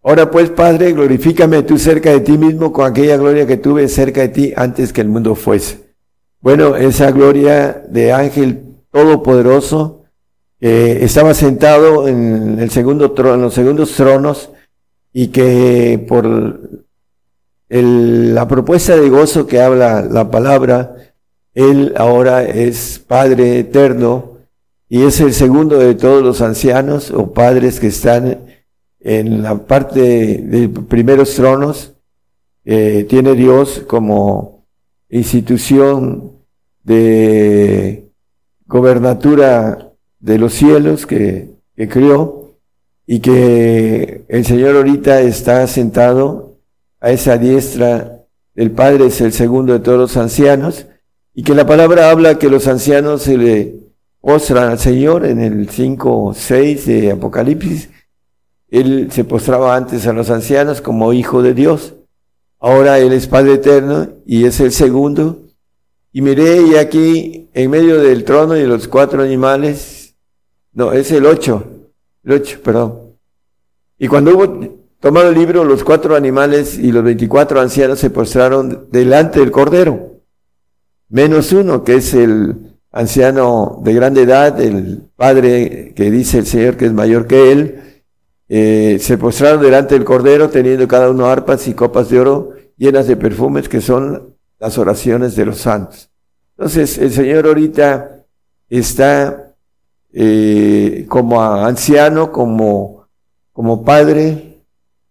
Ahora 0.03 0.31
pues, 0.31 0.51
Padre, 0.51 0.93
glorifícame 0.93 1.63
tú 1.63 1.79
cerca 1.79 2.11
de 2.11 2.21
ti 2.21 2.37
mismo 2.37 2.73
con 2.73 2.87
aquella 2.87 3.17
gloria 3.17 3.47
que 3.47 3.57
tuve 3.57 3.89
cerca 3.89 4.23
de 4.23 4.29
ti 4.29 4.53
antes 4.57 4.93
que 4.93 5.01
el 5.01 5.09
mundo 5.09 5.35
fuese. 5.35 5.79
Bueno, 6.41 6.75
esa 6.75 7.13
gloria 7.13 7.85
de 7.89 8.13
ángel 8.13 8.65
todopoderoso 8.91 10.03
estaba 10.61 11.35
sentado 11.35 12.09
en 12.09 12.59
el 12.59 12.71
segundo 12.71 13.13
trono, 13.13 13.35
en 13.35 13.43
los 13.43 13.55
segundos 13.55 13.93
tronos 13.93 14.51
y 15.13 15.29
que 15.29 16.05
por 16.09 16.61
la 17.69 18.49
propuesta 18.49 18.97
de 18.97 19.09
gozo 19.09 19.47
que 19.47 19.61
habla 19.61 20.03
la 20.03 20.31
palabra, 20.31 20.97
él 21.55 21.95
ahora 21.97 22.45
es 22.45 22.99
Padre 22.99 23.61
eterno 23.61 24.32
y 24.93 25.05
es 25.05 25.23
el 25.23 25.33
segundo 25.33 25.79
de 25.79 25.95
todos 25.95 26.23
los 26.23 26.43
ancianos 26.43 27.11
o 27.13 27.33
padres 27.33 27.81
que 27.81 27.87
están 27.87 28.41
en 29.01 29.43
la 29.43 29.57
parte 29.67 30.37
de 30.43 30.69
primeros 30.69 31.35
tronos. 31.35 31.95
Eh, 32.67 33.07
tiene 33.09 33.35
Dios 33.35 33.85
como 33.89 34.67
institución 35.09 36.33
de 36.83 38.11
gobernatura 38.67 39.95
de 40.21 40.37
los 40.37 40.53
cielos 40.53 41.07
que, 41.07 41.53
que 41.75 41.89
crió 41.89 42.59
y 43.07 43.21
que 43.21 44.27
el 44.29 44.45
Señor 44.45 44.77
ahorita 44.77 45.23
está 45.23 45.67
sentado 45.69 46.59
a 47.01 47.13
esa 47.13 47.39
diestra 47.39 48.27
del 48.55 48.73
Padre, 48.73 49.07
es 49.07 49.23
el 49.23 49.33
segundo 49.33 49.73
de 49.73 49.81
todos 49.81 49.99
los 49.99 50.17
ancianos 50.19 50.85
y 51.33 51.45
que 51.45 51.55
la 51.55 51.67
palabra 51.67 52.11
habla 52.11 52.39
que 52.39 52.51
los 52.51 52.69
ancianos 52.69 53.23
se 53.23 53.39
le 53.39 53.82
postran 54.23 54.71
al 54.71 54.79
Señor 54.79 55.27
en 55.27 55.41
el 55.41 55.69
5, 55.69 56.33
6 56.35 56.87
de 56.87 57.13
Apocalipsis. 57.13 57.91
Él 58.71 59.09
se 59.13 59.25
postraba 59.25 59.77
antes 59.77 60.07
a 60.07 60.15
los 60.15 60.31
ancianos 60.31 60.81
como 60.81 61.13
hijo 61.13 61.43
de 61.43 61.53
Dios. 61.53 61.95
Ahora 62.59 62.99
Él 62.99 63.13
es 63.13 63.27
Padre 63.27 63.55
eterno 63.55 64.09
y 64.25 64.47
es 64.47 64.61
el 64.61 64.73
segundo. 64.73 65.41
Y 66.13 66.23
miré 66.23 66.63
y 66.63 66.77
aquí 66.77 67.51
en 67.53 67.71
medio 67.71 68.01
del 68.01 68.25
trono 68.25 68.57
y 68.57 68.65
los 68.65 68.89
cuatro 68.89 69.23
animales, 69.23 70.15
no, 70.73 70.93
es 70.93 71.11
el 71.13 71.27
ocho, 71.27 71.65
el 72.25 72.33
ocho, 72.33 72.61
perdón. 72.63 73.17
Y 73.99 74.09
cuando 74.09 74.35
hubo 74.35 74.79
tomado 75.01 75.29
el 75.29 75.35
libro, 75.35 75.65
los 75.65 75.85
cuatro 75.85 76.17
animales 76.17 76.79
y 76.79 76.93
los 76.93 77.05
veinticuatro 77.05 77.61
ancianos 77.61 77.99
se 77.99 78.09
postraron 78.09 78.89
delante 78.91 79.41
del 79.41 79.51
Cordero 79.51 80.13
menos 81.13 81.53
uno, 81.53 81.85
que 81.85 81.97
es 81.97 82.15
el 82.15 82.72
anciano 82.93 83.81
de 83.83 83.95
grande 83.95 84.23
edad, 84.23 84.61
el 84.61 85.03
padre 85.17 85.93
que 85.97 86.11
dice 86.11 86.39
el 86.39 86.47
Señor 86.47 86.77
que 86.77 86.87
es 86.87 86.93
mayor 86.93 87.27
que 87.27 87.51
él, 87.53 87.83
eh, 88.49 88.99
se 89.01 89.17
postraron 89.17 89.63
delante 89.63 89.95
del 89.95 90.05
Cordero 90.05 90.51
teniendo 90.51 90.87
cada 90.87 91.11
uno 91.11 91.27
arpas 91.27 91.67
y 91.69 91.75
copas 91.75 92.11
de 92.11 92.21
oro 92.21 92.51
llenas 92.77 93.07
de 93.07 93.17
perfumes 93.17 93.69
que 93.69 93.81
son 93.81 94.35
las 94.59 94.77
oraciones 94.77 95.35
de 95.35 95.47
los 95.47 95.59
santos. 95.59 96.11
Entonces 96.57 96.99
el 96.99 97.13
Señor 97.13 97.47
ahorita 97.47 98.25
está 98.69 99.55
eh, 100.13 101.07
como 101.09 101.43
anciano, 101.43 102.31
como, 102.31 103.07
como 103.53 103.83
padre, 103.83 104.61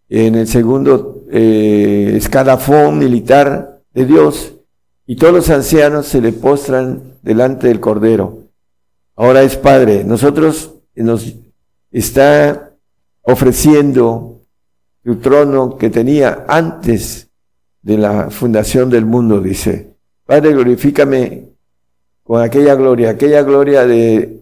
en 0.08 0.34
el 0.34 0.46
segundo 0.46 1.24
eh, 1.30 2.12
escalafón 2.16 2.98
militar 2.98 3.80
de 3.92 4.04
Dios, 4.04 4.51
y 5.12 5.16
todos 5.16 5.34
los 5.34 5.50
ancianos 5.50 6.06
se 6.06 6.22
le 6.22 6.32
postran 6.32 7.18
delante 7.20 7.68
del 7.68 7.80
Cordero. 7.80 8.44
Ahora 9.14 9.42
es 9.42 9.58
Padre. 9.58 10.04
Nosotros 10.04 10.72
nos 10.94 11.34
está 11.90 12.72
ofreciendo 13.20 14.40
su 15.04 15.16
trono 15.16 15.76
que 15.76 15.90
tenía 15.90 16.46
antes 16.48 17.28
de 17.82 17.98
la 17.98 18.30
fundación 18.30 18.88
del 18.88 19.04
mundo, 19.04 19.42
dice. 19.42 19.96
Padre, 20.24 20.54
glorifícame 20.54 21.44
con 22.22 22.40
aquella 22.40 22.74
gloria, 22.74 23.10
aquella 23.10 23.42
gloria 23.42 23.86
de, 23.86 24.40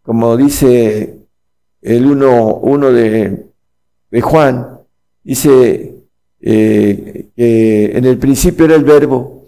como 0.00 0.38
dice 0.38 1.18
el 1.82 2.06
uno, 2.06 2.54
uno 2.54 2.90
de, 2.90 3.44
de 4.10 4.20
Juan, 4.22 4.80
dice 5.22 5.96
eh, 6.40 7.26
que 7.36 7.92
en 7.94 8.06
el 8.06 8.16
principio 8.16 8.64
era 8.64 8.74
el 8.74 8.84
verbo, 8.84 9.41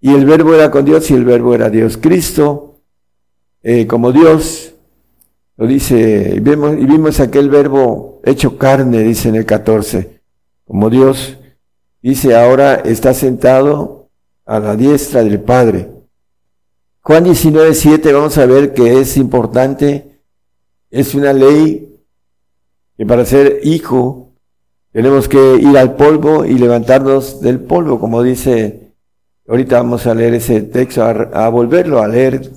y 0.00 0.14
el 0.14 0.26
verbo 0.26 0.54
era 0.54 0.70
con 0.70 0.84
Dios 0.84 1.10
y 1.10 1.14
el 1.14 1.24
verbo 1.24 1.54
era 1.54 1.70
Dios. 1.70 1.96
Cristo, 1.96 2.80
eh, 3.62 3.86
como 3.86 4.12
Dios, 4.12 4.74
lo 5.56 5.66
dice, 5.66 6.34
y 6.36 6.40
vemos, 6.40 6.76
y 6.78 6.84
vimos 6.84 7.18
aquel 7.18 7.48
verbo 7.48 8.20
hecho 8.24 8.58
carne, 8.58 9.02
dice 9.02 9.30
en 9.30 9.36
el 9.36 9.46
14, 9.46 10.20
como 10.66 10.90
Dios, 10.90 11.38
dice, 12.02 12.36
ahora 12.36 12.74
está 12.76 13.14
sentado 13.14 14.08
a 14.44 14.60
la 14.60 14.76
diestra 14.76 15.24
del 15.24 15.40
Padre. 15.40 15.88
Juan 17.00 17.24
19, 17.24 17.74
7, 17.74 18.12
vamos 18.12 18.36
a 18.36 18.46
ver 18.46 18.74
que 18.74 19.00
es 19.00 19.16
importante, 19.16 20.20
es 20.90 21.14
una 21.14 21.32
ley 21.32 22.00
que 22.96 23.06
para 23.06 23.24
ser 23.24 23.60
hijo 23.62 24.32
tenemos 24.92 25.28
que 25.28 25.56
ir 25.56 25.76
al 25.78 25.94
polvo 25.96 26.44
y 26.44 26.54
levantarnos 26.54 27.40
del 27.40 27.60
polvo, 27.60 27.98
como 27.98 28.22
dice 28.22 28.85
Ahorita 29.48 29.76
vamos 29.76 30.06
a 30.06 30.14
leer 30.14 30.34
ese 30.34 30.62
texto, 30.62 31.02
a, 31.04 31.48
volverlo 31.48 32.00
a 32.00 32.08
leer, 32.08 32.50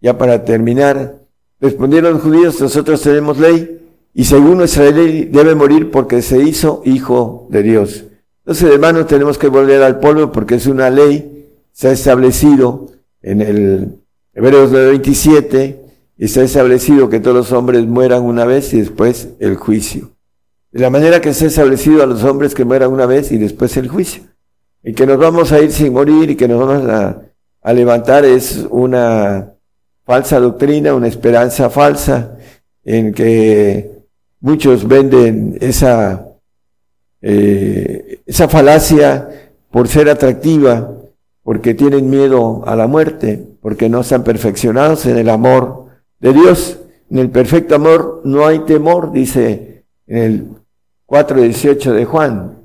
ya 0.00 0.16
para 0.16 0.44
terminar. 0.44 1.16
Respondieron 1.60 2.14
los 2.14 2.22
judíos, 2.22 2.60
nosotros 2.60 3.02
tenemos 3.02 3.38
ley, 3.38 3.80
y 4.14 4.24
según 4.24 4.58
nuestra 4.58 4.90
ley 4.90 5.24
debe 5.24 5.54
morir 5.54 5.90
porque 5.90 6.22
se 6.22 6.42
hizo 6.42 6.82
hijo 6.84 7.46
de 7.50 7.62
Dios. 7.62 8.04
Entonces, 8.44 8.70
hermanos, 8.70 9.06
tenemos 9.06 9.38
que 9.38 9.48
volver 9.48 9.82
al 9.82 9.98
polvo 9.98 10.32
porque 10.32 10.56
es 10.56 10.66
una 10.66 10.88
ley, 10.88 11.48
se 11.72 11.88
ha 11.88 11.92
establecido 11.92 12.88
en 13.22 13.40
el 13.40 14.00
Hebreos 14.32 14.70
9:27, 14.72 15.80
y 16.16 16.28
se 16.28 16.40
ha 16.40 16.44
establecido 16.44 17.08
que 17.08 17.18
todos 17.18 17.36
los 17.36 17.52
hombres 17.52 17.86
mueran 17.86 18.22
una 18.22 18.44
vez 18.44 18.74
y 18.74 18.80
después 18.80 19.30
el 19.40 19.56
juicio. 19.56 20.10
de 20.70 20.80
la 20.80 20.90
manera 20.90 21.20
que 21.20 21.34
se 21.34 21.46
ha 21.46 21.48
establecido 21.48 22.02
a 22.02 22.06
los 22.06 22.22
hombres 22.22 22.54
que 22.54 22.64
mueran 22.64 22.92
una 22.92 23.06
vez 23.06 23.32
y 23.32 23.38
después 23.38 23.76
el 23.76 23.88
juicio. 23.88 24.22
Y 24.82 24.94
que 24.94 25.06
nos 25.06 25.18
vamos 25.18 25.52
a 25.52 25.60
ir 25.60 25.72
sin 25.72 25.92
morir 25.92 26.30
y 26.30 26.36
que 26.36 26.48
nos 26.48 26.66
vamos 26.66 26.88
a, 26.88 27.22
levantar 27.72 28.24
es 28.24 28.66
una 28.70 29.52
falsa 30.04 30.40
doctrina, 30.40 30.94
una 30.94 31.08
esperanza 31.08 31.68
falsa 31.68 32.38
en 32.84 33.12
que 33.12 33.90
muchos 34.40 34.88
venden 34.88 35.58
esa, 35.60 36.26
eh, 37.20 38.20
esa 38.24 38.48
falacia 38.48 39.28
por 39.70 39.88
ser 39.88 40.08
atractiva, 40.08 40.90
porque 41.42 41.74
tienen 41.74 42.08
miedo 42.08 42.62
a 42.66 42.74
la 42.76 42.86
muerte, 42.86 43.44
porque 43.60 43.88
no 43.88 44.00
están 44.00 44.24
perfeccionados 44.24 45.04
en 45.06 45.18
el 45.18 45.28
amor 45.28 45.86
de 46.18 46.32
Dios. 46.32 46.78
En 47.10 47.18
el 47.18 47.30
perfecto 47.30 47.74
amor 47.74 48.22
no 48.24 48.46
hay 48.46 48.60
temor, 48.60 49.12
dice 49.12 49.84
en 50.06 50.18
el 50.18 50.48
4.18 51.06 51.92
de 51.92 52.04
Juan, 52.04 52.58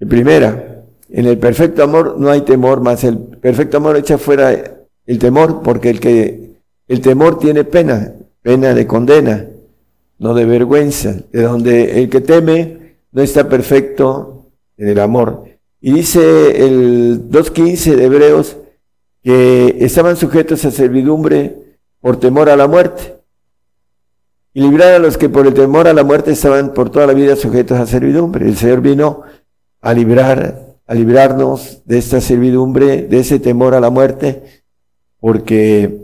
en 0.00 0.08
primera. 0.08 0.73
En 1.08 1.26
el 1.26 1.38
perfecto 1.38 1.82
amor 1.82 2.16
no 2.18 2.30
hay 2.30 2.42
temor, 2.42 2.80
más 2.80 3.04
el 3.04 3.18
perfecto 3.18 3.76
amor 3.76 3.96
echa 3.96 4.18
fuera 4.18 4.86
el 5.06 5.18
temor, 5.18 5.62
porque 5.62 5.90
el 5.90 6.00
que 6.00 6.54
el 6.88 7.00
temor 7.00 7.38
tiene 7.38 7.64
pena, 7.64 8.14
pena 8.42 8.74
de 8.74 8.86
condena, 8.86 9.46
no 10.18 10.34
de 10.34 10.44
vergüenza, 10.44 11.16
de 11.32 11.42
donde 11.42 12.02
el 12.02 12.08
que 12.08 12.20
teme 12.20 12.96
no 13.12 13.22
está 13.22 13.48
perfecto 13.48 14.50
en 14.76 14.88
el 14.88 14.98
amor. 14.98 15.44
Y 15.80 15.92
dice 15.92 16.64
el 16.64 17.30
2.15 17.30 17.96
de 17.96 18.04
Hebreos 18.04 18.56
que 19.22 19.76
estaban 19.80 20.16
sujetos 20.16 20.64
a 20.64 20.70
servidumbre 20.70 21.56
por 22.00 22.18
temor 22.18 22.48
a 22.48 22.56
la 22.56 22.66
muerte. 22.66 23.16
Y 24.52 24.60
librar 24.60 24.94
a 24.94 24.98
los 24.98 25.18
que 25.18 25.28
por 25.28 25.46
el 25.46 25.54
temor 25.54 25.88
a 25.88 25.92
la 25.92 26.04
muerte 26.04 26.30
estaban 26.30 26.72
por 26.72 26.90
toda 26.90 27.06
la 27.06 27.12
vida 27.12 27.34
sujetos 27.34 27.78
a 27.78 27.86
servidumbre. 27.86 28.46
El 28.46 28.56
Señor 28.56 28.80
vino 28.80 29.22
a 29.80 29.92
librar 29.92 30.63
a 30.86 30.94
librarnos 30.94 31.82
de 31.84 31.98
esta 31.98 32.20
servidumbre, 32.20 33.02
de 33.02 33.20
ese 33.20 33.38
temor 33.38 33.74
a 33.74 33.80
la 33.80 33.90
muerte, 33.90 34.42
porque, 35.20 35.98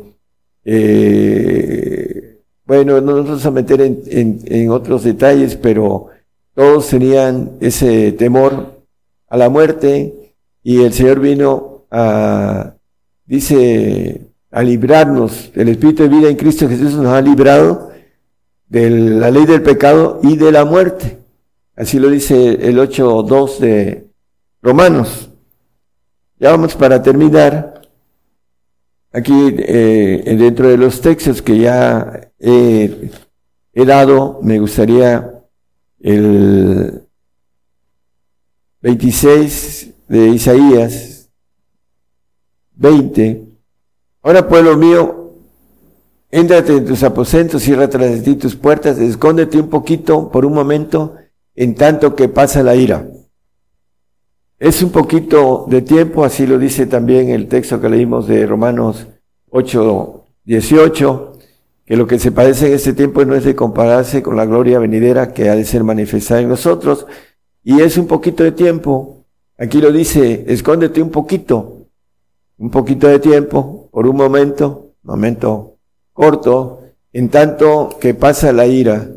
eh, 0.65 2.39
bueno, 2.65 3.01
no 3.01 3.17
nos 3.17 3.27
vamos 3.27 3.47
a 3.47 3.51
meter 3.51 3.81
en, 3.83 4.41
en, 4.47 4.71
otros 4.71 5.05
detalles, 5.05 5.57
pero 5.57 6.07
todos 6.55 6.89
tenían 6.89 7.53
ese 7.61 8.13
temor 8.13 8.83
a 9.29 9.37
la 9.37 9.49
muerte 9.49 10.35
y 10.63 10.83
el 10.83 10.93
Señor 10.93 11.21
vino 11.21 11.85
a, 11.91 12.75
dice, 13.27 14.21
a 14.51 14.63
librarnos. 14.63 15.51
El 15.55 15.69
Espíritu 15.69 16.05
de 16.05 16.09
vida 16.09 16.29
en 16.29 16.37
Cristo 16.37 16.69
Jesús 16.69 16.95
nos 16.95 17.07
ha 17.07 17.21
librado 17.21 17.91
de 18.69 18.89
la 18.89 19.31
ley 19.31 19.47
del 19.47 19.63
pecado 19.63 20.21
y 20.23 20.37
de 20.37 20.53
la 20.53 20.65
muerte. 20.65 21.19
Así 21.77 21.99
lo 21.99 22.09
dice 22.09 22.59
el 22.69 22.79
8.2 22.79 23.59
de 23.59 24.10
Romanos. 24.63 25.31
Ya 26.39 26.51
vamos 26.51 26.75
para 26.75 27.03
terminar. 27.03 27.83
Aquí, 29.13 29.55
eh, 29.59 30.37
dentro 30.39 30.69
de 30.69 30.77
los 30.77 31.01
textos 31.01 31.43
que 31.43 31.59
ya 31.59 32.31
he, 32.39 33.11
dado, 33.75 34.39
me 34.43 34.59
gustaría 34.59 35.43
el 35.99 37.03
26 38.83 39.91
de 40.09 40.29
Isaías 40.29 41.29
20. 42.77 43.43
Ahora, 44.23 44.49
pueblo 44.49 44.77
mío, 44.77 45.33
éntrate 46.31 46.77
en 46.77 46.87
tus 46.87 47.03
aposentos, 47.03 47.63
cierra 47.63 47.89
tras 47.89 48.11
de 48.11 48.21
ti 48.21 48.37
tus 48.37 48.55
puertas, 48.55 48.99
escóndete 48.99 49.59
un 49.59 49.69
poquito 49.69 50.31
por 50.31 50.47
un 50.47 50.55
momento, 50.55 51.17
en 51.57 51.75
tanto 51.75 52.15
que 52.15 52.29
pasa 52.29 52.63
la 52.63 52.77
ira. 52.77 53.10
Es 54.61 54.83
un 54.83 54.91
poquito 54.91 55.65
de 55.71 55.81
tiempo, 55.81 56.23
así 56.23 56.47
lo 56.47 56.59
dice 56.59 56.85
también 56.85 57.31
el 57.31 57.49
texto 57.49 57.81
que 57.81 57.89
leímos 57.89 58.29
de 58.29 58.45
Romanos 58.45 59.07
8, 59.49 60.27
18, 60.45 61.33
que 61.87 61.97
lo 61.97 62.07
que 62.07 62.19
se 62.19 62.31
padece 62.31 62.67
en 62.67 62.75
este 62.75 62.93
tiempo 62.93 63.25
no 63.25 63.35
es 63.35 63.45
de 63.45 63.57
compararse 63.57 64.23
con 64.23 64.37
la 64.37 64.45
gloria 64.45 64.79
venidera 64.79 65.33
que 65.33 65.49
ha 65.49 65.57
de 65.57 65.65
ser 65.65 65.83
manifestada 65.83 66.43
en 66.43 66.51
nosotros, 66.51 67.07
y 67.65 67.81
es 67.81 67.97
un 67.97 68.07
poquito 68.07 68.45
de 68.45 68.53
tiempo. 68.53 69.25
Aquí 69.57 69.81
lo 69.81 69.91
dice, 69.91 70.45
escóndete 70.47 71.01
un 71.01 71.11
poquito, 71.11 71.87
un 72.59 72.69
poquito 72.69 73.09
de 73.09 73.19
tiempo, 73.19 73.89
por 73.91 74.07
un 74.07 74.17
momento, 74.17 74.93
momento 75.05 75.79
corto, 76.13 76.83
en 77.15 77.31
tanto 77.31 77.97
que 77.99 78.13
pasa 78.13 78.53
la 78.53 78.67
ira. 78.67 79.09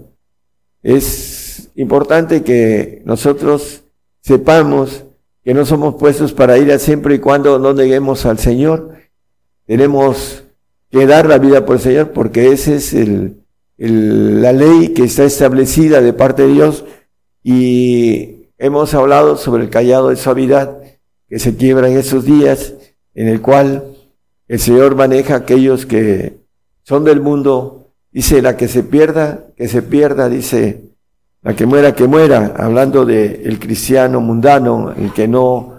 Es 0.81 1.69
importante 1.75 2.43
que 2.43 3.01
nosotros 3.03 3.83
sepamos 4.21 5.03
que 5.43 5.53
no 5.53 5.65
somos 5.65 5.95
puestos 5.95 6.33
para 6.33 6.57
ir 6.57 6.71
a 6.71 6.79
siempre 6.79 7.15
y 7.15 7.19
cuando 7.19 7.59
no 7.59 7.73
neguemos 7.73 8.25
al 8.25 8.39
Señor. 8.39 8.95
Tenemos 9.65 10.43
que 10.89 11.05
dar 11.05 11.25
la 11.27 11.37
vida 11.37 11.65
por 11.65 11.77
el 11.77 11.81
Señor 11.81 12.11
porque 12.11 12.51
esa 12.51 12.73
es 12.73 12.93
el, 12.93 13.43
la 13.77 14.53
ley 14.53 14.89
que 14.89 15.03
está 15.03 15.23
establecida 15.23 16.01
de 16.01 16.13
parte 16.13 16.43
de 16.43 16.53
Dios 16.53 16.85
y 17.43 18.49
hemos 18.57 18.93
hablado 18.93 19.37
sobre 19.37 19.63
el 19.63 19.69
callado 19.69 20.09
de 20.09 20.15
suavidad 20.15 20.77
que 21.27 21.39
se 21.39 21.55
quiebra 21.55 21.89
en 21.89 21.97
esos 21.97 22.23
días 22.23 22.73
en 23.15 23.27
el 23.27 23.41
cual 23.41 23.83
el 24.47 24.59
Señor 24.59 24.95
maneja 24.95 25.35
aquellos 25.35 25.85
que 25.85 26.37
son 26.83 27.03
del 27.03 27.21
mundo. 27.21 27.91
Dice, 28.11 28.41
la 28.41 28.55
que 28.55 28.67
se 28.67 28.83
pierda, 28.83 29.47
que 29.55 29.67
se 29.67 29.81
pierda, 29.81 30.29
dice, 30.29 30.92
la 31.43 31.55
que 31.55 31.65
muera, 31.65 31.93
que 31.93 32.07
muera, 32.07 32.53
hablando 32.57 33.05
de 33.05 33.41
el 33.43 33.59
cristiano 33.59 34.21
mundano, 34.21 34.93
el 34.93 35.11
que 35.11 35.27
no 35.27 35.73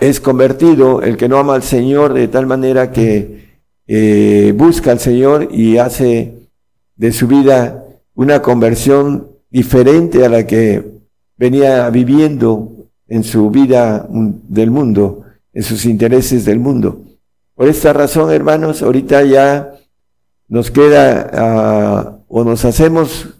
es 0.00 0.20
convertido, 0.20 1.02
el 1.02 1.16
que 1.16 1.28
no 1.28 1.38
ama 1.38 1.54
al 1.54 1.64
Señor 1.64 2.14
de 2.14 2.28
tal 2.28 2.46
manera 2.46 2.92
que 2.92 3.48
eh, 3.88 4.54
busca 4.56 4.92
al 4.92 5.00
Señor 5.00 5.48
y 5.50 5.78
hace 5.78 6.48
de 6.94 7.12
su 7.12 7.26
vida 7.26 7.84
una 8.14 8.40
conversión 8.40 9.28
diferente 9.50 10.24
a 10.24 10.28
la 10.28 10.46
que 10.46 10.84
venía 11.36 11.90
viviendo 11.90 12.72
en 13.08 13.24
su 13.24 13.50
vida 13.50 14.06
del 14.10 14.70
mundo, 14.70 15.24
en 15.52 15.62
sus 15.64 15.86
intereses 15.86 16.44
del 16.44 16.60
mundo. 16.60 17.00
Por 17.54 17.68
esta 17.68 17.92
razón, 17.92 18.30
hermanos, 18.32 18.82
ahorita 18.82 19.24
ya 19.24 19.72
nos 20.46 20.70
queda 20.70 21.30
ah, 21.32 22.18
o 22.28 22.44
nos 22.44 22.64
hacemos 22.64 23.37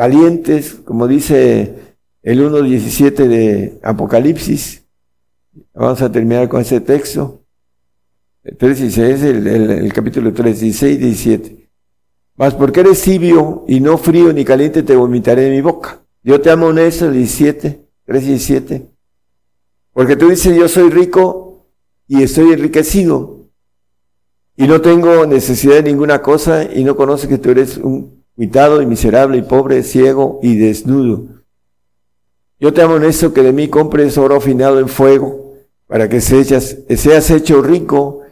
calientes, 0.00 0.76
como 0.82 1.06
dice 1.06 1.74
el 2.22 2.40
1.17 2.40 3.28
de 3.28 3.78
Apocalipsis. 3.82 4.82
Vamos 5.74 6.00
a 6.00 6.10
terminar 6.10 6.48
con 6.48 6.62
ese 6.62 6.80
texto. 6.80 7.42
El 8.42 8.56
3.16, 8.56 9.24
el, 9.24 9.46
el, 9.46 9.70
el 9.70 9.92
capítulo 9.92 10.32
3, 10.32 10.58
16 10.58 10.98
17. 11.00 11.68
Mas 12.36 12.54
porque 12.54 12.80
eres 12.80 13.02
tibio 13.02 13.66
y 13.68 13.80
no 13.80 13.98
frío 13.98 14.32
ni 14.32 14.42
caliente, 14.42 14.82
te 14.82 14.96
vomitaré 14.96 15.42
de 15.42 15.50
mi 15.50 15.60
boca. 15.60 16.00
Yo 16.22 16.40
te 16.40 16.48
amo 16.50 16.70
en 16.70 16.78
eso, 16.78 17.10
17, 17.10 17.86
3, 18.06 18.26
17. 18.26 18.86
Porque 19.92 20.16
tú 20.16 20.30
dices, 20.30 20.56
yo 20.56 20.66
soy 20.66 20.88
rico 20.88 21.66
y 22.08 22.22
estoy 22.22 22.54
enriquecido. 22.54 23.50
Y 24.56 24.66
no 24.66 24.80
tengo 24.80 25.26
necesidad 25.26 25.74
de 25.74 25.82
ninguna 25.82 26.22
cosa 26.22 26.64
y 26.64 26.84
no 26.84 26.96
conoces 26.96 27.28
que 27.28 27.36
tú 27.36 27.50
eres 27.50 27.76
un 27.76 28.19
mitado 28.40 28.80
y 28.80 28.86
miserable 28.86 29.36
y 29.36 29.42
pobre, 29.42 29.82
ciego 29.82 30.40
y 30.42 30.56
desnudo. 30.56 31.26
Yo 32.58 32.72
te 32.72 32.80
amonesto 32.80 33.34
que 33.34 33.42
de 33.42 33.52
mí 33.52 33.68
compres 33.68 34.16
oro 34.16 34.36
afinado 34.36 34.80
en 34.80 34.88
fuego, 34.88 35.56
para 35.86 36.08
que 36.08 36.22
seas, 36.22 36.78
seas 36.88 37.30
hecho 37.30 37.60
rico 37.60 38.22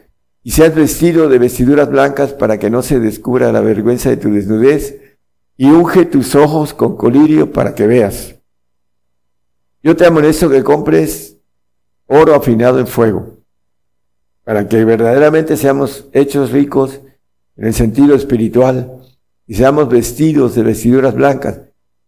y 0.41 0.49
seas 0.49 0.73
vestido 0.73 1.29
de 1.29 1.37
vestiduras 1.37 1.91
blancas 1.91 2.33
para 2.33 2.57
que 2.57 2.71
no 2.71 2.81
se 2.81 2.99
descubra 2.99 3.51
la 3.51 3.61
vergüenza 3.61 4.09
de 4.09 4.17
tu 4.17 4.31
desnudez, 4.31 4.99
y 5.55 5.69
unge 5.69 6.05
tus 6.05 6.33
ojos 6.33 6.73
con 6.73 6.97
colirio 6.97 7.53
para 7.53 7.75
que 7.75 7.85
veas. 7.85 8.33
Yo 9.83 9.95
te 9.95 10.07
amonesto 10.07 10.49
que 10.49 10.63
compres 10.63 11.37
oro 12.07 12.33
afinado 12.33 12.79
en 12.79 12.87
fuego, 12.87 13.37
para 14.43 14.67
que 14.67 14.83
verdaderamente 14.85 15.55
seamos 15.55 16.07
hechos 16.13 16.49
ricos 16.49 16.99
en 17.57 17.67
el 17.67 17.75
sentido 17.75 18.15
espiritual 18.15 18.95
y 19.49 19.55
seamos 19.55 19.89
vestidos 19.89 20.53
de 20.53 20.61
vestiduras 20.61 21.15
blancas. 21.15 21.59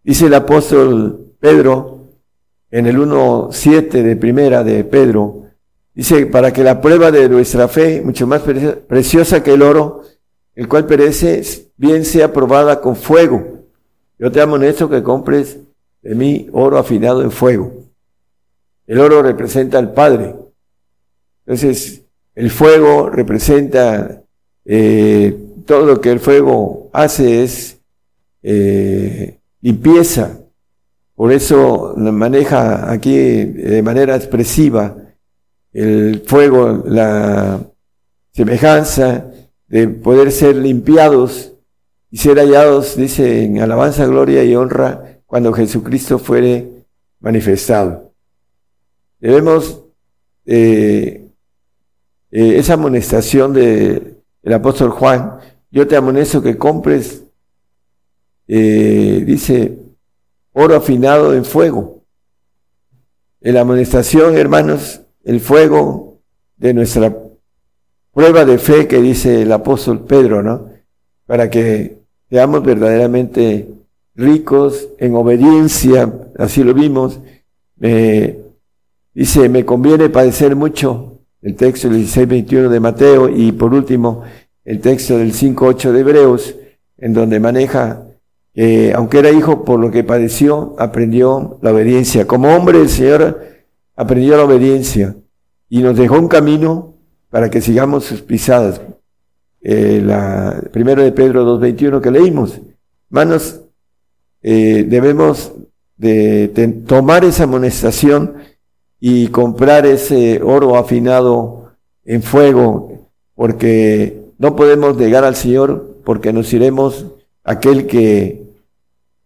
Dice 0.04 0.28
el 0.28 0.34
apóstol 0.36 1.34
Pedro 1.40 2.02
en 2.70 2.86
el 2.86 3.00
1.7 3.00 3.90
de 3.90 4.16
primera 4.16 4.64
de 4.64 4.84
Pedro, 4.84 5.46
dice, 5.96 6.28
para 6.28 6.54
que 6.54 6.64
la 6.64 6.80
prueba 6.80 7.10
de 7.10 7.28
nuestra 7.28 7.68
fe, 7.68 8.04
mucho 8.04 8.28
más 8.28 8.44
preciosa 8.88 9.42
que 9.42 9.56
el 9.56 9.64
oro, 9.64 10.04
el 10.54 10.68
cual 10.68 10.86
perece, 10.86 11.42
bien 11.78 12.06
sea 12.06 12.32
probada 12.32 12.80
con 12.80 12.96
fuego. 12.96 13.66
Yo 14.20 14.32
te 14.32 14.40
amonesto 14.40 14.88
que 14.88 15.02
compres 15.02 15.58
de 16.04 16.14
mí 16.14 16.48
oro 16.52 16.78
afinado 16.78 17.24
en 17.24 17.32
fuego. 17.32 17.74
El 18.86 19.00
oro 19.00 19.24
representa 19.24 19.80
al 19.80 19.94
Padre. 19.94 20.36
Entonces, 21.48 22.04
el 22.36 22.52
fuego 22.52 23.10
representa 23.10 24.22
eh, 24.64 25.41
todo 25.66 25.86
lo 25.86 26.02
que 26.02 26.12
el 26.12 26.20
fuego 26.20 26.90
hace 26.94 27.44
es 27.44 27.78
eh, 28.44 29.40
limpieza, 29.62 30.40
Por 31.16 31.32
eso 31.32 31.94
maneja 31.98 32.92
aquí 32.92 33.16
de 33.16 33.84
manera 33.84 34.16
expresiva 34.16 34.96
el 35.74 36.24
fuego, 36.26 36.84
la 36.86 37.60
semejanza 38.32 39.26
de 39.68 39.88
poder 39.88 40.32
ser 40.32 40.56
limpiados 40.56 41.54
y 42.10 42.18
ser 42.18 42.38
hallados, 42.38 42.98
dice, 42.98 43.44
en 43.44 43.62
alabanza, 43.62 44.06
gloria 44.06 44.44
y 44.44 44.56
honra 44.56 45.20
cuando 45.26 45.54
Jesucristo 45.54 46.20
fuere 46.20 46.86
manifestado. 47.22 48.12
Debemos 49.20 49.82
eh, 50.46 51.30
eh, 52.32 52.58
esa 52.58 52.74
amonestación 52.74 53.54
del 53.54 54.54
apóstol 54.54 54.90
Juan, 54.90 55.40
yo 55.72 55.88
te 55.88 55.96
amonesto 55.96 56.42
que 56.42 56.58
compres, 56.58 57.24
eh, 58.48 59.24
dice, 59.26 59.78
oro 60.52 60.76
afinado 60.76 61.34
en 61.34 61.46
fuego. 61.46 62.04
En 63.40 63.56
la 63.56 63.62
amonestación, 63.62 64.38
hermanos, 64.38 65.02
el 65.24 65.40
fuego 65.40 66.20
de 66.58 66.74
nuestra 66.74 67.16
prueba 68.14 68.44
de 68.44 68.58
fe 68.58 68.88
que 68.88 69.02
dice 69.02 69.44
el 69.44 69.52
apóstol 69.52 70.02
Pedro, 70.06 70.44
¿no? 70.44 70.70
Para 71.26 71.50
que 71.50 72.02
seamos 72.30 72.64
verdaderamente 72.64 73.70
ricos 74.16 74.90
en 74.98 75.16
obediencia, 75.16 76.12
así 76.38 76.64
lo 76.64 76.74
vimos. 76.74 77.20
dice, 79.14 79.50
me 79.50 79.66
conviene 79.66 80.10
padecer 80.10 80.56
mucho, 80.56 81.20
el 81.42 81.56
texto 81.56 81.90
del 81.90 82.06
16-21 82.06 82.68
de 82.68 82.80
Mateo, 82.80 83.30
y 83.30 83.54
por 83.54 83.74
último, 83.74 84.24
el 84.72 84.80
texto 84.80 85.18
del 85.18 85.34
5-8 85.34 85.92
de 85.92 86.00
Hebreos, 86.00 86.56
en 86.98 87.12
donde 87.12 87.42
maneja 87.42 88.06
que, 88.54 88.94
aunque 88.96 89.20
era 89.20 89.30
hijo, 89.30 89.66
por 89.66 89.82
lo 89.82 89.92
que 89.92 90.06
padeció, 90.06 90.78
aprendió 90.80 91.60
la 91.62 91.74
obediencia. 91.74 92.26
Como 92.26 92.56
hombre, 92.56 92.80
el 92.80 92.88
Señor 92.88 93.48
aprendió 93.98 94.38
la 94.38 94.46
obediencia 94.46 95.14
y 95.68 95.82
nos 95.82 95.98
dejó 95.98 96.18
un 96.18 96.30
camino 96.30 96.94
para 97.30 97.50
que 97.50 97.60
sigamos 97.60 98.06
sus 98.06 98.22
pisadas. 98.22 98.80
Eh, 99.62 100.02
la 100.06 100.64
primero 100.72 101.04
de 101.04 101.12
Pedro 101.12 101.60
2.21 101.60 102.00
que 102.00 102.12
leímos. 102.12 102.62
Manos, 103.10 103.60
eh, 104.42 104.86
debemos 104.88 105.52
de, 105.98 106.48
tomar 106.88 107.26
esa 107.26 107.44
amonestación 107.44 108.36
y 109.02 109.28
comprar 109.28 109.86
ese 109.86 110.42
oro 110.42 110.78
afinado 110.78 111.74
en 112.06 112.24
fuego, 112.24 113.10
porque 113.36 114.21
no 114.42 114.56
podemos 114.56 114.98
llegar 114.98 115.24
al 115.24 115.36
Señor, 115.36 116.00
porque 116.04 116.34
nos 116.34 116.52
iremos, 116.52 117.06
aquel 117.44 117.86
que 117.86 118.42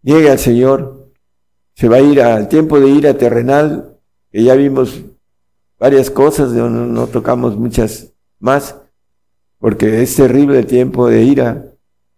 llegue 0.02 0.30
al 0.30 0.40
Señor, 0.40 1.08
se 1.74 1.88
va 1.88 1.96
a 1.96 2.02
ir 2.02 2.22
al 2.22 2.50
tiempo 2.50 2.82
de 2.82 2.90
ira 2.90 3.14
terrenal, 3.14 3.96
que 4.30 4.44
ya 4.44 4.56
vimos 4.56 5.04
varias 5.80 6.12
cosas, 6.12 6.52
no, 6.52 6.70
no 6.70 7.08
tocamos 7.08 7.56
muchas 7.56 8.12
más, 8.40 8.76
porque 9.58 10.04
es 10.04 10.14
terrible 10.18 10.60
el 10.60 10.66
tiempo 10.66 11.08
de 11.08 11.24
ira. 11.24 11.64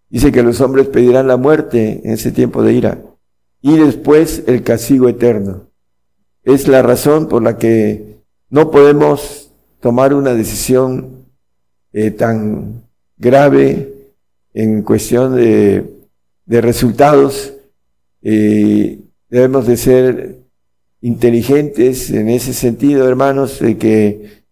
Dice 0.10 0.32
que 0.32 0.42
los 0.42 0.60
hombres 0.60 0.88
pedirán 0.88 1.28
la 1.28 1.38
muerte 1.38 2.02
en 2.04 2.14
ese 2.14 2.32
tiempo 2.32 2.64
de 2.64 2.74
ira 2.74 3.00
y 3.62 3.78
después 3.78 4.44
el 4.48 4.64
castigo 4.64 5.08
eterno. 5.08 5.68
Es 6.42 6.68
la 6.68 6.82
razón 6.82 7.28
por 7.28 7.44
la 7.44 7.60
que 7.60 8.24
no 8.50 8.72
podemos 8.72 9.52
tomar 9.82 10.16
una 10.16 10.34
decisión 10.34 11.28
eh, 11.94 12.10
tan 12.10 12.87
grave 13.18 13.94
en 14.54 14.82
cuestión 14.82 15.36
de, 15.36 15.84
resultados. 16.48 17.54
Eh, 18.22 19.00
debemos 19.30 19.68
de 19.68 19.78
ser 19.78 20.38
inteligentes 21.02 22.10
en 22.10 22.30
ese 22.30 22.54
sentido, 22.54 23.08
hermanos, 23.08 23.60
de 23.60 23.78
que 23.78 24.44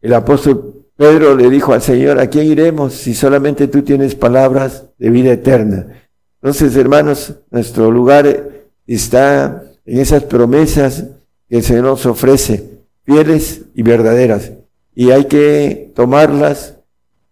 el 0.00 0.14
apóstol 0.14 0.86
Pedro 0.96 1.34
le 1.34 1.48
dijo 1.48 1.72
al 1.72 1.82
Señor, 1.82 2.18
¿a 2.18 2.28
quién 2.28 2.46
iremos 2.46 2.94
si 2.94 3.14
solamente 3.14 3.68
tú 3.68 3.82
tienes 3.82 4.14
palabras 4.14 4.84
de 4.98 5.10
vida 5.10 5.32
eterna? 5.32 5.86
Entonces, 6.40 6.76
hermanos, 6.76 7.34
nuestro 7.50 7.90
lugar 7.90 8.50
está 8.86 9.62
en 9.86 9.98
esas 10.00 10.24
promesas 10.24 11.04
que 11.48 11.56
el 11.56 11.62
Señor 11.62 11.84
nos 11.84 12.06
ofrece, 12.06 12.68
fieles 13.04 13.62
y 13.74 13.82
verdaderas. 13.82 14.52
Y 14.94 15.10
hay 15.10 15.24
que 15.24 15.92
tomarlas 15.94 16.76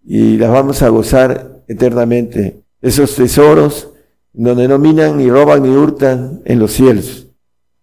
y 0.04 0.36
las 0.36 0.50
vamos 0.50 0.82
a 0.82 0.88
gozar 0.88 1.62
eternamente. 1.68 2.62
Esos 2.80 3.14
tesoros 3.14 3.88
donde 4.32 4.68
no 4.68 4.78
minan, 4.78 5.18
ni 5.18 5.30
roban, 5.30 5.62
ni 5.62 5.70
hurtan 5.70 6.42
en 6.44 6.58
los 6.58 6.72
cielos. 6.72 7.26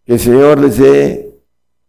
Que 0.05 0.13
el 0.13 0.20
Señor 0.20 0.59
les 0.59 0.78
dé 0.78 1.30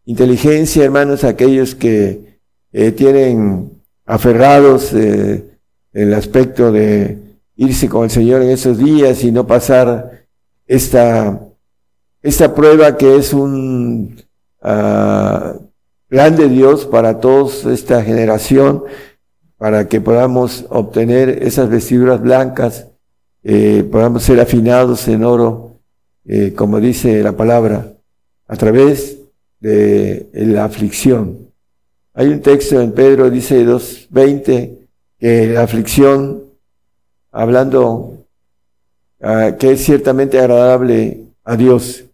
inteligencia, 0.05 0.85
hermanos, 0.85 1.25
a 1.25 1.29
aquellos 1.29 1.75
que 1.75 2.39
eh, 2.73 2.93
tienen 2.93 3.71
aferrados 4.05 4.93
eh, 4.93 5.45
el 5.93 6.15
aspecto 6.15 6.73
de 6.73 7.19
irse 7.57 7.89
con 7.89 8.05
el 8.05 8.11
Señor 8.11 8.43
en 8.43 8.51
esos 8.51 8.79
días 8.79 9.25
y 9.25 9.33
no 9.33 9.47
pasar 9.47 10.27
esta 10.67 11.41
esta 12.23 12.55
prueba 12.55 12.97
que 12.97 13.17
es 13.17 13.33
un 13.33 14.23
uh, 14.63 15.69
plan 16.09 16.37
de 16.37 16.49
Dios 16.49 16.87
para 16.87 17.21
toda 17.21 17.73
esta 17.73 18.03
generación, 18.03 18.85
para 19.59 19.89
que 19.89 20.01
podamos 20.01 20.65
obtener 20.71 21.43
esas 21.43 21.69
vestiduras 21.69 22.23
blancas, 22.23 22.87
eh, 23.43 23.87
podamos 23.91 24.23
ser 24.23 24.41
afinados 24.41 25.07
en 25.09 25.25
oro, 25.25 25.81
eh, 26.25 26.55
como 26.55 26.81
dice 26.81 27.23
la 27.23 27.33
palabra, 27.33 27.93
a 28.47 28.57
través 28.57 29.19
de 29.61 30.29
la 30.33 30.65
aflicción. 30.65 31.49
Hay 32.15 32.29
un 32.29 32.41
texto 32.41 32.81
en 32.81 32.93
Pedro, 32.93 33.31
dice 33.31 33.65
2.20, 33.67 34.79
que 35.19 35.47
la 35.49 35.63
aflicción, 35.63 36.45
hablando 37.33 38.25
uh, 39.21 39.57
que 39.59 39.73
es 39.73 39.85
ciertamente 39.85 40.39
agradable 40.39 41.25
a 41.45 41.57
Dios, 41.57 42.05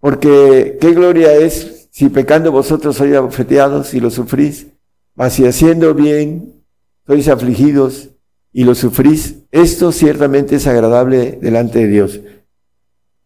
porque 0.00 0.78
qué 0.80 0.92
gloria 0.92 1.34
es 1.34 1.88
si 1.90 2.08
pecando 2.08 2.50
vosotros 2.50 2.96
sois 2.96 3.14
abofeteados 3.14 3.94
y 3.94 4.00
lo 4.00 4.10
sufrís, 4.10 4.66
mas 5.14 5.34
si 5.34 5.46
haciendo 5.46 5.94
bien 5.94 6.63
sois 7.06 7.28
afligidos 7.28 8.10
y 8.52 8.64
lo 8.64 8.74
sufrís, 8.74 9.42
esto 9.50 9.92
ciertamente 9.92 10.56
es 10.56 10.66
agradable 10.66 11.38
delante 11.40 11.80
de 11.80 11.88
Dios. 11.88 12.20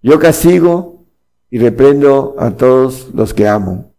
Yo 0.02 0.18
castigo 0.18 1.04
y 1.50 1.58
reprendo 1.58 2.34
a 2.38 2.50
todos 2.52 3.08
los 3.14 3.34
que 3.34 3.46
amo. 3.46 3.92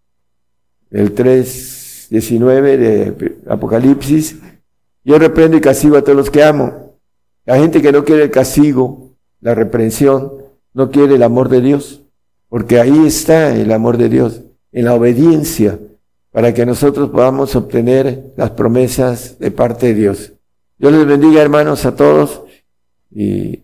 El 0.92 1.14
3.19 1.14 2.78
de 2.78 3.38
Apocalipsis, 3.48 4.38
yo 5.04 5.20
reprendo 5.20 5.58
y 5.58 5.62
castigo 5.62 5.98
a 5.98 6.04
todos 6.04 6.18
los 6.18 6.30
que 6.30 6.44
amo. 6.44 6.98
La 7.46 7.58
gente 7.58 7.82
que 7.82 7.92
no 7.92 8.04
quiere 8.04 8.24
el 8.24 8.32
castigo, 8.32 9.16
la 9.42 9.56
reprensión, 9.56 10.34
no 10.74 10.92
quiere 10.92 11.16
el 11.16 11.24
amor 11.24 11.50
de 11.50 11.62
Dios. 11.62 12.02
Porque 12.48 12.80
ahí 12.80 13.06
está 13.06 13.56
el 13.56 13.72
amor 13.72 13.98
de 13.98 14.10
Dios, 14.10 14.42
en 14.72 14.86
la 14.86 14.96
obediencia, 14.96 15.80
para 16.32 16.54
que 16.54 16.66
nosotros 16.66 17.10
podamos 17.10 17.56
obtener 17.56 18.34
las 18.38 18.52
promesas 18.52 19.40
de 19.40 19.52
parte 19.52 19.88
de 19.88 19.94
Dios. 19.96 20.34
Dios 20.78 20.94
les 20.94 21.06
bendiga, 21.06 21.42
hermanos, 21.42 21.86
a 21.86 21.96
todos. 21.96 22.44
Y 23.12 23.64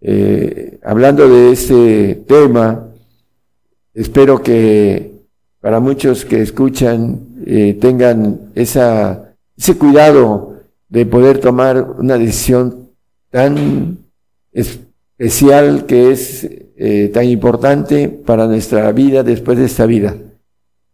eh, 0.00 0.78
hablando 0.82 1.28
de 1.28 1.52
este 1.52 2.14
tema, 2.26 2.88
espero 3.94 4.42
que 4.42 5.12
para 5.60 5.80
muchos 5.80 6.24
que 6.24 6.42
escuchan 6.42 7.20
eh, 7.46 7.78
tengan 7.80 8.50
esa, 8.54 9.34
ese 9.56 9.76
cuidado 9.76 10.56
de 10.88 11.06
poder 11.06 11.38
tomar 11.38 11.82
una 11.98 12.18
decisión 12.18 12.90
tan 13.30 13.98
especial 14.52 15.86
que 15.86 16.12
es 16.12 16.48
eh, 16.76 17.10
tan 17.12 17.24
importante 17.24 18.08
para 18.08 18.46
nuestra 18.46 18.90
vida 18.92 19.22
después 19.22 19.58
de 19.58 19.64
esta 19.64 19.86
vida. 19.86 20.16